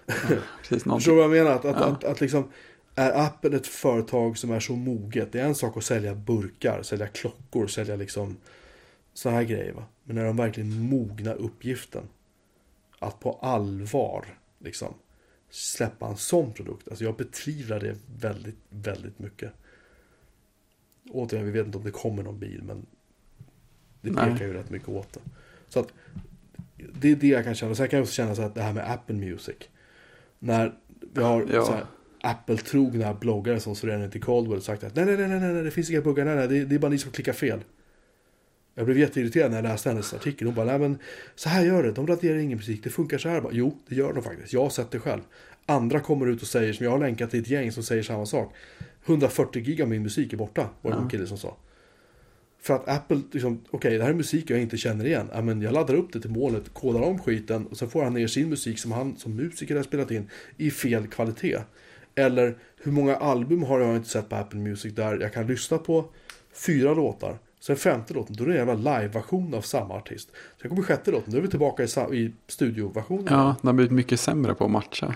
[0.60, 0.84] precis.
[0.84, 1.52] Förstår du vad jag menar?
[1.52, 1.86] Att, att, Ja.
[1.86, 2.52] att, att liksom,
[2.96, 5.32] är Apple ett företag som är så moget?
[5.32, 8.38] Det är en sak att sälja burkar, sälja klockor, sälja liksom
[9.14, 9.74] sådana här grejer.
[9.74, 9.84] Va?
[10.04, 12.04] Men när de verkligen mogna uppgiften
[13.00, 14.26] att på allvar
[14.60, 14.94] liksom
[15.50, 16.88] släppa en sån produkt.
[16.88, 19.52] Alltså jag betvivlar det väldigt, väldigt mycket.
[21.12, 22.86] Återigen, vi vet inte om det kommer någon bil, men
[24.02, 24.32] det Nej.
[24.32, 25.20] pekar ju rätt mycket åt det.
[25.70, 25.94] Så att
[26.94, 27.76] det är det jag kan känna.
[27.76, 29.56] Sen kan jag också känna så att det här med Apple Music.
[30.46, 30.74] När
[31.14, 31.78] vi har Ja.
[32.22, 36.02] Apple-trogna bloggare som Serenity Caldwell sagt att nej, nej, nej, nej, nej, det finns inga
[36.02, 37.64] buggar, nej, nej, det, det är bara ni som klickar fel.
[38.76, 40.48] Jag blev jätteirriterad när jag läste hennes artikel.
[40.48, 40.98] Hon bara, nej men
[41.36, 43.42] så här gör det, de raderar ingen musik, det funkar så här.
[43.42, 44.54] Bara, jo, det gör de faktiskt.
[44.54, 45.22] Jag har sett det själv.
[45.66, 48.26] Andra kommer ut och säger, som jag har länkat till ett gäng som säger samma
[48.26, 48.54] sak.
[49.06, 51.04] 140 gig av min musik är borta, var det Ja.
[51.04, 51.56] en kille som sa.
[52.66, 55.30] För att Apple, liksom, okej det här är musik jag inte känner igen.
[55.34, 58.14] Ja, men jag laddar upp det till molnet, kodar om skiten och så får han
[58.14, 61.58] ner sin musik som han som musiker har spelat in i fel kvalitet.
[62.16, 65.78] Eller hur många album har jag inte sett på Apple Music där jag kan lyssna
[65.78, 66.06] på
[66.54, 67.38] fyra låtar.
[67.60, 70.30] Sen femte låten, då är det en jävla live-version av samma artist.
[70.62, 71.88] Sen kommer sjätte låten, då är vi tillbaka i,
[72.18, 73.28] i studioversionen.
[73.30, 75.16] Ja, den har blivit mycket sämre på att matcha.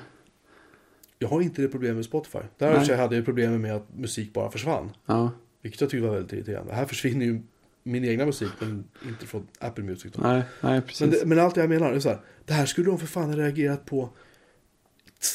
[1.20, 2.40] Jag har inte det problemet med Spotify.
[2.58, 4.92] Där hade jag problem med att musik bara försvann.
[5.06, 5.32] Ja,
[5.62, 6.74] Vilket jag tyckte var väldigt irriterande.
[6.74, 7.42] Här försvinner ju
[7.84, 10.12] min egna musik, men inte från Apple Music.
[10.16, 10.22] Då.
[10.22, 11.20] nej, nej Men, precis.
[11.20, 12.20] det, men allt jag menar är så här.
[12.46, 14.10] Det här skulle de för fan ha reagerat på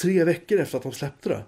[0.03, 1.43] tre veckor efter att de släppte det.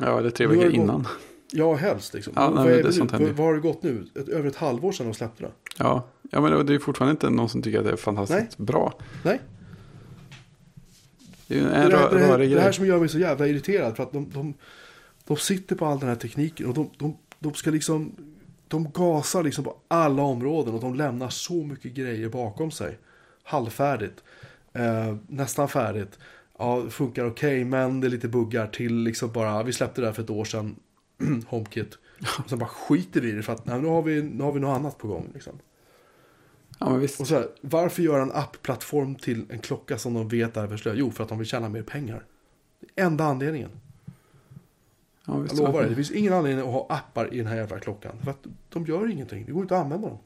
[0.00, 1.06] Ja, det är tre veckor gått- innan.
[1.52, 2.32] Ja, helst liksom.
[2.36, 3.26] Ja, nej, vad, men är det sånt ju.
[3.32, 4.06] vad har det gått nu?
[4.14, 5.50] Ett, över ett halvår sedan de släppte det.
[5.78, 8.98] Ja, ja men det är fortfarande inte någon som tycker att det är fantastiskt bra.
[9.24, 9.40] Nej,
[11.46, 12.74] Det är en det, rö- här, det, här, rörig det här grej.
[12.74, 13.96] som gör mig så jävla irriterad.
[13.96, 14.54] För att de, de,
[15.24, 17.16] de sitter på all den här tekniken och de, de,
[17.46, 18.12] de ska liksom...
[18.68, 22.98] De gasar liksom på alla områden och de lämnar så mycket grejer bakom sig.
[23.42, 24.24] Halvfärdigt.
[24.72, 26.18] Eh, nästan färdigt.
[26.58, 29.62] Ja, funkar okej, men det är lite buggar till liksom bara...
[29.62, 30.76] Vi släppte det här för ett år sedan.
[31.46, 31.98] HomeKit.
[32.44, 34.52] Och sen bara skiter vi i det för att nej, nu, har vi, nu har
[34.52, 35.30] vi något annat på gång.
[35.34, 35.58] Liksom.
[36.78, 37.20] Ja, men visst.
[37.20, 40.98] Och så här, varför göra en app-plattform till en klocka som de vet är värdelös?
[40.98, 42.24] Jo, för att de vill tjäna mer pengar.
[42.96, 43.70] Enda anledningen.
[45.26, 47.78] Ja, Jag lovar dig, det finns ingen anledning att ha appar i den här jävla
[47.78, 48.12] klockan.
[48.24, 50.18] För att de gör ingenting, det går inte att använda dem.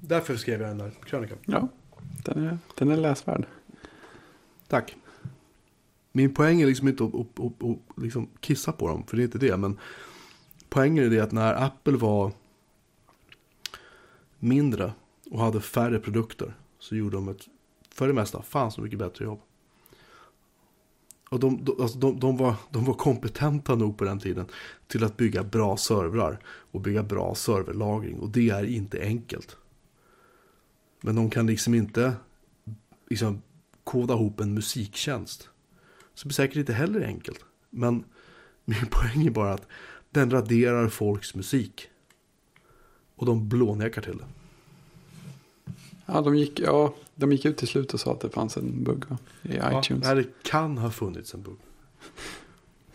[0.00, 1.38] Därför skrev jag den där krönikan.
[1.46, 1.68] Ja,
[2.24, 3.46] den är, den är läsvärd.
[4.68, 4.96] Tack.
[6.12, 9.22] Min poäng är liksom inte att, att, att, att liksom kissa på dem, för det
[9.22, 9.56] är inte det.
[9.56, 9.78] Men
[10.68, 12.32] poängen är det att när Apple var
[14.38, 14.92] mindre
[15.30, 17.48] och hade färre produkter så gjorde de ett,
[17.88, 19.40] för det mesta, fan så mycket bättre jobb.
[21.32, 24.46] Och de, de, alltså de, de, var, de var kompetenta nog på den tiden
[24.86, 28.18] till att bygga bra servrar och bygga bra serverlagring.
[28.18, 29.56] Och det är inte enkelt.
[31.00, 32.12] Men de kan liksom inte
[33.10, 33.42] liksom,
[33.84, 35.48] koda ihop en musiktjänst.
[36.14, 37.44] Så det blir säkert inte heller enkelt.
[37.70, 38.04] Men
[38.64, 39.66] min poäng är bara att
[40.10, 41.88] den raderar folks musik.
[43.16, 44.26] Och de blånekar till det.
[46.06, 48.84] Ja, de gick, ja, de gick ut till slut och sa att det fanns en
[48.84, 49.18] bugg va?
[49.42, 50.04] i Ja, iTunes.
[50.04, 51.56] nej, det kan ha funnits en bugg.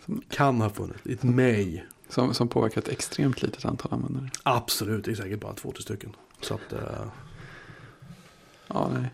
[0.04, 1.00] Som- Kan ha funnits.
[1.06, 1.80] It may.
[2.08, 4.30] Som, som påverkat ett extremt litet antal användare.
[4.42, 6.10] Absolut, det är säkert bara två, tre stycken.
[6.40, 7.06] Så att, eh,
[8.66, 9.10] Ja, nej.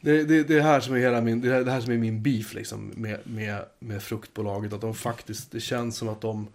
[0.00, 1.98] det, det, det, är här som är hela min, det, här, det här som är
[1.98, 4.72] min beef liksom, med, med, med fruktbolaget.
[4.72, 6.48] Att de faktiskt, det känns som att de,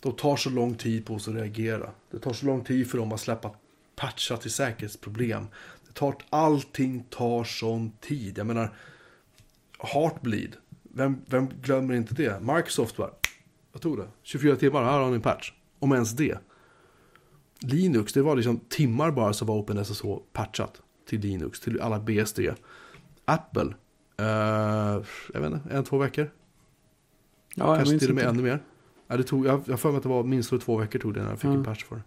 [0.00, 1.90] de tar så lång tid på sig att reagera.
[2.10, 3.50] Det tar så lång tid för dem att släppa
[3.96, 5.46] patcha till säkerhetsproblem.
[5.88, 8.38] Det tar, allting tar sån tid.
[8.38, 8.74] Jag menar,
[9.78, 10.56] Heartbleed.
[10.82, 12.40] Vem, vem glömmer inte det?
[12.40, 13.10] Microsoft bara,
[13.72, 14.08] vad tog det?
[14.22, 15.52] 24 timmar, här har ni en patch.
[15.78, 16.38] Om ens det.
[17.60, 22.40] Linux, det var liksom timmar bara så var OpenSSH patchat till Linux, till alla BSD.
[23.24, 23.74] Apple,
[24.18, 24.26] eh,
[25.34, 26.30] jag vet inte, en, två veckor.
[27.54, 28.30] Ja, jag Kanske till och med inte.
[28.30, 28.62] ännu mer.
[29.06, 31.22] Ja, det tog, jag har för mig att det var minst två veckor tog det
[31.22, 31.64] när jag fick en Mm.
[31.64, 32.02] patch för det.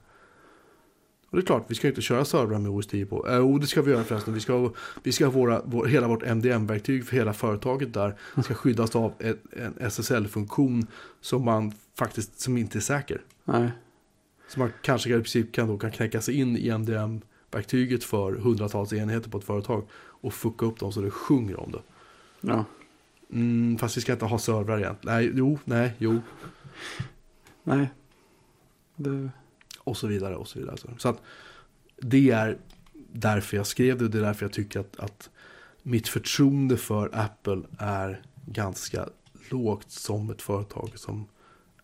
[1.32, 3.28] Och det är klart, vi ska inte köra servrar med OS 10 på.
[3.28, 4.34] Eh, Jo, det ska vi göra förresten.
[4.34, 4.72] Vi ska,
[5.04, 8.16] vi ska ha våra, vår, hela vårt MDM-verktyg för hela företaget där.
[8.44, 10.88] Ska skyddas av ett, en SSL-funktion
[11.22, 13.22] som man faktiskt, som inte är säker.
[13.46, 13.72] Nej.
[14.48, 18.94] Så man kanske i princip kan, då, kan knäcka sig in i MDM-verktyget för hundratals
[18.94, 19.88] enheter på ett företag.
[19.94, 21.82] Och fucka upp dem så det sjunger om det.
[22.42, 22.66] Ja.
[23.34, 24.96] Mm, fast vi ska inte ha servrar igen.
[25.02, 26.22] Nej, jo, nej, jo.
[27.64, 27.90] Nej.
[28.96, 29.30] Det,
[29.84, 30.76] Och så vidare och så vidare.
[30.98, 31.22] Så att
[32.02, 32.58] det är
[33.14, 34.08] därför jag skrev det.
[34.08, 35.30] Det är därför jag tycker att, att
[35.84, 39.10] mitt förtroende för Apple är ganska
[39.50, 41.26] lågt som ett företag som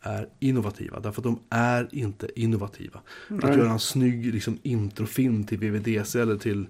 [0.02, 0.99] är innovativa.
[0.99, 2.99] Därför att de är inte innovativa.
[3.30, 3.57] Att Nej.
[3.57, 6.68] göra en snygg liksom, introfilm till VVDC eller till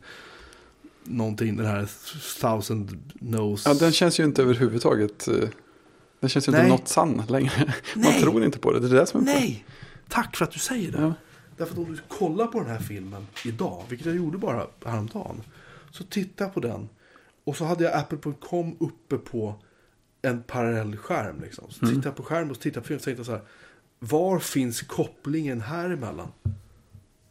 [1.04, 1.90] någonting, den här
[2.42, 3.66] thousand knows.
[3.66, 5.28] ja, den känns ju inte överhuvudtaget.
[5.28, 5.50] eh,
[6.20, 6.72] Den känns ju inte Nej.
[6.72, 7.52] något sann längre.
[7.96, 8.22] Man Nej.
[8.22, 8.80] tror inte på det.
[8.80, 9.66] Det är det som är Nej!
[10.08, 11.02] Tack för att du säger det.
[11.02, 11.14] Ja.
[11.58, 15.44] Därför att om du kollar på den här filmen idag, vilket jag gjorde bara häromdagen.
[15.92, 16.90] Så titta på den.
[17.44, 19.56] Och så hade jag Apple.com uppe på
[20.22, 21.42] en parallell skärm.
[21.42, 21.66] Liksom.
[21.72, 21.96] Så Mm.
[21.96, 23.42] tittade jag på skärmen och så tittade jag på filmen och tänkte så här.
[24.00, 26.28] Var finns kopplingen här emellan?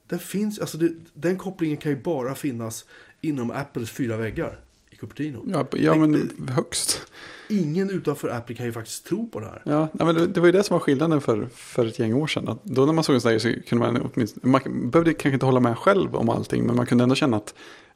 [0.09, 2.85] Den finns, alltså det, den kopplingen kan ju bara finnas
[3.21, 4.61] inom Apples fyra väggar
[4.97, 5.45] i Cupertino.
[5.47, 7.03] Ja, ja, men högst.
[7.49, 9.63] Ingen utanför Apple kan ju faktiskt tro på det här.
[9.65, 12.15] Ja, nej, men det, det var ju det som var skillnaden för, för ett gäng
[12.15, 12.49] år sedan.
[12.49, 15.35] Att då när man såg en sån där så kunde man åtminstone, man behövde kanske
[15.35, 17.55] inte hålla med själv om allting, men man kunde ändå känna att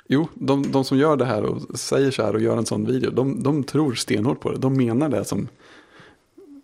[0.08, 2.86] jo, de, de som gör det här och säger så här och gör en sån
[2.86, 4.58] video, de, de tror stenhårt på det.
[4.58, 5.48] De menar det som,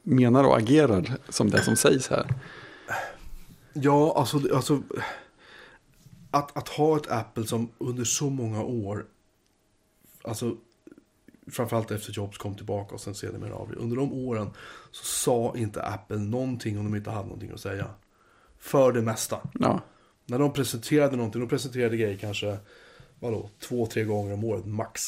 [0.02, 2.34] menar och agerar som det som sägs här.
[3.72, 4.82] Ja, alltså, alltså
[6.30, 9.04] att, att ha ett Apple som under så många år,
[10.26, 10.56] alltså
[11.50, 14.50] framförallt efter Jobs kom tillbaka och sen sedermera av Under de åren
[14.90, 17.86] så sa inte Apple någonting om de inte hade någonting att säga.
[18.58, 19.40] För det mesta.
[19.52, 19.80] Ja,
[20.26, 22.58] När de presenterade någonting, de presenterade grejer kanske,
[23.20, 25.00] vadå, två, tre gånger om året max.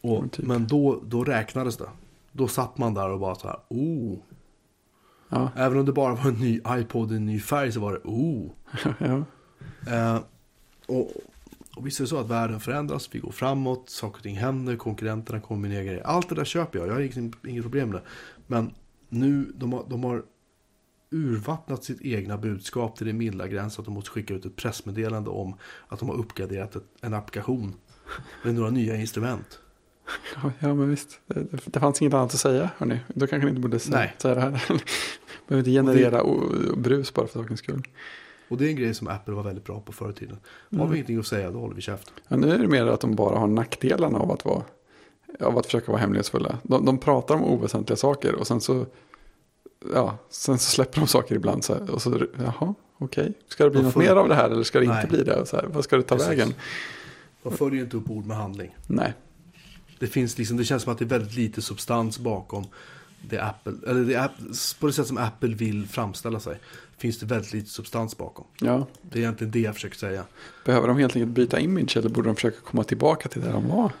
[0.00, 0.46] Och, Ja, typ.
[0.46, 1.88] Men då, då räknades det.
[2.32, 4.18] Då satt man där och bara så här, oh.
[5.28, 7.92] ja, Även om det bara var en ny iPod i en ny färg så var
[7.92, 8.50] det, oh.
[9.88, 10.20] Eh,
[10.86, 11.10] och,
[11.78, 14.76] och visst är det så att världen förändras, vi går framåt, saker och ting händer,
[14.76, 16.02] konkurrenterna kommer med nya grejer.
[16.06, 18.06] Allt det där köper jag, jag har inget, inget problem med det.
[18.46, 18.74] Men
[19.08, 20.22] nu, de har, de har
[21.10, 25.30] urvattnat sitt egna budskap till det milda gräns att de måste skicka ut ett pressmeddelande
[25.30, 25.54] om
[25.88, 27.74] att de har uppgraderat ett, en applikation
[28.44, 29.58] med några nya instrument.
[30.34, 31.20] Ja, ja, men visst.
[31.26, 33.00] Det, det fanns inget annat att säga, hörni.
[33.08, 34.50] Då kanske ni inte borde säga, säga det här.
[35.48, 37.82] Behöver inte generera o- brus bara för sakens skull.
[38.48, 40.36] Och det är en grej som Apple var väldigt bra på förr i tiden.
[40.78, 42.12] Har vi ingenting att säga, då håller vi käft.
[42.28, 44.62] Ja, nu är det mer att de bara har nackdelarna av att, vara,
[45.40, 46.58] av att försöka vara hemlighetsfulla.
[46.62, 48.86] De, de pratar om oväsentliga saker och sen så,
[49.94, 51.64] ja, sen så släpper de saker ibland.
[51.64, 53.32] Så här, och så, jaha, okej.
[53.48, 54.96] Ska det bli De något mer av det här eller ska det Nej.
[54.96, 55.46] inte bli det?
[55.46, 56.30] Så här, vad ska det ta Precis.
[56.30, 56.54] vägen?
[57.42, 58.76] De följer ju inte upp ord med handling.
[58.86, 59.12] Nej,
[59.98, 62.64] Det finns liksom, det känns som att det är väldigt lite substans bakom
[63.30, 64.30] det Apple, eller det,
[64.80, 66.58] på det sätt som Apple vill framställa sig.
[66.98, 68.46] Finns det väldigt lite substans bakom.
[68.60, 68.86] ja.
[69.02, 70.24] Det är egentligen det jag försöker säga.
[70.64, 73.68] Behöver de helt enkelt byta image eller borde de försöka komma tillbaka till det de
[73.68, 73.92] var?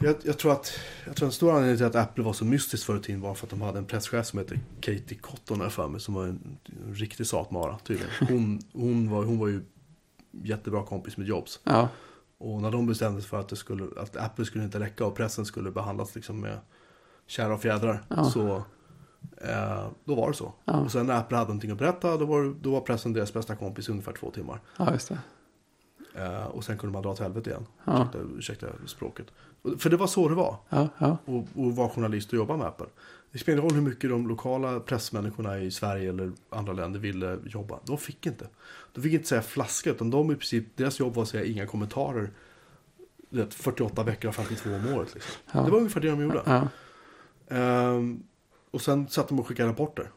[0.00, 0.72] Jag, jag, tror att,
[1.06, 3.34] jag tror en stor anledning till att Apple var så mystiskt förr i tiden var
[3.34, 6.24] för att de hade en presschef som heter Katie Cotton jag för mig, som var
[6.24, 8.10] en, en riktig satmara tydligen.
[8.28, 9.60] Hon, hon, var, hon var ju
[10.30, 11.60] jättebra kompis med Jobs.
[11.64, 11.88] Ja,
[12.38, 15.16] Och när de bestämde sig för att, det skulle, att Apple skulle inte räcka och
[15.16, 16.58] pressen skulle behandlas liksom med
[17.26, 18.04] kära och fjädrar.
[18.08, 18.24] Ja.
[18.24, 18.64] Så
[19.36, 20.52] eh, då var det så.
[20.64, 20.72] Ja.
[20.80, 23.56] Och sen när Apple hade någonting att berätta då var, då var pressen deras bästa
[23.56, 24.60] kompis i ungefär två timmar.
[24.76, 25.18] ja just det.
[26.24, 27.66] Eh, och sen kunde man dra till helvete igen.
[27.84, 28.08] Ja.
[28.14, 29.26] Ursäkta, ursäkta språket.
[29.78, 30.56] För det var så det var.
[30.68, 32.86] Ja, ja, Och, och vara journalist och jobba med Apple.
[33.32, 37.38] Det spelar ingen roll hur mycket de lokala pressmänniskorna i Sverige eller andra länder ville
[37.46, 37.78] jobba.
[37.84, 38.46] De fick inte.
[38.92, 41.66] De fick inte säga flaska, utan de i princip, deras jobb var att säga inga
[41.66, 42.30] kommentarer.
[43.30, 45.14] Du vet, 48 veckor och 52 om året.
[45.14, 45.32] Liksom.
[45.52, 45.60] Ja.
[45.60, 46.42] Det var ungefär det de gjorde.
[46.46, 46.68] ja,
[47.56, 48.22] Ehm,
[48.70, 50.10] och sen satt de och skickade rapporter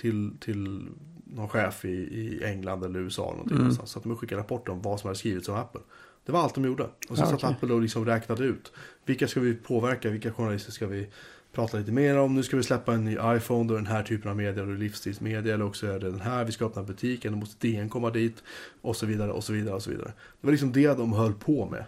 [0.00, 0.88] till, till
[1.24, 3.22] någon chef i, i England eller USA.
[3.22, 3.62] Eller någonting Mm.
[3.62, 3.90] någonstans.
[3.90, 5.80] Satt de skickade rapporter om vad som hade skrivits om Apple.
[6.26, 6.84] Det var allt de gjorde.
[7.08, 7.44] Och sen Ja, satt.
[7.44, 8.72] Apple och liksom räknade ut.
[9.04, 10.10] Vilka ska vi påverka?
[10.10, 11.08] Vilka journalister ska vi
[11.52, 12.34] prata lite mer om?
[12.34, 13.68] Nu ska vi släppa en ny iPhone.
[13.68, 14.64] Då den här typen av media.
[14.64, 15.54] Då är livsstilsmedia.
[15.54, 16.44] Eller också är det den här.
[16.44, 17.32] Vi ska öppna butiken.
[17.32, 18.42] Då måste DN komma dit.
[18.80, 20.12] Och så vidare och så vidare och så vidare.
[20.40, 21.84] Det var liksom det de höll på med.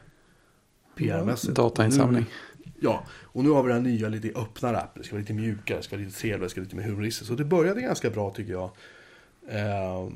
[0.97, 1.55] PR-mässigt.
[1.57, 2.24] Datainsamling.
[2.28, 5.00] Nu- Ja, och nu har vi här nya lite öppnare Apple.
[5.02, 6.84] Det ska vara lite mjukare, det ska vara lite trevligare, det ska vara lite mer
[6.84, 7.26] humoristiskt.
[7.28, 8.70] Så det började ganska bra tycker jag.
[9.50, 10.12] Ehm,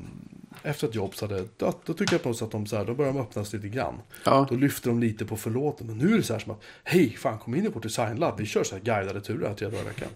[0.63, 2.85] Efter att Jobs hade dött, då tycker jag på något sätt att de, så här,
[2.85, 3.93] då började de öppnas lite grann.
[4.25, 5.87] Ja, Då lyfter de lite på förlåten.
[5.87, 8.37] Men nu är det så här som att, hej, fan kom in i vårt designlab.
[8.37, 10.09] Vi kör så här guidade turer här tre dagar i veckan.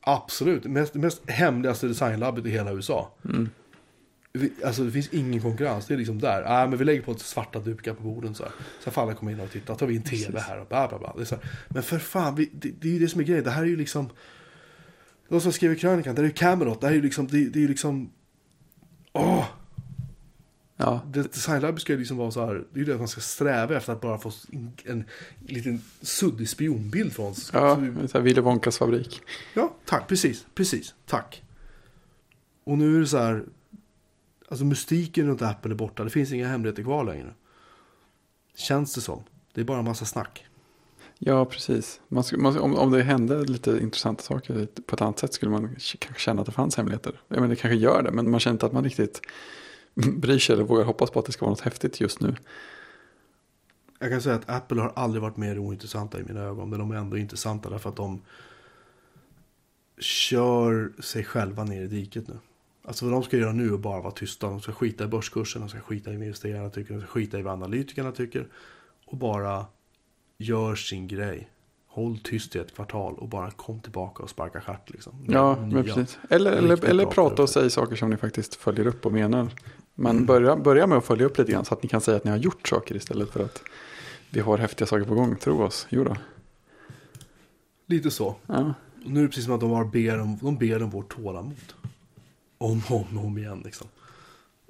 [0.00, 3.10] Absolut, mest, mest hemligaste designlabbet i hela USA.
[3.24, 3.50] Mm.
[4.64, 6.42] Alltså det finns ingen konkurrens, det är liksom där.
[6.42, 8.52] Nej, men vi lägger på lite svarta dukar på borden så här.
[8.84, 10.98] Så får alla komma in och titta, tar vi in tv här och bla bla
[10.98, 11.12] bla.
[11.16, 11.44] Det är så här.
[11.68, 13.44] Men för fan, vi, det, det är ju det som är grejen.
[13.44, 14.10] Det här är ju liksom...
[15.28, 16.80] De som skriver krönikan, det är ju Camelot.
[16.80, 18.10] Det här är ju liksom, det, det är ju liksom...
[19.12, 19.44] Åh!
[20.78, 23.20] ja, designlabbet ska ju liksom vara så här, det är ju det att man ska
[23.20, 25.04] sträva efter att bara få en, en
[25.38, 27.50] liten suddig spionbild från oss.
[27.52, 27.76] ja,
[28.06, 29.22] så här Willy Wonkas fabrik.
[29.54, 31.42] ja, tack, precis, precis, tack.
[32.64, 33.44] Och nu är det så här,
[34.48, 37.34] alltså mystiken runt Apple är borta, det finns inga hemligheter kvar längre.
[38.56, 39.22] Känns det som.
[39.52, 40.46] Det är bara en massa snack.
[41.18, 42.00] Ja, precis.
[42.08, 45.76] Man, man, om, om det hände lite intressanta saker på ett annat sätt skulle man
[45.98, 47.20] kanske känna att det fanns hemligheter.
[47.28, 49.20] Jag menar, det kanske gör det, men man känner inte att man riktigt
[49.94, 52.36] bryr sig eller vågar hoppas på att det ska vara något häftigt just nu.
[53.98, 56.90] Jag kan säga att Apple har aldrig varit mer ointressanta i mina ögon, men de
[56.90, 58.22] är ändå intressanta därför att de
[59.98, 62.38] kör sig själva ner i diket nu.
[62.88, 64.46] Alltså vad de ska göra nu är bara vara tysta.
[64.46, 67.38] De ska skita i börskursen, de ska skita i vad investerarna tycker, de ska skita
[67.38, 68.46] i vad analytikerna tycker.
[69.06, 69.66] Och bara
[70.38, 71.50] gör sin grej.
[71.86, 75.24] Håll tyst i ett kvartal och bara kom tillbaka och sparka stjärt liksom.
[75.28, 76.18] Ja, men precis.
[76.30, 79.48] Eller, eller, eller prata och säga saker som ni faktiskt följer upp och menar.
[79.94, 80.26] Men Mm.
[80.26, 82.30] börja, börja med att följa upp lite grann så att ni kan säga att ni
[82.30, 83.62] har gjort saker istället för att
[84.30, 85.36] vi har häftiga saker på gång.
[85.36, 85.86] Tro oss.
[85.90, 86.16] Jo då.
[87.86, 88.36] Lite så.
[88.46, 88.74] Ja,
[89.04, 91.72] nu är det precis som att de, ber om, de ber om vårt tålamod.
[92.58, 93.86] Om och om, om igen liksom.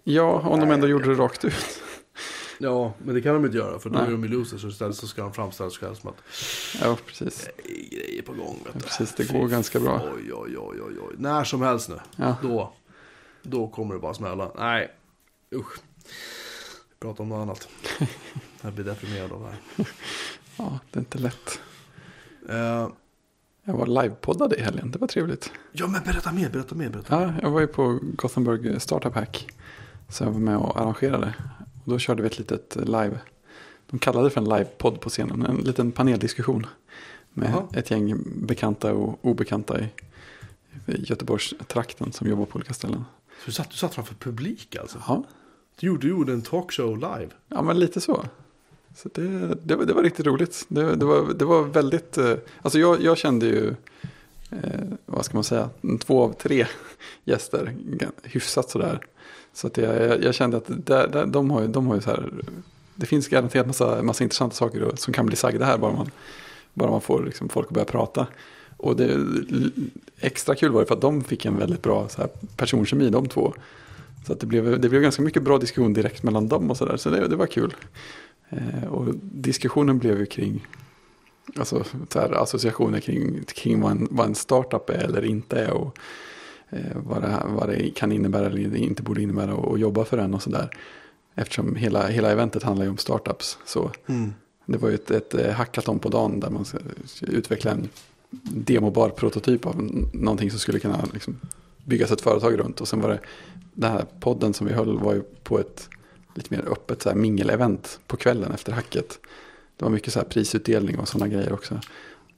[0.05, 1.55] ja om de ändå gjorde det rakt ut.
[2.61, 4.07] Ja, men det kan de inte göra för då Nej.
[4.09, 6.17] är de ju losers och istället så ska de framställa sig själva som att
[6.83, 7.49] Ja, precis.
[7.57, 8.61] det är grejer på gång.
[8.65, 10.03] Vet Ja, precis, det går ganska bra.
[10.17, 11.15] Oj, oj, oj, oj, oj.
[11.19, 11.99] När som helst nu.
[12.17, 12.37] Ja.
[12.43, 12.73] Då,
[13.43, 14.51] då kommer det bara smälla.
[14.59, 14.91] Nej,
[15.55, 15.79] usch.
[16.91, 17.69] Vi pratar om något annat.
[18.63, 19.89] Jag blir deprimerad av det här.
[20.57, 21.61] ja, det är inte lätt.
[22.49, 22.89] Eh,
[23.69, 25.53] Jag var livepoddad i helgen, det var trevligt.
[25.73, 27.23] ja, men berätta mer, berätta mer, berätta.
[27.23, 29.49] Ja, jag var ju på Gothenburg Startup Hack.
[30.09, 31.35] Så jag var med och arrangerade.
[31.85, 33.19] Och då körde vi ett litet live.
[33.91, 35.43] De kallade det för en livepodd på scenen.
[35.47, 36.67] En liten paneldiskussion.
[37.33, 37.63] Med Jaha.
[37.73, 38.17] ett gäng
[38.47, 39.85] bekanta och obekanta i,
[40.87, 43.05] i Göteborgstrakten som jobbar på olika ställen.
[43.41, 44.99] Så du satt, du satt framför publik alltså?
[45.09, 45.25] Ja,
[45.81, 47.29] Du gjorde, du gjorde en talkshow live?
[47.49, 48.25] ja men lite så.
[49.03, 50.65] Så det, det, var- det var riktigt roligt.
[50.69, 53.75] Det, det, var, det var väldigt, eh, alltså jag, jag kände ju,
[54.51, 55.71] eh, vad ska man säga,
[56.01, 56.67] två av tre
[57.25, 57.75] gäster
[58.23, 59.01] hyfsat sådär.
[59.53, 62.11] Så att jag, jag, kände att där, där, de har ju, de har ju så
[62.11, 62.31] här,
[62.95, 66.11] det finns garanterat massa, massa intressanta saker som kan bli sagda här bara man,
[66.75, 68.27] bara man får liksom folk att börja prata.
[68.77, 69.27] Och det,
[70.21, 73.29] extra kul var det för att de fick en väldigt bra så här, personkemi de
[73.29, 73.55] två.
[74.27, 76.97] Så att det, blev, det blev ganska mycket bra diskussion direkt mellan dem och sådär.
[76.97, 77.75] Så det, det var kul.
[78.51, 80.67] Eh, och diskussionen blev ju kring
[81.57, 85.71] alltså, så här, associationer kring, kring vad, en, vad en startup är eller inte är.
[85.71, 85.99] Och
[86.71, 90.19] eh, vad, det, vad det kan innebära eller inte borde innebära och, och jobba för
[90.19, 90.71] en och sådär.
[91.35, 93.59] Eftersom hela, hela eventet handlar ju om startups.
[93.65, 94.33] Så Mm.
[94.67, 96.79] det var ju ett, ett eh, hackathon på dagen där man ska
[97.21, 97.89] utveckla en
[98.43, 101.41] demobar prototyp av någonting som skulle kunna liksom
[101.85, 102.81] byggas ett företag runt.
[102.81, 103.21] Och sen var det
[103.75, 105.89] den här podden som vi höll var ju på ett
[106.39, 109.19] lite mer öppet så här mingelevent på kvällen efter hacket.
[109.77, 111.81] Det var mycket så här prisutdelning och sådana grejer också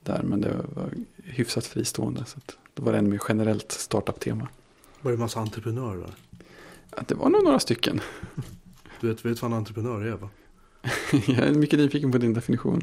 [0.03, 0.23] där.
[0.23, 0.91] Men det var
[1.25, 2.25] hyfsat fristående.
[2.25, 4.49] Så att då var det en mer generellt startup-tema.
[5.01, 6.15] Var det en massa entreprenörer?
[6.91, 8.01] Att det var nog några stycken.
[9.01, 10.29] Du vet, vet vad en entreprenör är va?
[11.27, 12.83] Jag är mycket nyfiken på din definition.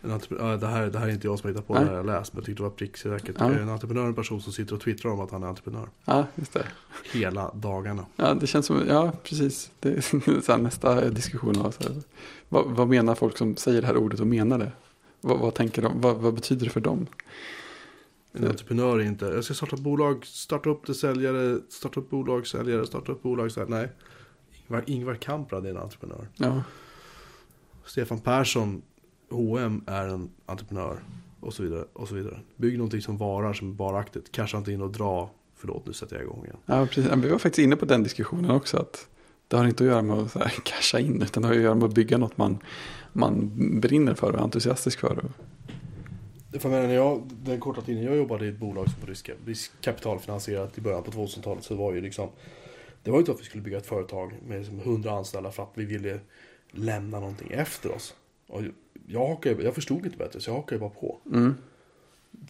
[0.00, 1.84] Det, här, det här är inte jag som har hittat på Nej.
[1.84, 3.36] det här jag läst, men jag tyckte det var pricksäkert.
[3.38, 3.52] Ja.
[3.52, 5.88] En entreprenör är en person som sitter och twittrar om att han är entreprenör.
[6.04, 6.66] Ja, just det.
[7.12, 8.06] Hela dagarna.
[8.16, 9.70] Ja, det känns som, ja precis.
[9.80, 11.60] Det är så nästa diskussion.
[11.60, 12.02] Av, så här,
[12.48, 14.72] vad, vad menar folk som säger det här ordet och menar det?
[15.20, 16.00] Vad, vad tänker de?
[16.00, 17.06] Vad, vad betyder det för dem?
[18.32, 22.46] En entreprenör är inte, jag ska starta bolag, starta upp det, säljare, starta upp bolag,
[22.46, 23.50] säljare, starta upp bolag.
[23.56, 23.88] Här, nej,
[24.66, 26.28] Ingvar, Ingvar Kamprad är en entreprenör.
[26.36, 26.62] Ja,
[27.84, 28.82] Stefan Persson,
[29.30, 31.02] H&M är en entreprenör.
[31.40, 32.40] Och så vidare, och så vidare.
[32.56, 34.32] Bygg någonting som varar, som är varaktigt.
[34.32, 35.30] Casha inte in och dra.
[35.56, 36.56] Förlåt, nu sätter jag igång igen.
[36.66, 37.12] ja precis.
[37.12, 38.76] Vi var faktiskt inne på den diskussionen också.
[38.76, 39.08] Att
[39.48, 41.22] det har inte att göra med att så här, casha in.
[41.22, 42.58] Utan det har att göra med att bygga något man,
[43.12, 43.50] man
[43.80, 45.24] brinner för och är entusiastisk för.
[46.58, 49.30] För menar, när jag, den korta tiden jag jobbade i ett bolag som var risk,
[49.46, 52.28] riskkapitalfinansierat i början på 2000-talet så var ju liksom
[53.02, 55.62] Det var ju inte att vi skulle bygga ett företag med liksom 100 anställda för
[55.62, 56.20] att vi ville
[56.70, 58.14] lämna någonting efter oss.
[58.50, 58.62] Och
[59.06, 61.18] jag, hakade, jag förstod inte bättre så jag hakade bara på.
[61.32, 61.54] Mm.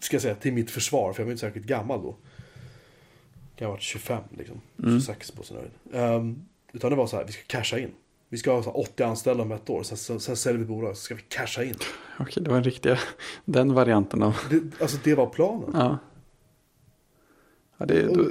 [0.01, 2.15] Ska jag säga till mitt försvar, för jag var inte särskilt gammal då.
[3.55, 5.71] Jag har varit 25 liksom, 26 på sin höjd.
[5.93, 7.91] Ehm, utan det var så här, vi ska casha in.
[8.29, 10.65] Vi ska ha så här 80 anställda om ett år, sen, sen, sen säljer vi
[10.65, 11.75] bolaget så ska vi casha in.
[12.19, 12.99] Okej, det var en riktiga,
[13.45, 15.69] den varianten av, Det, alltså det var planen.
[15.73, 15.97] ja.
[17.77, 18.25] Ja, det, då,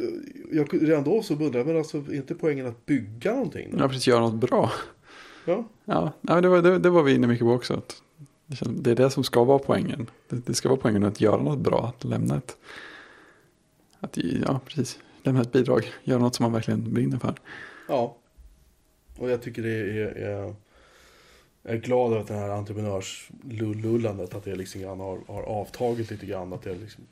[0.52, 3.68] jag, redan då så undrade jag, men alltså är inte poängen att bygga någonting?
[3.72, 3.78] Då?
[3.78, 4.72] ja, precis, göra något bra.
[5.44, 5.64] Ja.
[5.84, 7.74] Ja, men det, var, det, det var vi inne mycket på också.
[7.74, 8.02] Att
[8.46, 10.10] det det är det som ska vara poängen.
[10.28, 12.56] Det, det ska vara poängen att göra något bra, att lämna ett,
[14.00, 17.34] att, ja, precis, lämna ett bidrag, göra något som man verkligen brinner för.
[17.88, 18.16] ja.
[19.18, 20.54] Och jag tycker det är, är
[21.62, 26.10] jag är glad över att det här entreprenörslullandet, att det liksom grann har, har avtagit
[26.10, 26.52] lite grann.
[26.52, 27.04] Att det, liksom,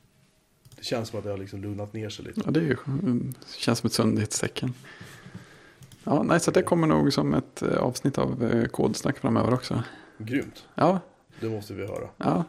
[0.77, 2.41] det känns som att det har liksom lugnat ner sig lite.
[2.45, 4.75] Ja, det är mm, känns som ett sundhetstecken.
[6.11, 9.83] Ja, nej, så det kommer nog som ett eh, avsnitt av eh, kodsnack framöver också.
[10.19, 11.01] Grymt, Ja,
[11.41, 12.09] det måste vi höra.
[12.17, 12.45] ja.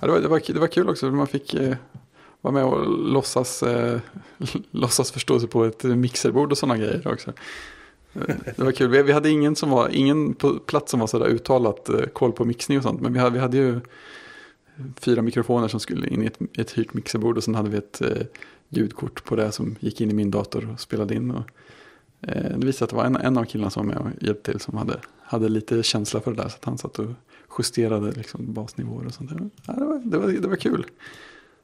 [0.00, 1.76] ja det, var, det, var, det var kul också, man fick eh,
[2.40, 4.00] vara med och låtsas, eh,
[4.70, 7.32] låtsas förstå sig på ett mixerbord och sådana grejer också.
[8.14, 11.06] Eh, Det var kul, vi, vi hade ingen som var, ingen på plats som var
[11.06, 13.00] sådär uttalat eh, koll på mixning och sånt.
[13.00, 13.80] Men vi hade, vi hade ju
[15.00, 18.00] fyra mikrofoner som skulle in i ett, ett hyrt mixerbord och sen hade vi ett
[18.00, 18.26] eh,
[18.68, 21.30] ljudkort på det som gick in i min dator och spelade in.
[21.30, 21.42] Och,
[22.20, 24.60] det visade att det var en, en av killarna som var med och hjälpte till
[24.60, 26.48] som hade, hade lite känsla för det där.
[26.48, 27.10] Så att han satt och
[27.58, 29.30] justerade liksom basnivåer och sånt.
[29.30, 29.50] där.
[29.66, 30.86] Ja, det, var, det, var, det var kul.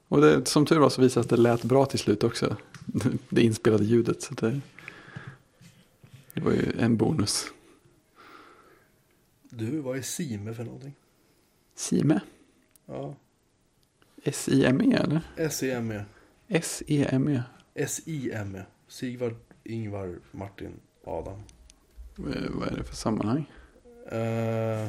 [0.09, 2.57] Och det, som tur var så visade det att det lät bra till slut också.
[3.29, 4.23] Det inspelade ljudet.
[4.23, 4.61] Så det,
[6.35, 7.45] det var ju en bonus.
[9.51, 10.95] Du, vad är SIME för någonting?
[11.75, 12.21] Sime?
[12.87, 13.15] Ja,
[14.25, 15.21] S-I-M-E eller?
[15.37, 16.05] S-E-M-E.
[16.49, 17.43] S-E-M-E.
[17.75, 18.63] S-I-M-E.
[18.89, 19.35] Sigvard,
[19.65, 21.43] Ingvar, Martin, Adam.
[22.19, 23.51] Eh, Vad är det för sammanhang?
[24.11, 24.89] Eh,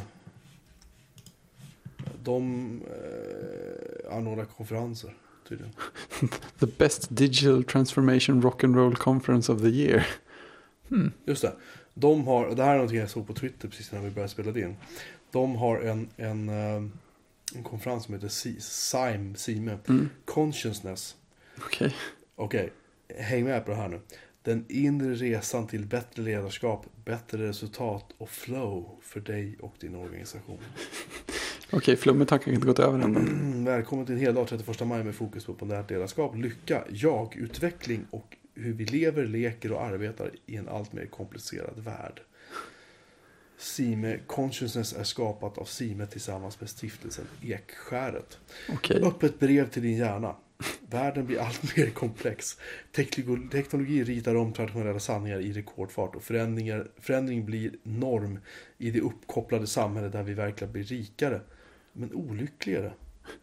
[2.23, 5.13] de eh, anordnar konferenser
[5.49, 5.73] tydligen.
[6.59, 10.07] The best digital transformation rock'n'roll conference of the year.
[10.89, 11.11] Hmm.
[11.25, 11.53] Just det.
[11.93, 14.59] De har, det här är någonting jag såg på Twitter precis innan vi började spela
[14.59, 14.75] in.
[15.31, 16.83] De har en, en, eh,
[17.55, 20.09] en konferens som heter Si- SIME, SIME, Mm.
[20.25, 21.15] Consciousness.
[21.65, 21.95] Okej.
[22.35, 22.71] Okej,
[23.17, 23.99] häng med på det här nu.
[24.45, 30.57] Den inre resan till bättre ledarskap, bättre resultat och flow för dig och din organisation.
[31.71, 33.15] Okej, flummet har kanske inte gått över än.
[33.15, 38.05] Mm, Välkommen till en hel dag 31 maj med fokus på modernt ledarskap, lycka, jag-utveckling
[38.11, 42.21] och hur vi lever, leker och arbetar i en allt mer komplicerad värld.
[43.57, 48.39] Sime Consciousness är skapat av Sime tillsammans med stiftelsen Ekskäret.
[48.73, 49.01] Okej.
[49.03, 50.35] Öppet brev till din hjärna.
[50.89, 52.57] Världen blir allt mer komplex.
[53.51, 58.39] Teknologi ritar om traditionella sanningar i rekordfart och förändringar, förändring blir norm
[58.77, 61.41] i det uppkopplade samhälle där vi verkligen blir rikare,
[61.93, 62.91] men olyckligare,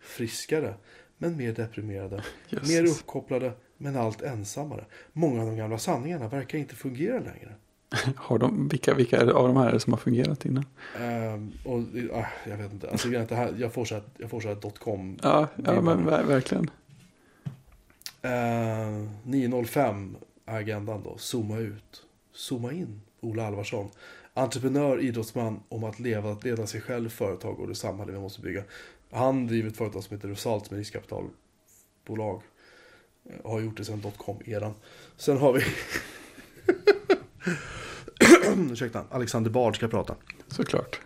[0.00, 0.74] friskare,
[1.18, 2.68] men mer deprimerade, Jösses.
[2.68, 4.84] mer uppkopplade, men allt ensammare.
[5.12, 7.54] Många av de gamla sanningarna verkar inte fungera längre.
[8.16, 10.64] Har de, vilka, vilka är det av de här som har fungerat innan?
[11.00, 11.78] Ehm, och,
[12.12, 14.48] ah, jag vet inte, alltså, är det här, jag får så här, jag får så
[14.48, 16.70] här dotcom Ja, ja Det men ver- verkligen.
[18.22, 20.16] Eh, 905
[20.46, 21.18] är agendan då.
[21.18, 22.02] Zooma ut.
[22.34, 23.00] Zooma in.
[23.20, 23.90] Ola Alvarsson.
[24.34, 28.40] Entreprenör, idrottsman om att leva, att leda sig själv, företag och det samhälle vi måste
[28.40, 28.62] bygga.
[29.10, 32.42] Han driver ett företag som heter Result med riskkapitalbolag.
[33.30, 34.74] Eh, Har gjort det sedan dotcom-eran.
[35.16, 35.62] Sen har vi...
[38.72, 40.14] Ursäkta, Alexander Bard ska prata.
[40.48, 41.00] Såklart.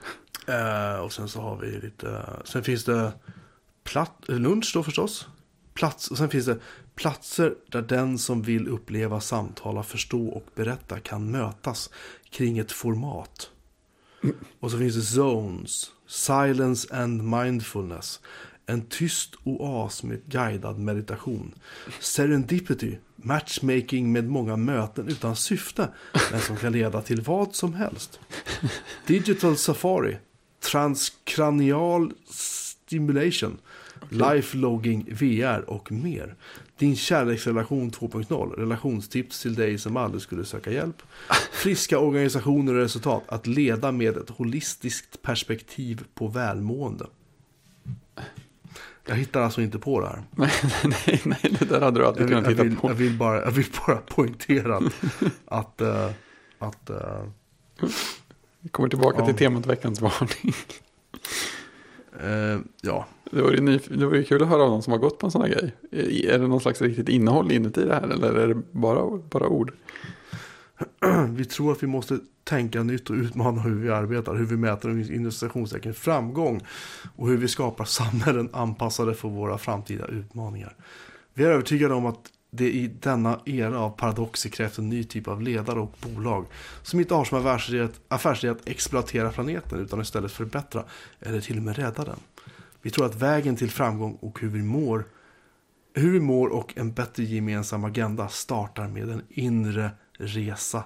[0.48, 3.12] Eh, och sen så har vi lite, sen finns det
[3.84, 5.28] platt, lunch då förstås.
[5.74, 6.58] Plats, och sen finns det
[6.96, 11.90] platser där den som vill uppleva, samtala, förstå och berätta kan mötas
[12.30, 13.50] kring ett format.
[14.60, 18.20] Och så finns det zones, silence and mindfulness.
[18.66, 21.54] En tyst oas med guidad meditation.
[22.00, 25.88] Serendipity, matchmaking med många möten utan syfte,
[26.32, 28.20] men som kan leda till vad som helst.
[29.06, 30.16] Digital Safari,
[30.60, 33.58] transkranial stimulation,
[34.10, 36.36] life logging, VR och mer.
[36.78, 41.02] Din kärleksrelation 2.0, relationstips till dig som aldrig skulle söka hjälp.
[41.52, 47.06] Friska organisationer och resultat, att leda med ett holistiskt perspektiv på välmående.
[49.08, 50.22] Jag hittar alltså inte på det här.
[50.30, 50.50] Nej,
[51.06, 52.88] nej, nej, det där hade du Jag aldrig vill, kunnat jag hitta vill, på.
[52.90, 54.92] jag vill, bara, jag vill bara poängtera att,
[55.46, 56.10] att, eh,
[56.58, 56.90] att
[58.60, 59.26] Vi kommer tillbaka Ja.
[59.26, 60.54] till temat veckans varning.
[62.22, 64.92] Eh, ja, Det vore, ju nyf- det vore ju kul att höra av någon som
[64.92, 65.74] har gått på en sån här grej.
[65.90, 69.48] Är är det någon slags riktigt innehåll inuti det här eller är det bara, bara
[69.48, 69.72] ord?
[71.30, 75.12] vi tror att vi måste tänka nytt och utmana hur vi arbetar, hur vi mäter
[75.12, 75.32] inom
[75.94, 76.60] framgång
[77.16, 80.76] och hur vi skapar samhällen anpassade för våra framtida utmaningar.
[81.34, 85.28] Vi är övertygade om att det i denna era av paradoxer krävs en ny typ
[85.28, 86.46] av ledare och bolag
[86.82, 90.84] som inte har som affärsidé att, affärsidé att exploatera planeten utan istället förbättra
[91.20, 92.20] eller till och med rädda den.
[92.82, 95.04] Vi tror att vägen till framgång och hur vi mår
[95.94, 100.84] hur vi mår och en bättre gemensam agenda startar med en inre resa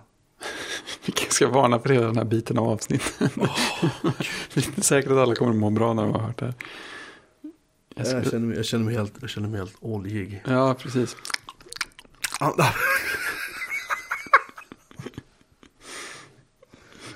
[1.06, 3.32] Vi kanske ska varna för hela den här biten av avsnittet.
[4.54, 6.44] Vi är inte säkra att alla kommer att må bra när de har hört det
[6.44, 6.54] här.
[7.94, 8.30] Jag Jag skulle...
[8.30, 10.42] känner mig, jag känner mig helt, jag känner mig helt oljig.
[10.46, 11.16] Ja, precis.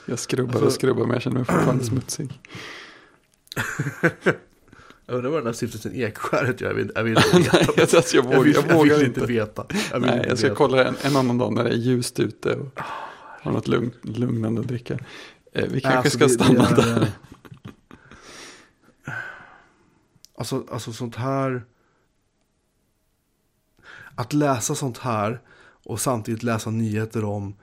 [0.06, 2.40] Jag skrubbar och Alltså- skrubbar men jag känner mig fortfarande smutsig.
[5.06, 6.68] Jag undrar vad den här stiftelsen Ekskäret gör.
[6.68, 7.56] Jag vill, jag vill inte veta.
[7.56, 9.26] Nej, jag, alltså, jag, Jag vågar, vill, jag vågar vill inte.
[9.26, 9.66] veta.
[9.92, 10.56] Jag Nej, inte jag ska veta.
[10.56, 12.80] kolla en, en annan dag när det är ljust ute och
[13.42, 14.98] har något lugn, lugnande att dricka.
[15.52, 17.08] Eh, vi kanske Alltså, ska det- stanna det är, där.
[20.38, 21.64] Alltså, alltså sånt här.
[24.16, 25.40] Att läsa sånt här
[25.84, 27.56] och samtidigt läsa nyheter om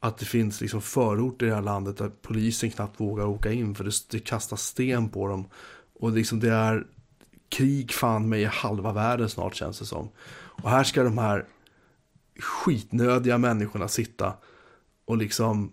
[0.00, 3.74] att det finns liksom förorter i det här landet där polisen knappt vågar åka in
[3.74, 5.48] för det, det kastas sten på dem.
[5.94, 6.86] Och liksom det är
[7.48, 10.08] krig fan med i halva världen snart känns det som.
[10.62, 11.46] Och här ska de här
[12.38, 14.34] skitnödiga människorna sitta
[15.04, 15.72] och liksom...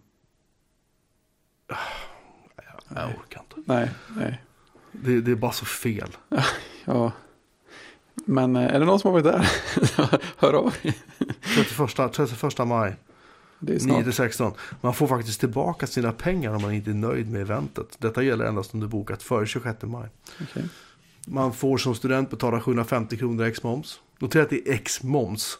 [1.67, 1.75] Ah,
[2.55, 3.71] Jag, jag orkar inte.
[3.73, 4.43] Nej, nej.
[4.91, 6.09] Det, det är bara så fel.
[6.85, 7.11] Ja.
[8.25, 9.51] Men eh, är det någon som har varit där?
[10.37, 10.93] Hör av er.
[11.55, 12.95] 31, 31 maj,
[13.59, 14.05] Det är snart.
[14.05, 14.51] 9-16.
[14.81, 17.87] Man får faktiskt tillbaka sina pengar om man inte är nöjd med eventet.
[17.97, 20.09] Detta gäller endast om du bokat före 26 maj.
[20.41, 20.63] Okej.
[21.27, 23.99] Man får som student betala 750 kronor ex moms.
[24.19, 25.57] Notera att det är ex moms.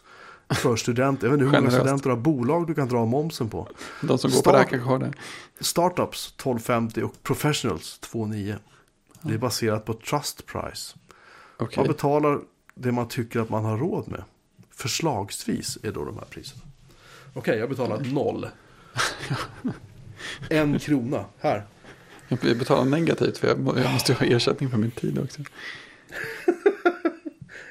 [0.49, 1.27] för studenter.
[1.27, 3.68] Jag vet inte hur många studenter har bolag du kan dra momsen på.
[4.02, 5.14] De som går på Start- det här kanske har det.
[5.60, 8.56] Startups 1250 och professionals 29.
[9.22, 10.95] Det är baserat på trust price.
[11.60, 11.77] Okej.
[11.77, 12.40] Man betalar
[12.76, 14.23] det man tycker att man har råd med.
[14.72, 16.64] Förslagsvis är då de här priserna.
[17.34, 18.48] Okej, jag betalar noll.
[20.49, 21.26] En krona.
[21.40, 21.65] Här.
[22.27, 25.41] Jag betalar negativt för jag, jag måste ju ha ersättning för min tid också.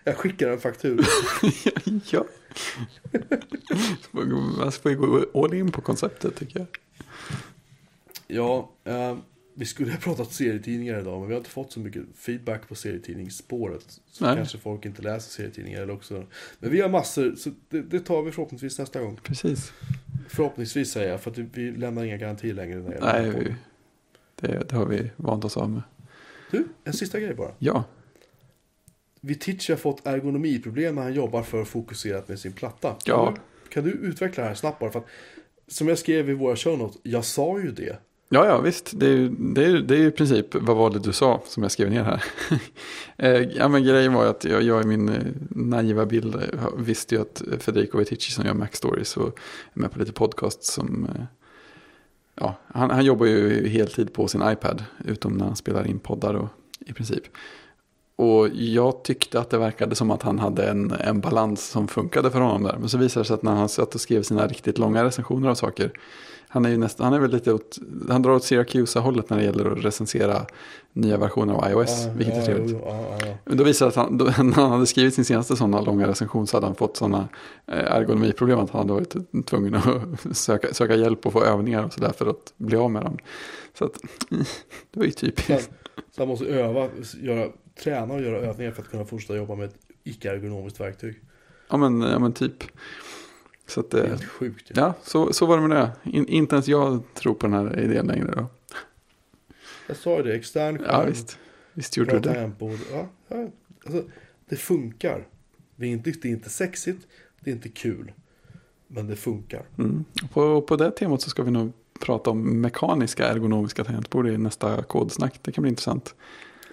[0.04, 1.04] Jag skickar en faktura.
[2.10, 2.24] ja.
[4.58, 6.68] Man får ju gå all in på konceptet tycker jag.
[8.26, 9.16] Ja, eh,
[9.58, 12.74] vi skulle ha pratat serietidningar idag, men vi har inte fått så mycket feedback på
[12.74, 14.00] serietidningsspåret.
[14.10, 14.36] Så Nej.
[14.36, 16.24] kanske folk inte läser serietidningar eller också.
[16.58, 19.20] Men vi har massor, så det, det tar vi förhoppningsvis nästa gång.
[19.22, 19.72] Precis.
[20.28, 22.78] Förhoppningsvis säger jag, för att vi lämnar inga garantier längre.
[22.78, 23.54] När Nej, vi,
[24.40, 25.82] det, det har vi vant oss av med.
[26.50, 27.52] Du, en sista grej bara.
[27.58, 27.84] Ja,
[29.20, 32.88] Viticci har fått ergonomiproblem när han jobbar för fokuserat med sin platta.
[32.88, 33.34] Kan, Ja.
[33.64, 34.90] du, kan du utveckla det här snabbt bara?
[34.90, 35.06] För att,
[35.66, 37.98] som jag skrev i våra show notes, jag sa ju det
[38.28, 38.90] ja, ja visst.
[39.00, 41.42] Det är, ju- det, är, det är ju i princip, vad var det du sa
[41.46, 42.24] som jag skrev ner här?
[43.20, 46.40] Eh, ja, men grejen var ju att jag, jag i min eh, naiva bild eh,
[46.76, 49.26] visste ju att Federico Viticci som gör Mac Stories och
[49.74, 51.08] är med på lite podcast som...
[52.34, 56.34] Ja, han, han jobbar ju heltid på sin iPad, utom när han spelar in poddar
[56.34, 56.48] och,
[56.86, 57.22] i princip.
[58.16, 62.30] Och jag tyckte att det verkade som att han hade en, en balans som funkade
[62.30, 62.76] för honom där.
[62.78, 65.48] Men så visade det sig att när han satt och skrev sina riktigt långa recensioner
[65.48, 65.92] av saker.
[66.50, 69.44] Han är ju nästan, han är väl lite åt, han drar åt Syracuse-hållet när det
[69.44, 70.46] gäller att recensera
[70.92, 72.04] nya versioner av iOS.
[72.06, 72.76] Ja, vilket är trevligt.
[72.84, 73.18] ja.
[73.44, 76.08] Men Då visade det att han, då, när han hade skrivit sin senaste sådana långa
[76.08, 77.28] recension så hade han fått sådana
[77.66, 79.84] eh, ergonomiproblem att han hade varit tvungen att
[80.36, 83.18] söka, söka hjälp och få övningar och sådär för att bli av med dem.
[83.78, 83.92] Så att,
[84.90, 85.70] det var ju typiskt.
[86.10, 86.88] så han måste öva,
[87.20, 87.48] göra,
[87.82, 91.20] träna och göra övningar för att kunna fortsätta jobba med ett icke-ergonomiskt verktyg.
[91.70, 92.64] Ja men, ja, men typ.
[93.68, 94.70] Så att, Det är eh, helt sjukt.
[94.70, 94.74] ju.
[94.76, 96.10] ja, så, så var det med det.
[96.10, 98.46] In, inte ens jag tror på den här idén längre då.
[99.86, 101.38] Jag sa ju det, extern Ja visst,
[101.72, 102.50] visst gjorde du det.
[102.92, 103.48] Ja, ja.
[103.84, 104.04] Alltså,
[104.48, 105.26] det funkar.
[105.76, 107.06] Det är, inte, det är inte sexigt,
[107.40, 108.12] det är inte kul.
[108.86, 109.62] Men det funkar.
[109.78, 110.04] Mm.
[110.32, 114.82] På, på det temat så ska vi nog prata om mekaniska ergonomiska tangentbord i nästa
[114.82, 115.38] kodsnack.
[115.42, 116.14] Det kan bli intressant.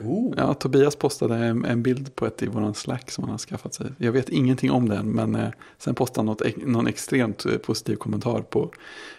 [0.02, 3.38] Oh, Ja, Tobias postade en, en bild på ett i våran Slack som han har
[3.38, 3.88] skaffat sig.
[3.98, 7.96] Jag vet ingenting om den, men eh, sen postade han något, någon extremt eh, positiv
[7.96, 8.72] kommentar på,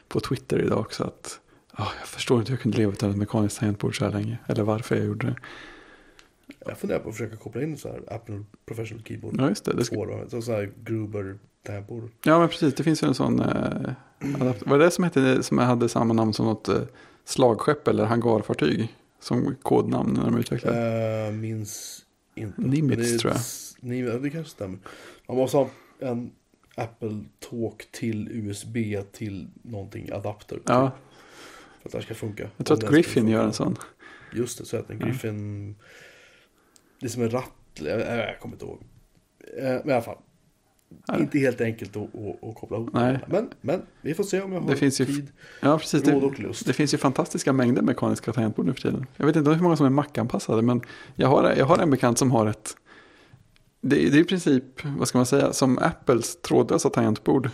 [0.09, 1.05] på Twitter idag också.
[1.05, 1.41] Att,
[1.73, 4.39] ah, jag förstår inte hur jag kunde leva utan ett mekaniskt tangentbord så här länge.
[4.47, 5.37] Eller varför jag gjorde det.
[6.67, 9.35] Jag funderar på att försöka koppla in så här Apple Professional Keyboard.
[9.41, 9.73] Ja, just det.
[9.77, 12.11] det ska, så så här Gruber tangentbord.
[12.25, 12.75] ja, men precis.
[12.75, 13.41] Det finns ju en sån...
[13.41, 13.91] Eh,
[14.21, 16.81] adapt- var det det som, hette, som hade samma namn som något eh,
[17.25, 18.95] slagskepp eller hangarfartyg?
[19.27, 21.27] Som kodnamn när de utvecklade?
[21.29, 22.05] Uh, minns
[22.35, 22.61] inte.
[22.61, 23.41] Nimitz, det tror jag.
[23.81, 24.79] Nimitz, ja, det kanske stämmer.
[25.29, 25.71] Man måste ha
[26.01, 26.31] en
[26.75, 28.77] Apple Talk till USB
[29.13, 30.61] till någonting adapter.
[30.67, 30.91] Ja,
[31.83, 32.51] För att det här ska funka.
[32.57, 33.77] jag tror att Griffin gör en sån.
[34.35, 35.07] Just det, så att en Ja.
[35.07, 35.75] Griffin.
[37.01, 37.53] Det är som en ratt.
[37.75, 38.83] Jag, jag kommer inte ihåg.
[39.59, 40.19] Eh, Men i alla fall.
[41.07, 41.19] Ja.
[41.19, 42.91] Inte helt enkelt att, att, att koppla ihop.
[42.93, 43.19] Nej.
[43.29, 45.29] Men, men vi får se om jag har Det finns ju- tid,
[45.61, 46.09] Ja, precis.
[46.09, 46.67] råd Det, och lust.
[46.67, 49.07] det finns ju fantastiska mängder mekaniska tangentbord nu för tiden.
[49.17, 50.81] Jag vet inte hur många som är Mac-anpassade, men
[51.15, 52.77] jag har, jag har en bekant som har ett...
[53.81, 57.51] Det, det är i princip, vad ska man säga, som Apples trådlösa tangentbord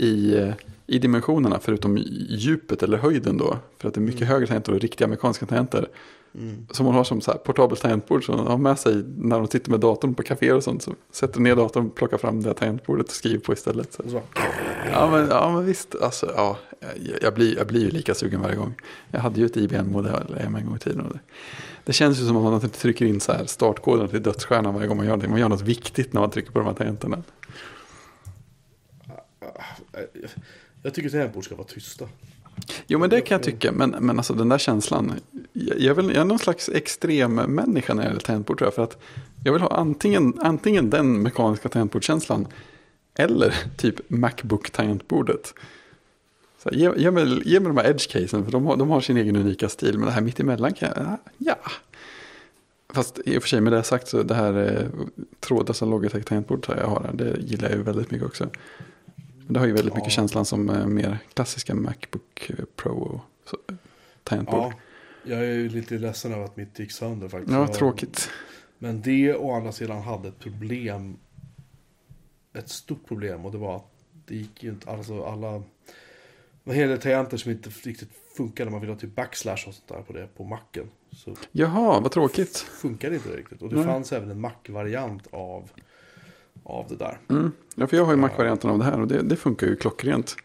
[0.00, 0.52] i,
[0.86, 1.98] i dimensionerna, förutom
[2.28, 3.58] djupet eller höjden då.
[3.78, 4.32] För att det är mycket Mm.
[4.32, 5.88] högre tangenter och riktiga mekaniska tangenter.
[6.34, 6.66] Mm.
[6.70, 9.48] Som hon har som så här portabelt tangentbord som de har med sig när de
[9.48, 10.82] sitter med datorn på kaféer och sånt.
[10.82, 13.92] Så sätter ner datorn, plockar fram det här tangentbordet och skriver på istället.
[13.92, 14.22] Så.
[14.92, 16.58] Ja men, ja men visst, alltså, ja,
[17.22, 18.74] jag, blir, jag blir ju lika sugen varje gång.
[19.10, 21.00] Jag hade ju ett IBM-modell en gång i tiden.
[21.00, 21.20] Och det,
[21.84, 24.96] det känns ju som att man trycker in så här startkoden till dödsstjärnan varje gång
[24.96, 25.28] man gör det.
[25.28, 27.22] Man gör något viktigt när man trycker på de här tangenterna
[30.82, 32.08] jag tycker tangentbord ska vara tysta.
[32.86, 35.12] Jo men det kan jag tycka, men, men alltså den där känslan.
[35.52, 38.74] Jag, jag, vill, jag är någon slags extrem människa när det gäller tangentbord tror jag.
[38.74, 38.98] För att
[39.44, 42.46] jag vill ha antingen, antingen den mekaniska tangentbordskänslan.
[43.14, 45.54] Eller typ Macbook-tangentbordet.
[46.62, 49.00] Så här, ge, ge, mig, ge mig de här edge-casen för de har, de har
[49.00, 49.98] sin egen unika stil.
[49.98, 51.56] Men det här mittemellan kan jag, ah, ja.
[52.92, 55.06] Fast i och för sig med det sagt så det här eh,
[55.40, 58.48] trådlösa Logitech-tangentbordet jag har här, det gillar jag ju väldigt mycket också.
[59.50, 60.14] Det har ju väldigt mycket Ja.
[60.16, 63.20] känslan som eh, mer klassiska Macbook Pro och
[63.50, 63.56] så,
[64.24, 64.58] tangentbord.
[64.60, 64.72] Ja,
[65.24, 67.52] jag är ju lite ledsen över att mitt gick sönder faktiskt.
[67.52, 68.30] Ja, tråkigt.
[68.78, 71.16] Men det å andra sidan hade ett problem.
[72.52, 73.92] Ett stort problem och det var att
[74.26, 75.62] det gick ju inte, alltså alla.
[76.64, 78.70] En hel del tangenter som inte riktigt funkade.
[78.70, 80.90] Man ville ha typ backslash och sånt där på det på macken.
[81.12, 82.56] Så Jaha, vad tråkigt.
[82.58, 83.62] funkade inte det riktigt.
[83.62, 83.84] Och det Nej.
[83.84, 85.70] fanns även en Mac-variant av,
[86.70, 87.18] av det där.
[87.28, 87.52] Mm.
[87.74, 90.36] Ja, för jag har ju Mac-varianten av det här och det, det funkar ju klockrent.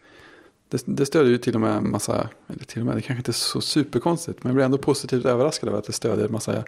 [0.68, 3.20] Det, det stödjer ju till och med en massa, eller till och med, det kanske
[3.20, 6.32] inte är så superkonstigt, men jag blir ändå positivt överraskad över att det stödjer en
[6.32, 6.64] massa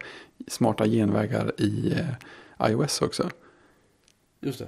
[0.47, 1.93] smarta genvägar i
[2.59, 3.29] eh, iOS också.
[4.41, 4.67] Just det.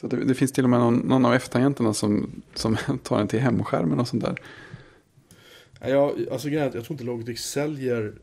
[0.00, 3.28] Så det, det finns till och med någon, någon av F-tangenterna som, som tar en
[3.28, 4.36] till hemskärmen och sånt där.
[5.80, 8.14] Jag, alltså, jag tror inte Logitech säljer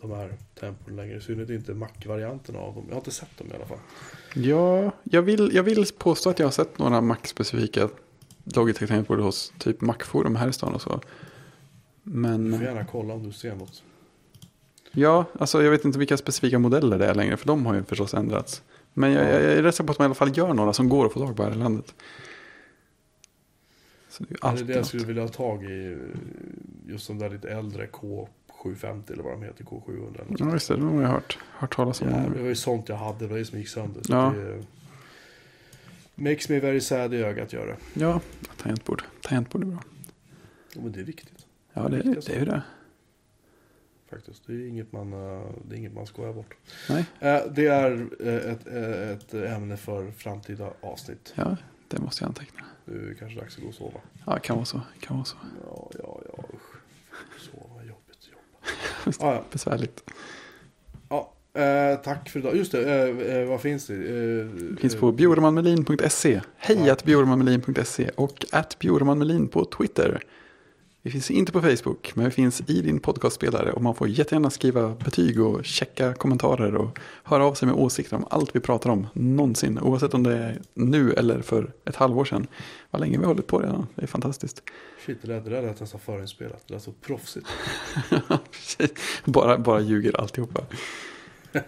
[0.00, 1.16] de här tempon längre.
[1.16, 2.84] I synnerhet inte Mac-varianterna av dem.
[2.88, 3.78] Jag har inte sett dem i alla fall.
[4.34, 7.88] Ja, jag vill, jag vill påstå att jag har sett några Mac-specifika
[8.44, 11.00] Logitech-tangentbord hos typ Mac-forum här i stan och så.
[12.02, 13.82] Du Men får gärna kolla om du ser något.
[14.92, 17.84] ja, alltså jag vet inte vilka specifika modeller det är längre, för de har ju
[17.84, 18.62] förstås ändrats.
[18.94, 20.72] Men jag, jag, jag är rätt säker på att man i alla fall gör några
[20.72, 21.94] som går att få tag på här i landet.
[24.08, 24.86] Så det är ju Det är alltid det jag något.
[24.88, 25.98] skulle vilja ha tag i.
[26.86, 27.86] Just de där lite äldre
[28.62, 29.64] K750 eller vad de heter.
[29.64, 30.40] K700 eller något.
[30.40, 30.80] Ja, just det.
[30.80, 32.08] Har jag hört, hört talas om.
[32.10, 33.18] Ja, det var ju sånt jag hade.
[33.18, 34.02] Det var det som gick sönder.
[34.02, 34.34] Så Ja.
[34.36, 34.64] det
[36.14, 37.76] makes me very sad i ögat gör det.
[38.00, 38.20] Ja,
[38.56, 39.02] tangentbord.
[39.22, 39.82] Tangentbord är bra.
[40.74, 41.46] Ja, men det är viktigt.
[41.72, 42.62] Ja, det, Viktiga det är ju det.
[44.10, 44.46] Faktiskt.
[44.46, 46.54] Det är inget man, eh, det är inget man skojar bort.
[46.88, 51.32] Nej, Eh, Det är eh, ett, eh, ett ämne för framtida avsnitt.
[51.36, 51.56] ja,
[51.88, 52.60] det måste jag anteckna.
[52.84, 54.00] Nu är det kanske dags att gå och sova.
[54.26, 54.80] Ja, kan vara så.
[55.00, 55.36] Kan vara så.
[55.66, 56.69] Ja, ja, ja, usch.
[59.04, 59.42] Ja, ja.
[59.52, 60.04] Besvärligt.
[61.08, 62.56] ja eh, tack för idag.
[62.56, 63.94] Just det, eh, eh, vad finns det?
[63.94, 66.40] Eh, Det finns eh, på bjurmanmelin.se.
[66.56, 66.92] Hej Ja.
[66.92, 70.22] att bjurmanmelin.se och att bjurmanmelin på Twitter.
[71.02, 74.50] Vi finns inte på Facebook, men vi finns i din podcastspelare och man får jättegärna
[74.50, 78.90] skriva betyg och checka kommentarer och höra av sig med åsikter om allt vi pratar
[78.90, 82.46] om någonsin, oavsett om det är nu eller för ett halvår sedan.
[82.90, 84.62] Vad länge vi har hållit på redan, det är fantastiskt.
[85.06, 86.62] Shit, det där, det där lät nästan förinspelat.
[86.66, 87.46] Det lät så proffsigt.
[89.24, 90.64] bara, bara ljuger alltihopa.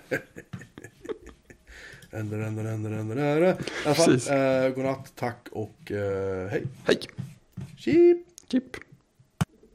[2.11, 3.43] Änder, änder, änder, änder, änder.
[3.43, 3.55] I
[3.87, 6.65] alla fall, eh, godnatt, tack och eh, hej.
[6.85, 7.01] Hej!
[7.77, 8.27] Chip!
[8.51, 8.92] Chip!